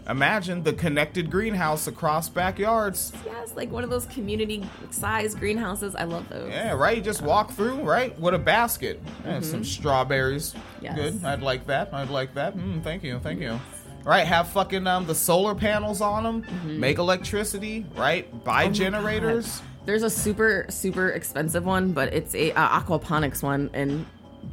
Imagine 0.09 0.63
the 0.63 0.73
connected 0.73 1.29
greenhouse 1.31 1.87
across 1.87 2.27
backyards. 2.27 3.13
yes 3.25 3.53
like 3.55 3.71
one 3.71 3.83
of 3.83 3.89
those 3.89 4.05
community 4.07 4.63
size 4.89 5.35
greenhouses 5.35 5.95
i 5.95 6.03
love 6.03 6.27
those 6.29 6.49
Yeah, 6.49 6.71
right. 6.73 6.97
You 6.97 7.03
just 7.03 7.21
walk 7.21 7.51
through, 7.51 7.81
right, 7.83 8.17
with 8.19 8.33
a 8.33 8.39
basket 8.39 8.99
and 9.25 9.45
some 9.45 9.63
strawberries. 9.63 10.53
Mm-hmm. 10.53 10.85
Yes. 10.85 10.95
Good. 10.95 11.23
I'd 11.25 11.41
like 11.43 11.65
that. 11.67 11.93
I'd 11.93 12.09
like 12.09 12.33
that. 12.33 12.57
Mm, 12.57 12.83
thank 12.83 13.03
you. 13.03 13.19
Thank 13.19 13.39
you. 13.41 13.59
Right. 14.03 14.25
Have 14.25 14.49
fucking 14.49 14.85
um 14.87 15.05
the 15.05 15.15
solar 15.15 15.53
panels 15.55 16.01
on 16.01 16.23
them. 16.23 16.79
Make 16.79 16.97
electricity. 16.97 17.85
Right. 17.95 18.25
Buy 18.43 18.63
Mm-hmm. 18.65 18.71
Oh 18.71 18.73
generators. 18.73 19.61
There's 19.85 20.03
a 20.03 20.09
super 20.09 20.65
super 20.69 21.09
expensive 21.09 21.65
one, 21.65 21.91
but 21.93 22.13
it's 22.13 22.35
a 22.35 22.51
uh, 22.53 22.79
aquaponics 22.81 23.41
one, 23.41 23.69
and 23.73 24.05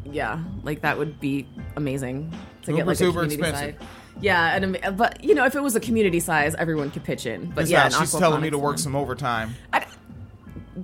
yeah, 0.04 0.42
like 0.62 0.80
that 0.82 0.96
would 0.98 1.20
be 1.20 1.46
amazing 1.76 2.30
to 2.30 2.66
Super, 2.66 2.76
get 2.78 2.86
like 2.86 3.00
a 3.00 3.04
community 3.04 3.34
expensive. 3.34 3.78
side. 3.80 3.88
Yeah, 4.20 4.56
and 4.56 4.96
but 4.96 5.22
you 5.22 5.34
know, 5.34 5.44
if 5.44 5.54
it 5.54 5.60
was 5.62 5.76
a 5.76 5.80
community 5.80 6.18
size, 6.20 6.54
everyone 6.56 6.90
could 6.90 7.04
pitch 7.04 7.26
in. 7.26 7.50
But 7.50 7.66
yeah, 7.68 7.88
she's 7.88 8.12
telling 8.12 8.40
me 8.40 8.50
to 8.50 8.58
work 8.58 8.72
one. 8.72 8.78
some 8.78 8.96
overtime. 8.96 9.54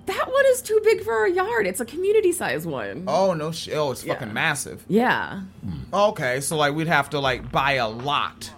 That 0.06 0.26
one 0.28 0.44
is 0.48 0.60
too 0.60 0.80
big 0.82 1.02
for 1.02 1.12
our 1.12 1.28
yard. 1.28 1.66
It's 1.68 1.80
a 1.80 1.84
community 1.84 2.32
size 2.32 2.66
one. 2.66 3.04
Oh 3.06 3.32
no! 3.32 3.52
Sh- 3.52 3.68
oh, 3.72 3.92
it's 3.92 4.04
Yeah. 4.04 4.14
fucking 4.14 4.32
massive. 4.32 4.84
Yeah. 4.88 5.42
Okay, 5.92 6.40
so 6.40 6.56
like 6.56 6.74
we'd 6.74 6.88
have 6.88 7.10
to 7.10 7.20
like 7.20 7.50
buy 7.52 7.72
a 7.74 7.88
lot. 7.88 8.50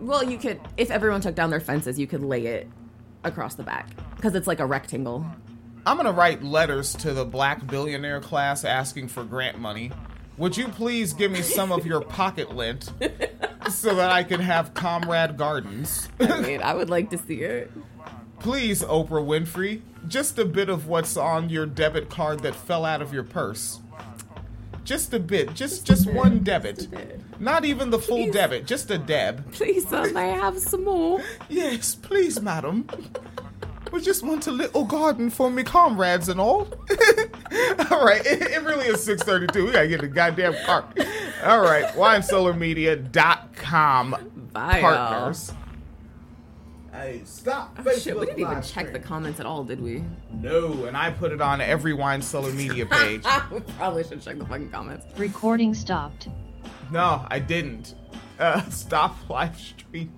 Well, 0.00 0.24
you 0.28 0.36
could, 0.36 0.60
if 0.76 0.90
everyone 0.90 1.20
took 1.20 1.34
down 1.36 1.50
their 1.50 1.60
fences, 1.60 1.98
you 1.98 2.06
could 2.08 2.22
lay 2.22 2.44
it 2.46 2.68
across 3.22 3.54
the 3.54 3.62
back 3.62 3.88
because 4.24 4.34
it's 4.34 4.46
like 4.46 4.60
a 4.60 4.64
rectangle. 4.64 5.26
I'm 5.84 5.98
gonna 5.98 6.10
write 6.10 6.42
letters 6.42 6.94
to 6.94 7.12
the 7.12 7.26
black 7.26 7.66
billionaire 7.66 8.22
class 8.22 8.64
asking 8.64 9.08
for 9.08 9.22
grant 9.22 9.58
money. 9.58 9.92
Would 10.38 10.56
you 10.56 10.68
please 10.68 11.12
give 11.12 11.30
me 11.30 11.42
some 11.42 11.70
of 11.70 11.84
your 11.84 12.00
pocket 12.00 12.56
lint 12.56 12.90
so 13.70 13.94
that 13.94 14.10
I 14.10 14.22
can 14.24 14.40
have 14.40 14.72
comrade 14.72 15.36
gardens? 15.36 16.08
I 16.18 16.40
mean, 16.40 16.62
I 16.62 16.72
would 16.72 16.88
like 16.88 17.10
to 17.10 17.18
see 17.18 17.42
it. 17.42 17.70
Please, 18.38 18.82
Oprah 18.82 19.22
Winfrey, 19.22 19.82
just 20.08 20.38
a 20.38 20.46
bit 20.46 20.70
of 20.70 20.88
what's 20.88 21.18
on 21.18 21.50
your 21.50 21.66
debit 21.66 22.08
card 22.08 22.40
that 22.44 22.54
fell 22.54 22.86
out 22.86 23.02
of 23.02 23.12
your 23.12 23.24
purse. 23.24 23.80
Just 24.84 25.12
a 25.12 25.20
bit, 25.20 25.52
just 25.52 25.84
just 25.84 26.10
one 26.10 26.38
debit. 26.38 26.88
Not 27.38 27.66
even 27.66 27.90
the 27.90 27.98
full 27.98 28.30
debit, 28.32 28.64
just 28.64 28.90
a 28.90 28.96
deb. 28.96 29.52
Please, 29.52 29.86
sir, 29.86 30.10
may 30.12 30.32
I 30.32 30.38
have 30.38 30.58
some 30.58 30.84
more? 30.84 31.22
Yes, 31.50 31.94
please, 31.94 32.40
madam. 32.40 32.88
We 33.94 34.00
just 34.00 34.24
want 34.24 34.48
a 34.48 34.50
little 34.50 34.84
garden 34.84 35.30
for 35.30 35.48
me 35.48 35.62
comrades 35.62 36.28
and 36.28 36.40
all. 36.40 36.62
all 37.90 38.04
right, 38.04 38.26
it, 38.26 38.42
it 38.42 38.64
really 38.64 38.86
is 38.86 39.04
632. 39.04 39.66
We 39.66 39.70
gotta 39.70 39.86
get 39.86 40.00
the 40.00 40.08
goddamn 40.08 40.56
car. 40.64 40.84
All 41.44 41.60
right, 41.60 41.84
winecellarmedia.com 41.94 44.50
Bye, 44.52 44.80
y'all. 44.80 44.96
partners. 44.96 45.52
Hey, 46.90 47.22
stop. 47.24 47.78
Oh, 47.86 47.96
shit, 47.96 48.18
we 48.18 48.26
didn't 48.26 48.40
even 48.40 48.54
live 48.54 48.66
check 48.66 48.92
the 48.92 48.98
comments 48.98 49.38
at 49.38 49.46
all, 49.46 49.62
did 49.62 49.80
we? 49.80 50.02
No, 50.32 50.86
and 50.86 50.96
I 50.96 51.12
put 51.12 51.30
it 51.30 51.40
on 51.40 51.60
every 51.60 51.92
wine 51.92 52.20
cellar 52.20 52.52
media 52.52 52.86
page. 52.86 53.22
we 53.52 53.60
probably 53.60 54.02
should 54.02 54.20
check 54.20 54.38
the 54.38 54.44
fucking 54.44 54.70
comments. 54.70 55.06
Recording 55.16 55.72
stopped. 55.72 56.26
No, 56.90 57.24
I 57.30 57.38
didn't. 57.38 57.94
Uh, 58.40 58.60
stop 58.70 59.30
live 59.30 59.56
stream. 59.56 60.12